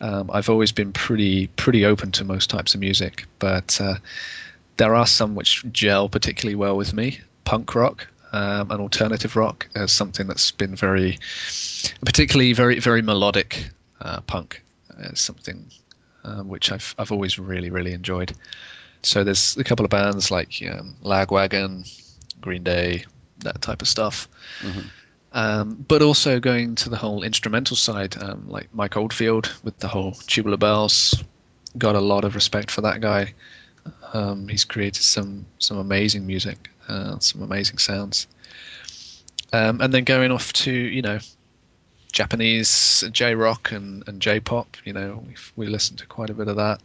um, 0.00 0.30
I've 0.32 0.50
always 0.50 0.72
been 0.72 0.92
pretty 0.92 1.46
pretty 1.46 1.86
open 1.86 2.12
to 2.12 2.24
most 2.24 2.50
types 2.50 2.74
of 2.74 2.80
music. 2.80 3.26
But 3.38 3.80
uh, 3.80 3.96
there 4.76 4.94
are 4.94 5.06
some 5.06 5.34
which 5.36 5.64
gel 5.72 6.08
particularly 6.08 6.56
well 6.56 6.76
with 6.76 6.92
me. 6.92 7.20
Punk 7.44 7.74
rock. 7.74 8.06
um, 8.32 8.70
and 8.70 8.80
alternative 8.80 9.36
rock 9.36 9.68
as 9.74 9.92
something 9.92 10.26
that's 10.26 10.50
been 10.50 10.76
very, 10.76 11.18
particularly 12.04 12.52
very 12.52 12.78
very 12.78 13.02
melodic 13.02 13.70
uh, 14.00 14.20
punk, 14.22 14.62
as 14.98 15.20
something 15.20 15.70
um, 16.24 16.48
which 16.48 16.70
I've 16.72 16.94
I've 16.98 17.12
always 17.12 17.38
really 17.38 17.70
really 17.70 17.92
enjoyed. 17.92 18.32
So 19.02 19.24
there's 19.24 19.56
a 19.56 19.64
couple 19.64 19.84
of 19.84 19.90
bands 19.90 20.30
like 20.30 20.62
um, 20.70 20.96
Lagwagon, 21.02 21.88
Green 22.40 22.64
Day, 22.64 23.04
that 23.40 23.60
type 23.62 23.82
of 23.82 23.88
stuff. 23.88 24.28
Mm-hmm. 24.60 24.88
Um, 25.32 25.84
but 25.86 26.02
also 26.02 26.40
going 26.40 26.76
to 26.76 26.88
the 26.88 26.96
whole 26.96 27.22
instrumental 27.22 27.76
side, 27.76 28.16
um, 28.20 28.48
like 28.48 28.74
Mike 28.74 28.96
Oldfield 28.96 29.54
with 29.62 29.78
the 29.78 29.88
whole 29.88 30.12
Tubular 30.12 30.56
Bells. 30.56 31.22
Got 31.76 31.96
a 31.96 32.00
lot 32.00 32.24
of 32.24 32.34
respect 32.34 32.70
for 32.70 32.80
that 32.82 33.00
guy. 33.00 33.34
Um, 34.12 34.48
he's 34.48 34.64
created 34.64 35.02
some 35.02 35.46
some 35.58 35.76
amazing 35.76 36.26
music, 36.26 36.70
uh, 36.88 37.18
some 37.18 37.42
amazing 37.42 37.78
sounds. 37.78 38.26
Um, 39.52 39.80
and 39.80 39.92
then 39.92 40.04
going 40.04 40.32
off 40.32 40.52
to 40.54 40.72
you 40.72 41.02
know 41.02 41.18
Japanese 42.10 43.04
J 43.12 43.34
rock 43.34 43.70
and, 43.72 44.06
and 44.08 44.20
J 44.20 44.40
pop. 44.40 44.78
You 44.84 44.94
know 44.94 45.22
we 45.26 45.34
we 45.56 45.66
listen 45.66 45.96
to 45.98 46.06
quite 46.06 46.30
a 46.30 46.34
bit 46.34 46.48
of 46.48 46.56
that. 46.56 46.80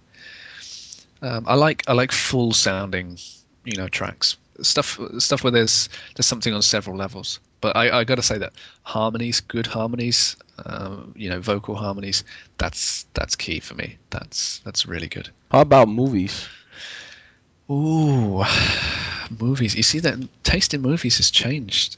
Um, 1.21 1.45
I 1.47 1.55
like 1.55 1.83
I 1.87 1.93
like 1.93 2.11
full 2.11 2.51
sounding 2.51 3.17
you 3.63 3.77
know 3.77 3.87
tracks 3.87 4.35
stuff 4.61 4.99
stuff 5.19 5.43
where 5.43 5.51
there's 5.51 5.89
there's 6.15 6.25
something 6.25 6.53
on 6.53 6.61
several 6.61 6.95
levels. 6.95 7.39
But 7.61 7.75
I, 7.75 7.99
I 7.99 8.03
got 8.03 8.15
to 8.15 8.21
say 8.21 8.37
that 8.39 8.53
harmonies, 8.83 9.39
good 9.39 9.67
harmonies, 9.67 10.35
um, 10.65 11.13
you 11.15 11.29
know, 11.29 11.39
vocal 11.39 11.75
harmonies, 11.75 12.23
that's 12.57 13.05
that's 13.13 13.35
key 13.35 13.59
for 13.59 13.73
me. 13.73 13.97
That's 14.09 14.59
that's 14.59 14.85
really 14.85 15.07
good. 15.07 15.29
How 15.51 15.61
about 15.61 15.87
movies? 15.87 16.47
Ooh, 17.69 18.43
movies. 19.39 19.75
You 19.75 19.83
see 19.83 19.99
that 19.99 20.19
taste 20.43 20.73
in 20.73 20.81
movies 20.81 21.17
has 21.17 21.31
changed. 21.31 21.97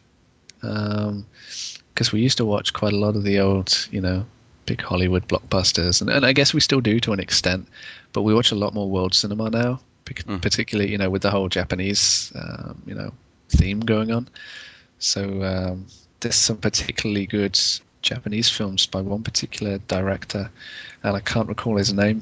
Because 0.62 1.14
um, 1.14 2.14
we 2.14 2.22
used 2.22 2.38
to 2.38 2.46
watch 2.46 2.74
quite 2.74 2.94
a 2.94 2.98
lot 2.98 3.16
of 3.16 3.24
the 3.24 3.40
old, 3.40 3.88
you 3.92 4.02
know, 4.02 4.26
big 4.66 4.82
Hollywood 4.82 5.28
blockbusters, 5.28 6.02
and, 6.02 6.10
and 6.10 6.26
I 6.26 6.34
guess 6.34 6.54
we 6.54 6.60
still 6.60 6.82
do 6.82 7.00
to 7.02 7.14
an 7.14 7.20
extent, 7.20 7.68
but 8.14 8.24
we 8.24 8.34
watch 8.34 8.52
a 8.52 8.56
lot 8.56 8.74
more 8.74 8.90
world 8.90 9.14
cinema 9.14 9.50
now. 9.50 9.80
Particularly, 10.06 10.92
you 10.92 10.98
know, 10.98 11.10
with 11.10 11.22
the 11.22 11.32
whole 11.32 11.50
Japanese, 11.50 12.32
um, 12.36 12.82
you 12.86 12.96
know, 12.96 13.12
theme 13.50 13.80
going 13.80 14.12
on. 14.12 14.28
So 15.00 15.44
um, 15.44 15.88
there's 16.20 16.36
some 16.36 16.58
particularly 16.58 17.26
good 17.26 17.60
Japanese 18.02 18.50
films 18.50 18.86
by 18.86 19.02
one 19.02 19.24
particular 19.24 19.80
director, 19.80 20.50
and 21.04 21.16
I 21.16 21.20
can't 21.20 21.50
recall 21.50 21.78
his 21.78 21.94
name. 21.94 22.22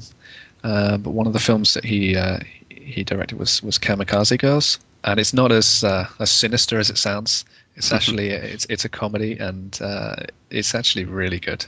Uh, 0.62 0.96
but 0.96 1.10
one 1.10 1.26
of 1.26 1.32
the 1.32 1.38
films 1.38 1.74
that 1.74 1.84
he 1.84 2.16
uh, 2.16 2.38
he 2.70 3.04
directed 3.04 3.38
was 3.38 3.62
was 3.62 3.78
Kamikaze 3.78 4.38
Girls, 4.38 4.78
and 5.04 5.20
it's 5.20 5.34
not 5.34 5.52
as 5.52 5.84
uh, 5.84 6.08
as 6.18 6.30
sinister 6.30 6.78
as 6.78 6.90
it 6.90 6.98
sounds. 6.98 7.44
It's 7.76 7.86
mm-hmm. 7.86 7.96
actually 7.96 8.30
it's 8.30 8.66
it's 8.70 8.84
a 8.84 8.88
comedy, 8.88 9.38
and 9.38 9.78
uh, 9.80 10.16
it's 10.50 10.74
actually 10.74 11.04
really 11.04 11.38
good. 11.38 11.64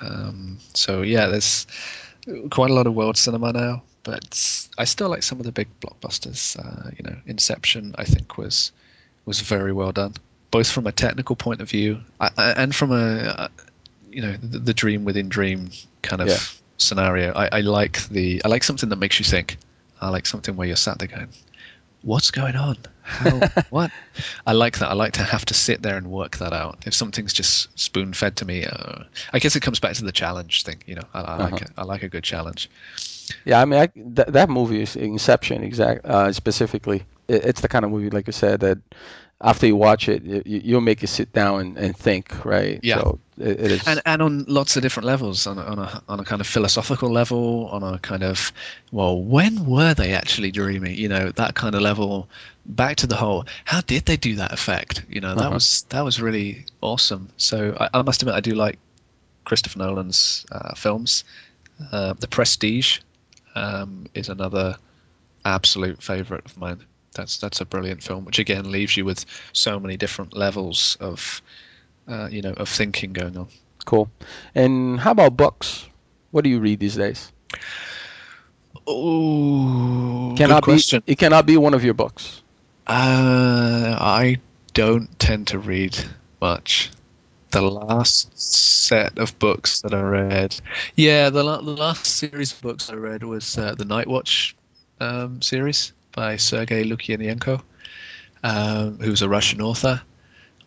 Um, 0.00 0.58
so 0.74 1.02
yeah, 1.02 1.26
there's 1.26 1.66
quite 2.50 2.70
a 2.70 2.74
lot 2.74 2.86
of 2.86 2.94
world 2.94 3.16
cinema 3.16 3.52
now, 3.52 3.82
but 4.02 4.68
I 4.78 4.84
still 4.84 5.08
like 5.08 5.22
some 5.22 5.40
of 5.40 5.46
the 5.46 5.52
big 5.52 5.68
blockbusters. 5.80 6.58
Uh, 6.58 6.90
you 6.96 7.04
know, 7.04 7.16
Inception 7.26 7.94
I 7.98 8.04
think 8.04 8.38
was 8.38 8.72
was 9.24 9.40
very 9.40 9.72
well 9.72 9.92
done 9.92 10.14
both 10.50 10.70
from 10.70 10.86
a 10.86 10.92
technical 10.92 11.36
point 11.36 11.60
of 11.60 11.70
view 11.70 12.00
uh, 12.18 12.30
uh, 12.36 12.54
and 12.56 12.74
from 12.74 12.92
a 12.92 12.96
uh, 12.96 13.48
you 14.10 14.22
know 14.22 14.32
the, 14.32 14.58
the 14.58 14.74
dream 14.74 15.04
within 15.04 15.28
dream 15.28 15.70
kind 16.02 16.22
of 16.22 16.28
yeah. 16.28 16.38
scenario. 16.76 17.32
I, 17.32 17.48
I, 17.52 17.60
like 17.60 18.08
the 18.08 18.42
I 18.44 18.48
like 18.48 18.64
something 18.64 18.88
that 18.88 18.96
makes 18.96 19.18
you 19.18 19.24
think. 19.24 19.56
I 20.00 20.08
like 20.08 20.26
something 20.26 20.56
where 20.56 20.66
you're 20.66 20.76
sat 20.76 20.98
there 20.98 21.08
going, 21.08 21.28
"What's 22.02 22.30
going 22.30 22.56
on? 22.56 22.76
How? 23.02 23.40
what?" 23.70 23.90
I 24.46 24.52
like 24.52 24.78
that. 24.78 24.90
I 24.90 24.94
like 24.94 25.14
to 25.14 25.22
have 25.22 25.44
to 25.46 25.54
sit 25.54 25.82
there 25.82 25.96
and 25.96 26.10
work 26.10 26.38
that 26.38 26.52
out. 26.52 26.86
If 26.86 26.94
something's 26.94 27.32
just 27.32 27.78
spoon 27.78 28.12
fed 28.12 28.36
to 28.36 28.44
me, 28.44 28.64
uh, 28.64 29.04
I 29.32 29.38
guess 29.38 29.56
it 29.56 29.60
comes 29.60 29.80
back 29.80 29.94
to 29.94 30.04
the 30.04 30.12
challenge 30.12 30.64
thing. 30.64 30.82
You 30.86 30.96
know, 30.96 31.04
I, 31.14 31.20
I 31.20 31.22
uh-huh. 31.22 31.48
like 31.50 31.62
it. 31.62 31.70
I 31.76 31.84
like 31.84 32.02
a 32.02 32.08
good 32.08 32.24
challenge. 32.24 32.70
Yeah, 33.44 33.60
I 33.60 33.64
mean, 33.64 33.80
I, 33.80 33.86
th- 33.86 34.28
that 34.28 34.48
movie 34.50 34.82
is 34.82 34.96
Inception, 34.96 35.62
exact 35.62 36.04
uh, 36.04 36.32
specifically. 36.32 37.04
It, 37.28 37.44
it's 37.44 37.60
the 37.60 37.68
kind 37.68 37.84
of 37.84 37.90
movie, 37.90 38.10
like 38.10 38.26
you 38.26 38.32
said, 38.32 38.60
that 38.60 38.78
after 39.40 39.66
you 39.66 39.74
watch 39.74 40.08
it, 40.08 40.22
you, 40.46 40.74
will 40.74 40.82
make 40.82 41.00
you 41.00 41.08
sit 41.08 41.32
down 41.32 41.60
and, 41.60 41.78
and 41.78 41.96
think, 41.96 42.44
right? 42.44 42.78
Yeah. 42.82 42.96
So 42.96 43.18
it, 43.38 43.60
it 43.60 43.72
is. 43.72 43.88
And, 43.88 44.02
and 44.04 44.20
on 44.20 44.44
lots 44.48 44.76
of 44.76 44.82
different 44.82 45.06
levels, 45.06 45.46
on 45.46 45.56
a, 45.58 45.62
on 45.62 45.78
a 45.78 46.02
on 46.08 46.20
a 46.20 46.24
kind 46.24 46.40
of 46.40 46.46
philosophical 46.46 47.10
level, 47.10 47.68
on 47.72 47.82
a 47.82 47.98
kind 47.98 48.22
of, 48.22 48.52
well, 48.92 49.20
when 49.20 49.64
were 49.64 49.94
they 49.94 50.12
actually 50.12 50.50
dreaming? 50.50 50.94
You 50.94 51.08
know, 51.08 51.30
that 51.32 51.54
kind 51.54 51.74
of 51.74 51.80
level. 51.80 52.28
Back 52.66 52.98
to 52.98 53.06
the 53.06 53.16
whole, 53.16 53.46
how 53.64 53.80
did 53.80 54.04
they 54.04 54.18
do 54.18 54.36
that 54.36 54.52
effect? 54.52 55.04
You 55.08 55.22
know, 55.22 55.34
that 55.34 55.46
uh-huh. 55.46 55.54
was 55.54 55.82
that 55.88 56.02
was 56.02 56.20
really 56.20 56.66
awesome. 56.82 57.30
So 57.38 57.74
I, 57.80 57.88
I, 57.94 58.02
must 58.02 58.22
admit, 58.22 58.34
I 58.34 58.40
do 58.40 58.54
like 58.54 58.78
Christopher 59.44 59.78
Nolan's 59.78 60.44
uh, 60.52 60.74
films. 60.74 61.24
Uh, 61.90 62.12
the 62.12 62.28
Prestige 62.28 62.98
um, 63.54 64.06
is 64.12 64.28
another 64.28 64.76
absolute 65.44 66.02
favorite 66.02 66.44
of 66.44 66.58
mine 66.58 66.84
that's 67.14 67.38
that's 67.38 67.60
a 67.60 67.64
brilliant 67.64 68.02
film, 68.02 68.24
which 68.24 68.38
again 68.38 68.70
leaves 68.70 68.96
you 68.96 69.04
with 69.04 69.24
so 69.52 69.80
many 69.80 69.96
different 69.96 70.36
levels 70.36 70.96
of 71.00 71.42
uh, 72.08 72.28
you 72.30 72.42
know 72.42 72.52
of 72.52 72.68
thinking 72.68 73.12
going 73.12 73.36
on. 73.36 73.48
Cool. 73.84 74.10
And 74.54 75.00
how 75.00 75.12
about 75.12 75.36
books? 75.36 75.86
What 76.30 76.44
do 76.44 76.50
you 76.50 76.60
read 76.60 76.80
these 76.80 76.96
days? 76.96 77.32
Oh, 78.86 80.34
cannot. 80.36 80.64
Be, 80.64 80.80
it 81.06 81.18
cannot 81.18 81.46
be 81.46 81.56
one 81.56 81.74
of 81.74 81.84
your 81.84 81.94
books. 81.94 82.42
Uh, 82.86 83.96
I 83.98 84.38
don't 84.74 85.18
tend 85.18 85.48
to 85.48 85.58
read 85.58 85.96
much. 86.40 86.90
The 87.50 87.62
last 87.62 88.38
set 88.38 89.18
of 89.18 89.36
books 89.40 89.80
that 89.82 89.92
I 89.92 90.02
read, 90.02 90.60
yeah, 90.94 91.30
the, 91.30 91.42
the 91.42 91.72
last 91.72 92.06
series 92.06 92.52
of 92.52 92.60
books 92.62 92.90
I 92.90 92.94
read 92.94 93.24
was 93.24 93.58
uh, 93.58 93.74
the 93.74 93.84
Night 93.84 94.06
Watch 94.06 94.54
um, 95.00 95.42
series 95.42 95.92
by 96.12 96.36
Sergei 96.36 96.84
Lukyanenko, 96.84 97.62
um, 98.42 98.98
who's 98.98 99.22
a 99.22 99.28
Russian 99.28 99.60
author. 99.60 100.02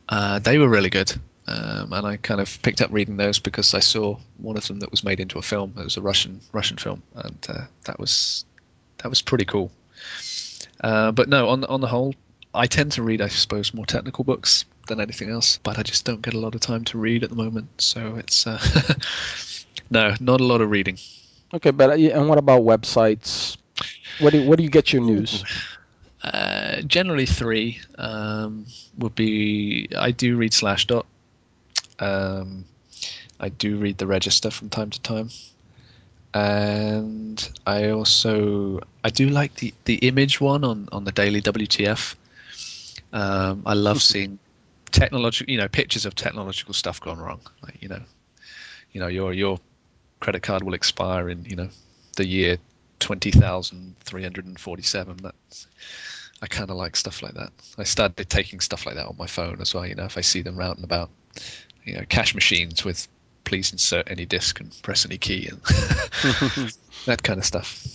Uh, 0.07 0.39
they 0.39 0.57
were 0.57 0.69
really 0.69 0.89
good. 0.89 1.13
Um, 1.45 1.91
and 1.91 2.07
I 2.07 2.17
kind 2.17 2.39
of 2.39 2.61
picked 2.61 2.81
up 2.81 2.91
reading 2.91 3.17
those 3.17 3.39
because 3.39 3.73
I 3.73 3.79
saw 3.79 4.17
one 4.37 4.55
of 4.55 4.65
them 4.67 4.79
that 4.79 4.91
was 4.91 5.03
made 5.03 5.19
into 5.19 5.39
a 5.39 5.41
film. 5.41 5.73
It 5.77 5.83
was 5.83 5.97
a 5.97 6.01
Russian 6.01 6.39
Russian 6.53 6.77
film, 6.77 7.03
and 7.15 7.45
uh, 7.49 7.65
that 7.83 7.99
was 7.99 8.45
that 8.99 9.09
was 9.09 9.21
pretty 9.21 9.43
cool. 9.43 9.69
Uh, 10.81 11.11
but 11.11 11.27
no, 11.27 11.49
on 11.49 11.65
on 11.65 11.81
the 11.81 11.87
whole, 11.87 12.15
I 12.53 12.67
tend 12.67 12.93
to 12.93 13.03
read, 13.03 13.21
I 13.21 13.27
suppose, 13.27 13.73
more 13.73 13.85
technical 13.85 14.23
books 14.23 14.63
than 14.87 15.01
anything 15.01 15.29
else. 15.29 15.59
But 15.61 15.77
I 15.77 15.83
just 15.83 16.05
don't 16.05 16.21
get 16.21 16.33
a 16.33 16.39
lot 16.39 16.55
of 16.55 16.61
time 16.61 16.85
to 16.85 16.97
read 16.97 17.23
at 17.23 17.29
the 17.29 17.35
moment, 17.35 17.81
so 17.81 18.15
it's 18.15 18.47
uh, 18.47 18.61
no, 19.89 20.15
not 20.21 20.39
a 20.39 20.45
lot 20.45 20.61
of 20.61 20.69
reading. 20.69 20.97
Okay, 21.53 21.71
but 21.71 21.89
uh, 21.89 21.93
and 21.93 22.29
what 22.29 22.37
about 22.37 22.61
websites, 22.61 23.57
what 24.19 24.33
do 24.33 24.43
what 24.43 24.57
do 24.57 24.63
you 24.63 24.69
get 24.69 24.93
your 24.93 25.01
news? 25.01 25.43
Uh, 26.23 26.81
generally 26.83 27.25
three 27.25 27.81
um, 27.97 28.65
would 28.97 29.13
be. 29.13 29.89
I 29.97 30.11
do 30.11 30.37
read 30.37 30.53
Slashdot. 30.53 31.03
Um, 31.99 32.63
I 33.41 33.49
do 33.49 33.75
read 33.75 33.97
the 33.97 34.07
Register 34.07 34.49
from 34.49 34.69
time 34.69 34.89
to 34.89 35.01
time, 35.01 35.31
and 36.33 37.51
I 37.67 37.89
also 37.89 38.79
I 39.03 39.09
do 39.09 39.27
like 39.27 39.55
the 39.55 39.73
the 39.83 39.95
image 39.95 40.39
one 40.39 40.63
on 40.63 40.87
on 40.93 41.03
the 41.03 41.11
Daily 41.11 41.41
WTF. 41.41 42.15
Um, 43.11 43.63
I 43.65 43.73
love 43.73 44.01
seeing 44.11 44.39
technological, 44.91 45.51
you 45.51 45.57
know, 45.57 45.67
pictures 45.67 46.05
of 46.05 46.15
technological 46.15 46.73
stuff 46.73 47.01
gone 47.01 47.19
wrong. 47.19 47.41
Like, 47.61 47.81
you 47.81 47.89
know, 47.89 48.01
you 48.93 49.01
know, 49.01 49.07
your 49.07 49.33
your 49.33 49.59
credit 50.21 50.41
card 50.41 50.63
will 50.63 50.73
expire 50.73 51.27
in 51.27 51.43
you 51.43 51.57
know 51.57 51.67
the 52.15 52.25
year 52.25 52.59
20,347. 53.03 55.17
That's 55.21 55.67
I 56.41 56.47
kind 56.47 56.69
of 56.69 56.77
like 56.77 56.95
stuff 56.95 57.21
like 57.21 57.33
that. 57.35 57.51
I 57.77 57.83
started 57.83 58.29
taking 58.29 58.59
stuff 58.59 58.85
like 58.85 58.95
that 58.95 59.07
on 59.07 59.15
my 59.17 59.27
phone 59.27 59.61
as 59.61 59.73
well. 59.73 59.85
You 59.85 59.95
know, 59.95 60.05
if 60.05 60.17
I 60.17 60.21
see 60.21 60.41
them 60.41 60.59
out 60.59 60.75
and 60.75 60.83
about, 60.83 61.09
you 61.85 61.95
know, 61.95 62.03
cash 62.09 62.33
machines 62.33 62.83
with 62.83 63.07
please 63.43 63.71
insert 63.71 64.09
any 64.09 64.25
disk 64.25 64.59
and 64.59 64.75
press 64.81 65.05
any 65.05 65.17
key 65.17 65.49
and 65.49 65.61
that 67.05 67.21
kind 67.23 67.39
of 67.39 67.45
stuff. 67.45 67.85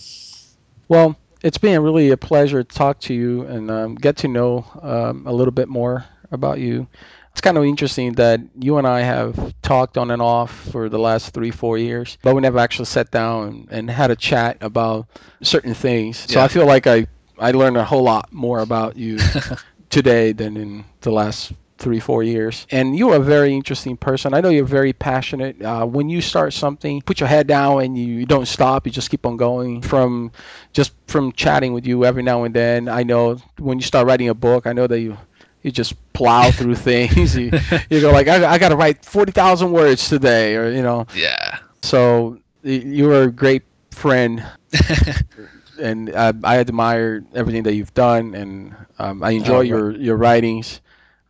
Well, 0.87 1.15
it's 1.41 1.57
been 1.57 1.81
really 1.81 2.11
a 2.11 2.17
pleasure 2.17 2.63
to 2.63 2.75
talk 2.75 2.99
to 3.01 3.13
you 3.13 3.43
and 3.43 3.71
um, 3.71 3.95
get 3.95 4.17
to 4.17 4.27
know 4.27 4.65
um, 4.81 5.25
a 5.25 5.33
little 5.33 5.51
bit 5.51 5.67
more 5.67 6.05
about 6.31 6.59
you 6.59 6.87
it's 7.31 7.41
kind 7.41 7.57
of 7.57 7.63
interesting 7.63 8.13
that 8.13 8.41
you 8.59 8.77
and 8.77 8.87
I 8.87 9.01
have 9.01 9.53
talked 9.61 9.97
on 9.97 10.11
and 10.11 10.21
off 10.21 10.51
for 10.71 10.89
the 10.89 10.99
last 10.99 11.33
three, 11.33 11.51
four 11.51 11.77
years, 11.77 12.17
but 12.21 12.35
we 12.35 12.41
never 12.41 12.59
actually 12.59 12.85
sat 12.85 13.11
down 13.11 13.67
and 13.71 13.89
had 13.89 14.11
a 14.11 14.15
chat 14.15 14.57
about 14.61 15.07
certain 15.41 15.73
things. 15.73 16.17
So 16.17 16.39
yeah. 16.39 16.45
I 16.45 16.47
feel 16.47 16.65
like 16.65 16.87
I, 16.87 17.07
I 17.37 17.51
learned 17.51 17.77
a 17.77 17.85
whole 17.85 18.03
lot 18.03 18.33
more 18.33 18.59
about 18.59 18.97
you 18.97 19.19
today 19.89 20.33
than 20.33 20.57
in 20.57 20.85
the 21.01 21.11
last 21.11 21.53
three, 21.79 21.99
four 21.99 22.23
years. 22.23 22.67
And 22.71 22.97
you're 22.97 23.15
a 23.15 23.19
very 23.19 23.53
interesting 23.53 23.95
person. 23.97 24.33
I 24.33 24.41
know 24.41 24.49
you're 24.49 24.65
very 24.65 24.93
passionate. 24.93 25.61
Uh, 25.61 25.85
when 25.85 26.09
you 26.09 26.21
start 26.21 26.53
something, 26.53 27.01
put 27.01 27.19
your 27.21 27.29
head 27.29 27.47
down 27.47 27.81
and 27.81 27.97
you, 27.97 28.05
you 28.05 28.25
don't 28.25 28.47
stop. 28.47 28.85
You 28.85 28.91
just 28.91 29.09
keep 29.09 29.25
on 29.25 29.37
going. 29.37 29.81
From 29.81 30.31
just 30.73 30.91
from 31.07 31.31
chatting 31.31 31.73
with 31.73 31.87
you 31.87 32.05
every 32.05 32.21
now 32.21 32.43
and 32.43 32.53
then, 32.53 32.89
I 32.89 33.03
know 33.03 33.37
when 33.57 33.79
you 33.79 33.83
start 33.83 34.07
writing 34.07 34.29
a 34.29 34.33
book, 34.33 34.67
I 34.67 34.73
know 34.73 34.87
that 34.87 34.99
you 34.99 35.17
you 35.61 35.71
just 35.71 35.93
plow 36.13 36.51
through 36.51 36.75
things. 36.89 37.35
you, 37.35 37.51
you 37.89 38.01
go 38.01 38.11
like, 38.11 38.27
I, 38.27 38.45
I 38.53 38.57
got 38.57 38.69
to 38.69 38.75
write 38.75 39.03
forty 39.05 39.31
thousand 39.31 39.71
words 39.71 40.07
today, 40.09 40.55
or 40.55 40.69
you 40.71 40.81
know. 40.81 41.07
Yeah. 41.15 41.59
So 41.81 42.39
you 42.63 43.11
are 43.11 43.23
a 43.23 43.31
great 43.31 43.63
friend, 43.91 44.43
and 45.79 46.13
I, 46.15 46.33
I 46.43 46.59
admire 46.59 47.23
everything 47.33 47.63
that 47.63 47.73
you've 47.75 47.93
done, 47.93 48.35
and 48.35 48.75
um, 48.97 49.23
I 49.23 49.31
enjoy 49.31 49.57
Oh, 49.57 49.61
your 49.61 49.91
your 49.91 50.17
writings. 50.17 50.81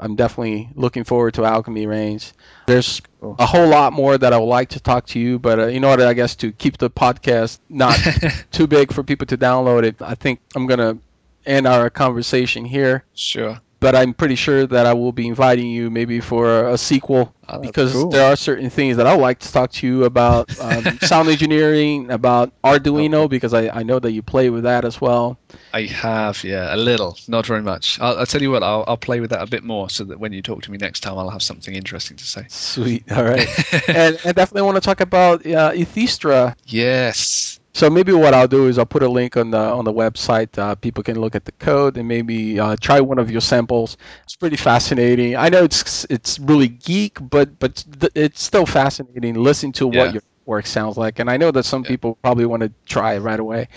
I'm 0.01 0.15
definitely 0.15 0.69
looking 0.75 1.03
forward 1.03 1.34
to 1.34 1.43
Alchemy 1.43 1.86
Reigns. 1.86 2.32
There's 2.67 3.01
a 3.21 3.45
whole 3.45 3.67
lot 3.67 3.91
more 3.91 4.17
that 4.17 4.32
I 4.32 4.38
would 4.38 4.45
like 4.45 4.69
to 4.69 4.80
talk 4.80 5.07
to 5.07 5.19
you, 5.19 5.39
but 5.39 5.59
uh, 5.59 5.67
in 5.67 5.84
order, 5.84 6.07
I 6.07 6.13
guess, 6.13 6.36
to 6.38 6.53
keep 6.53 6.77
the 6.77 6.89
podcast 6.89 7.59
not 7.67 7.99
too 8.51 8.65
big 8.65 8.93
for 8.93 9.03
people 9.03 9.27
to 9.27 9.38
download 9.38 9.84
it, 9.84 10.01
I 10.01 10.15
think 10.15 10.39
I'm 10.55 10.67
gonna 10.67 10.97
end 11.45 11.67
our 11.67 11.89
conversation 11.89 12.63
here. 12.63 13.03
sure. 13.13 13.59
But 13.82 13.95
I'm 13.95 14.13
pretty 14.13 14.36
sure 14.36 14.67
that 14.67 14.86
I 14.86 14.93
will 14.93 15.13
be 15.13 15.27
inviting 15.27 15.67
you 15.67 15.89
maybe 15.89 16.19
for 16.19 16.67
a 16.67 16.77
sequel 16.77 17.34
Oh, 17.51 17.59
because 17.59 17.93
cool. 17.93 18.09
there 18.09 18.32
are 18.32 18.36
certain 18.36 18.69
things 18.69 18.97
that 18.97 19.07
I 19.07 19.15
would 19.15 19.21
like 19.21 19.39
to 19.39 19.51
talk 19.51 19.71
to 19.71 19.88
you 19.88 20.03
about 20.03 20.47
um, 20.59 20.99
sound 21.01 21.30
engineering, 21.30 22.11
about 22.11 22.51
Arduino, 22.63 23.21
Okay. 23.23 23.27
because 23.27 23.53
I, 23.55 23.69
I 23.69 23.84
know 23.84 23.97
that 23.97 24.11
you 24.11 24.21
play 24.21 24.49
with 24.51 24.63
that 24.63 24.86
as 24.86 24.99
well. 25.01 25.39
I 25.73 25.84
have, 25.84 26.43
yeah, 26.43 26.75
a 26.75 26.77
little, 26.77 27.17
not 27.27 27.45
very 27.47 27.61
much. 27.63 27.99
I'll, 27.99 28.19
I'll 28.19 28.25
tell 28.25 28.41
you 28.41 28.51
what, 28.51 28.61
I'll, 28.63 28.84
I'll 28.88 28.97
play 28.97 29.19
with 29.19 29.30
that 29.32 29.41
a 29.41 29.47
bit 29.47 29.63
more 29.63 29.89
so 29.89 30.03
that 30.03 30.19
when 30.19 30.32
you 30.34 30.41
talk 30.43 30.61
to 30.63 30.71
me 30.71 30.77
next 30.77 30.99
time, 30.99 31.17
I'll 31.17 31.30
have 31.30 31.41
something 31.41 31.73
interesting 31.73 32.17
to 32.17 32.23
say. 32.25 32.45
Sweet. 32.49 33.09
All 33.11 33.23
right. 33.23 33.47
and, 33.89 34.19
and 34.23 34.36
definitely 34.36 34.63
want 34.63 34.75
to 34.75 34.82
talk 34.82 34.99
about 35.01 35.45
uh, 35.45 35.71
Ethistra. 35.71 36.55
yes. 36.65 37.59
So 37.74 37.89
maybe 37.89 38.11
what 38.13 38.34
I'll 38.34 38.47
do 38.47 38.67
is 38.67 38.78
I'll 38.80 38.86
put 38.86 39.03
a 39.03 39.09
link 39.09 39.38
on 39.38 39.51
the 39.51 39.59
on 39.59 39.86
the 39.86 39.93
website. 39.93 40.57
Uh, 40.57 40.76
people 40.76 41.03
can 41.03 41.20
look 41.20 41.36
at 41.36 41.45
the 41.45 41.51
code 41.53 41.97
and 41.97 42.07
maybe 42.07 42.59
uh, 42.59 42.76
try 42.82 42.99
one 42.99 43.20
of 43.20 43.30
your 43.30 43.41
samples. 43.41 43.95
It's 44.24 44.36
pretty 44.36 44.57
fascinating. 44.57 45.36
I 45.36 45.49
know 45.49 45.63
it's 45.63 46.05
it's 46.09 46.39
really 46.39 46.67
geek, 46.67 47.17
but 47.22 47.59
but 47.59 47.84
th- 47.99 48.11
it's 48.15 48.43
still 48.43 48.65
fascinating. 48.65 49.36
Listen 49.36 49.72
to 49.74 49.89
Yeah. 49.93 49.99
what 50.05 50.13
your 50.13 50.24
work 50.45 50.65
sounds 50.65 50.97
like, 50.97 51.20
and 51.20 51.30
I 51.30 51.38
know 51.38 51.51
that 51.51 51.63
some 51.63 51.84
Yeah. 51.84 51.89
people 51.89 52.17
probably 52.24 52.45
want 52.47 52.63
to 52.63 52.72
try 52.88 53.13
it 53.13 53.20
right 53.20 53.39
away. 53.39 53.67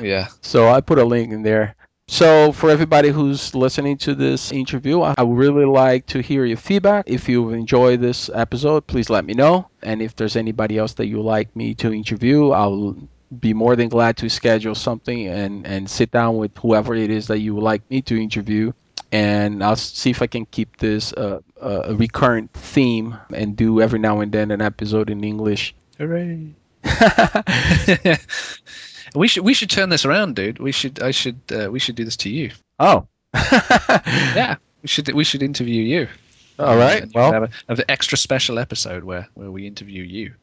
Yeah. 0.00 0.28
So 0.40 0.68
I 0.70 0.80
put 0.80 0.98
a 0.98 1.04
link 1.04 1.30
in 1.32 1.42
there. 1.42 1.74
So 2.08 2.52
for 2.52 2.68
everybody 2.70 3.10
who's 3.10 3.54
listening 3.54 3.96
to 3.98 4.14
this 4.14 4.50
interview, 4.50 5.00
I 5.02 5.22
would 5.22 5.38
really 5.38 5.64
like 5.66 6.06
to 6.06 6.20
hear 6.20 6.44
your 6.44 6.56
feedback. 6.58 7.04
If 7.06 7.28
you 7.28 7.50
enjoy 7.50 7.96
this 7.96 8.28
episode, 8.34 8.86
please 8.86 9.08
let 9.08 9.24
me 9.24 9.34
know. 9.34 9.68
And 9.82 10.02
if 10.02 10.16
there's 10.16 10.36
anybody 10.36 10.78
else 10.78 10.94
that 10.94 11.06
you 11.06 11.22
like 11.22 11.54
me 11.54 11.74
to 11.76 11.92
interview, 11.92 12.50
I'll 12.50 12.96
be 13.40 13.54
more 13.54 13.76
than 13.76 13.88
glad 13.88 14.16
to 14.18 14.28
schedule 14.28 14.74
something 14.74 15.26
and, 15.26 15.66
and 15.66 15.88
sit 15.88 16.10
down 16.10 16.36
with 16.36 16.56
whoever 16.58 16.94
it 16.94 17.10
is 17.10 17.28
that 17.28 17.38
you 17.38 17.54
would 17.54 17.64
like 17.64 17.88
me 17.90 18.02
to 18.02 18.20
interview. 18.20 18.72
And 19.10 19.62
I'll 19.62 19.76
see 19.76 20.10
if 20.10 20.22
I 20.22 20.26
can 20.26 20.46
keep 20.46 20.78
this 20.78 21.12
uh, 21.12 21.40
a 21.60 21.94
recurrent 21.94 22.52
theme 22.52 23.16
and 23.34 23.56
do 23.56 23.80
every 23.80 23.98
now 23.98 24.20
and 24.20 24.32
then 24.32 24.50
an 24.50 24.62
episode 24.62 25.10
in 25.10 25.22
English. 25.24 25.74
Hooray. 25.98 26.54
we 29.14 29.28
should 29.28 29.44
we 29.44 29.54
should 29.54 29.70
turn 29.70 29.90
this 29.90 30.04
around, 30.04 30.36
dude. 30.36 30.58
We 30.58 30.72
should 30.72 31.02
I 31.02 31.10
should 31.10 31.40
uh, 31.50 31.70
we 31.70 31.78
should 31.78 31.96
do 31.96 32.04
this 32.04 32.16
to 32.18 32.30
you. 32.30 32.50
oh. 32.78 33.06
Yeah. 34.34 34.56
We 34.82 34.88
should 34.88 35.12
we 35.12 35.24
should 35.24 35.42
interview 35.42 35.82
you. 35.82 36.08
All 36.58 36.76
right. 36.76 37.02
And 37.02 37.14
you 37.14 37.20
Well, 37.20 37.32
have, 37.32 37.42
a, 37.44 37.50
have 37.68 37.78
an 37.78 37.84
extra 37.88 38.18
special 38.18 38.58
episode 38.58 39.04
where, 39.04 39.28
where 39.34 39.50
we 39.50 39.66
interview 39.66 40.02
you. 40.02 40.34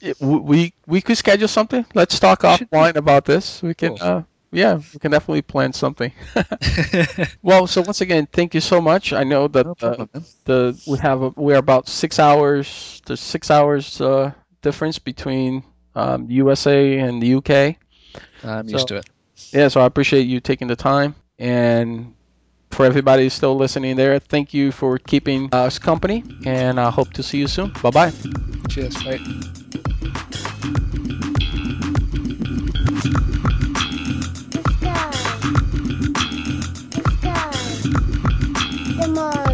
It- 0.00 0.20
we 0.20 0.72
we 0.86 1.00
could 1.00 1.16
schedule 1.16 1.48
something. 1.48 1.84
Let's 1.94 2.18
talk 2.18 2.42
We 2.42 2.48
offline 2.48 2.96
about 2.96 3.24
this. 3.24 3.62
We 3.62 3.74
can, 3.74 3.96
uh, 4.00 4.22
yeah, 4.52 4.80
we 4.92 4.98
can 4.98 5.10
definitely 5.10 5.42
plan 5.42 5.72
something. 5.72 6.12
well, 7.42 7.66
so 7.66 7.82
once 7.82 8.00
again, 8.00 8.26
thank 8.30 8.54
you 8.54 8.60
so 8.60 8.80
much. 8.80 9.12
I 9.12 9.24
know 9.24 9.48
that 9.48 9.66
no 9.66 9.72
uh, 9.72 9.74
problem, 9.96 10.26
the 10.44 10.78
we 10.86 10.98
have 10.98 11.22
a, 11.22 11.28
we're 11.30 11.56
about 11.58 11.88
six 11.88 12.18
hours. 12.18 13.00
There's 13.06 13.20
six 13.20 13.50
hours 13.50 14.00
uh, 14.00 14.32
difference 14.62 14.98
between 14.98 15.62
um, 15.94 16.26
USA 16.30 16.98
and 16.98 17.22
the 17.22 17.34
UK. 17.34 17.78
I'm 18.42 18.68
so- 18.68 18.74
used 18.74 18.88
to 18.88 18.96
it. 18.96 19.06
Yeah, 19.52 19.68
so 19.68 19.80
I 19.80 19.86
appreciate 19.86 20.26
you 20.26 20.40
taking 20.40 20.68
the 20.68 20.76
time. 20.76 21.14
And 21.38 22.14
for 22.70 22.84
everybody 22.84 23.28
still 23.28 23.56
listening 23.56 23.96
there, 23.96 24.18
thank 24.18 24.52
you 24.52 24.72
for 24.72 24.98
keeping 24.98 25.48
us 25.52 25.78
company. 25.78 26.24
And 26.44 26.78
I 26.80 26.90
hope 26.90 27.14
to 27.14 27.22
see 27.22 27.38
you 27.38 27.46
soon. 27.46 27.72
Bye 27.82 27.90
bye. 27.90 28.12
Cheers, 28.68 29.04
mate. 29.04 29.22
them. 39.14 39.45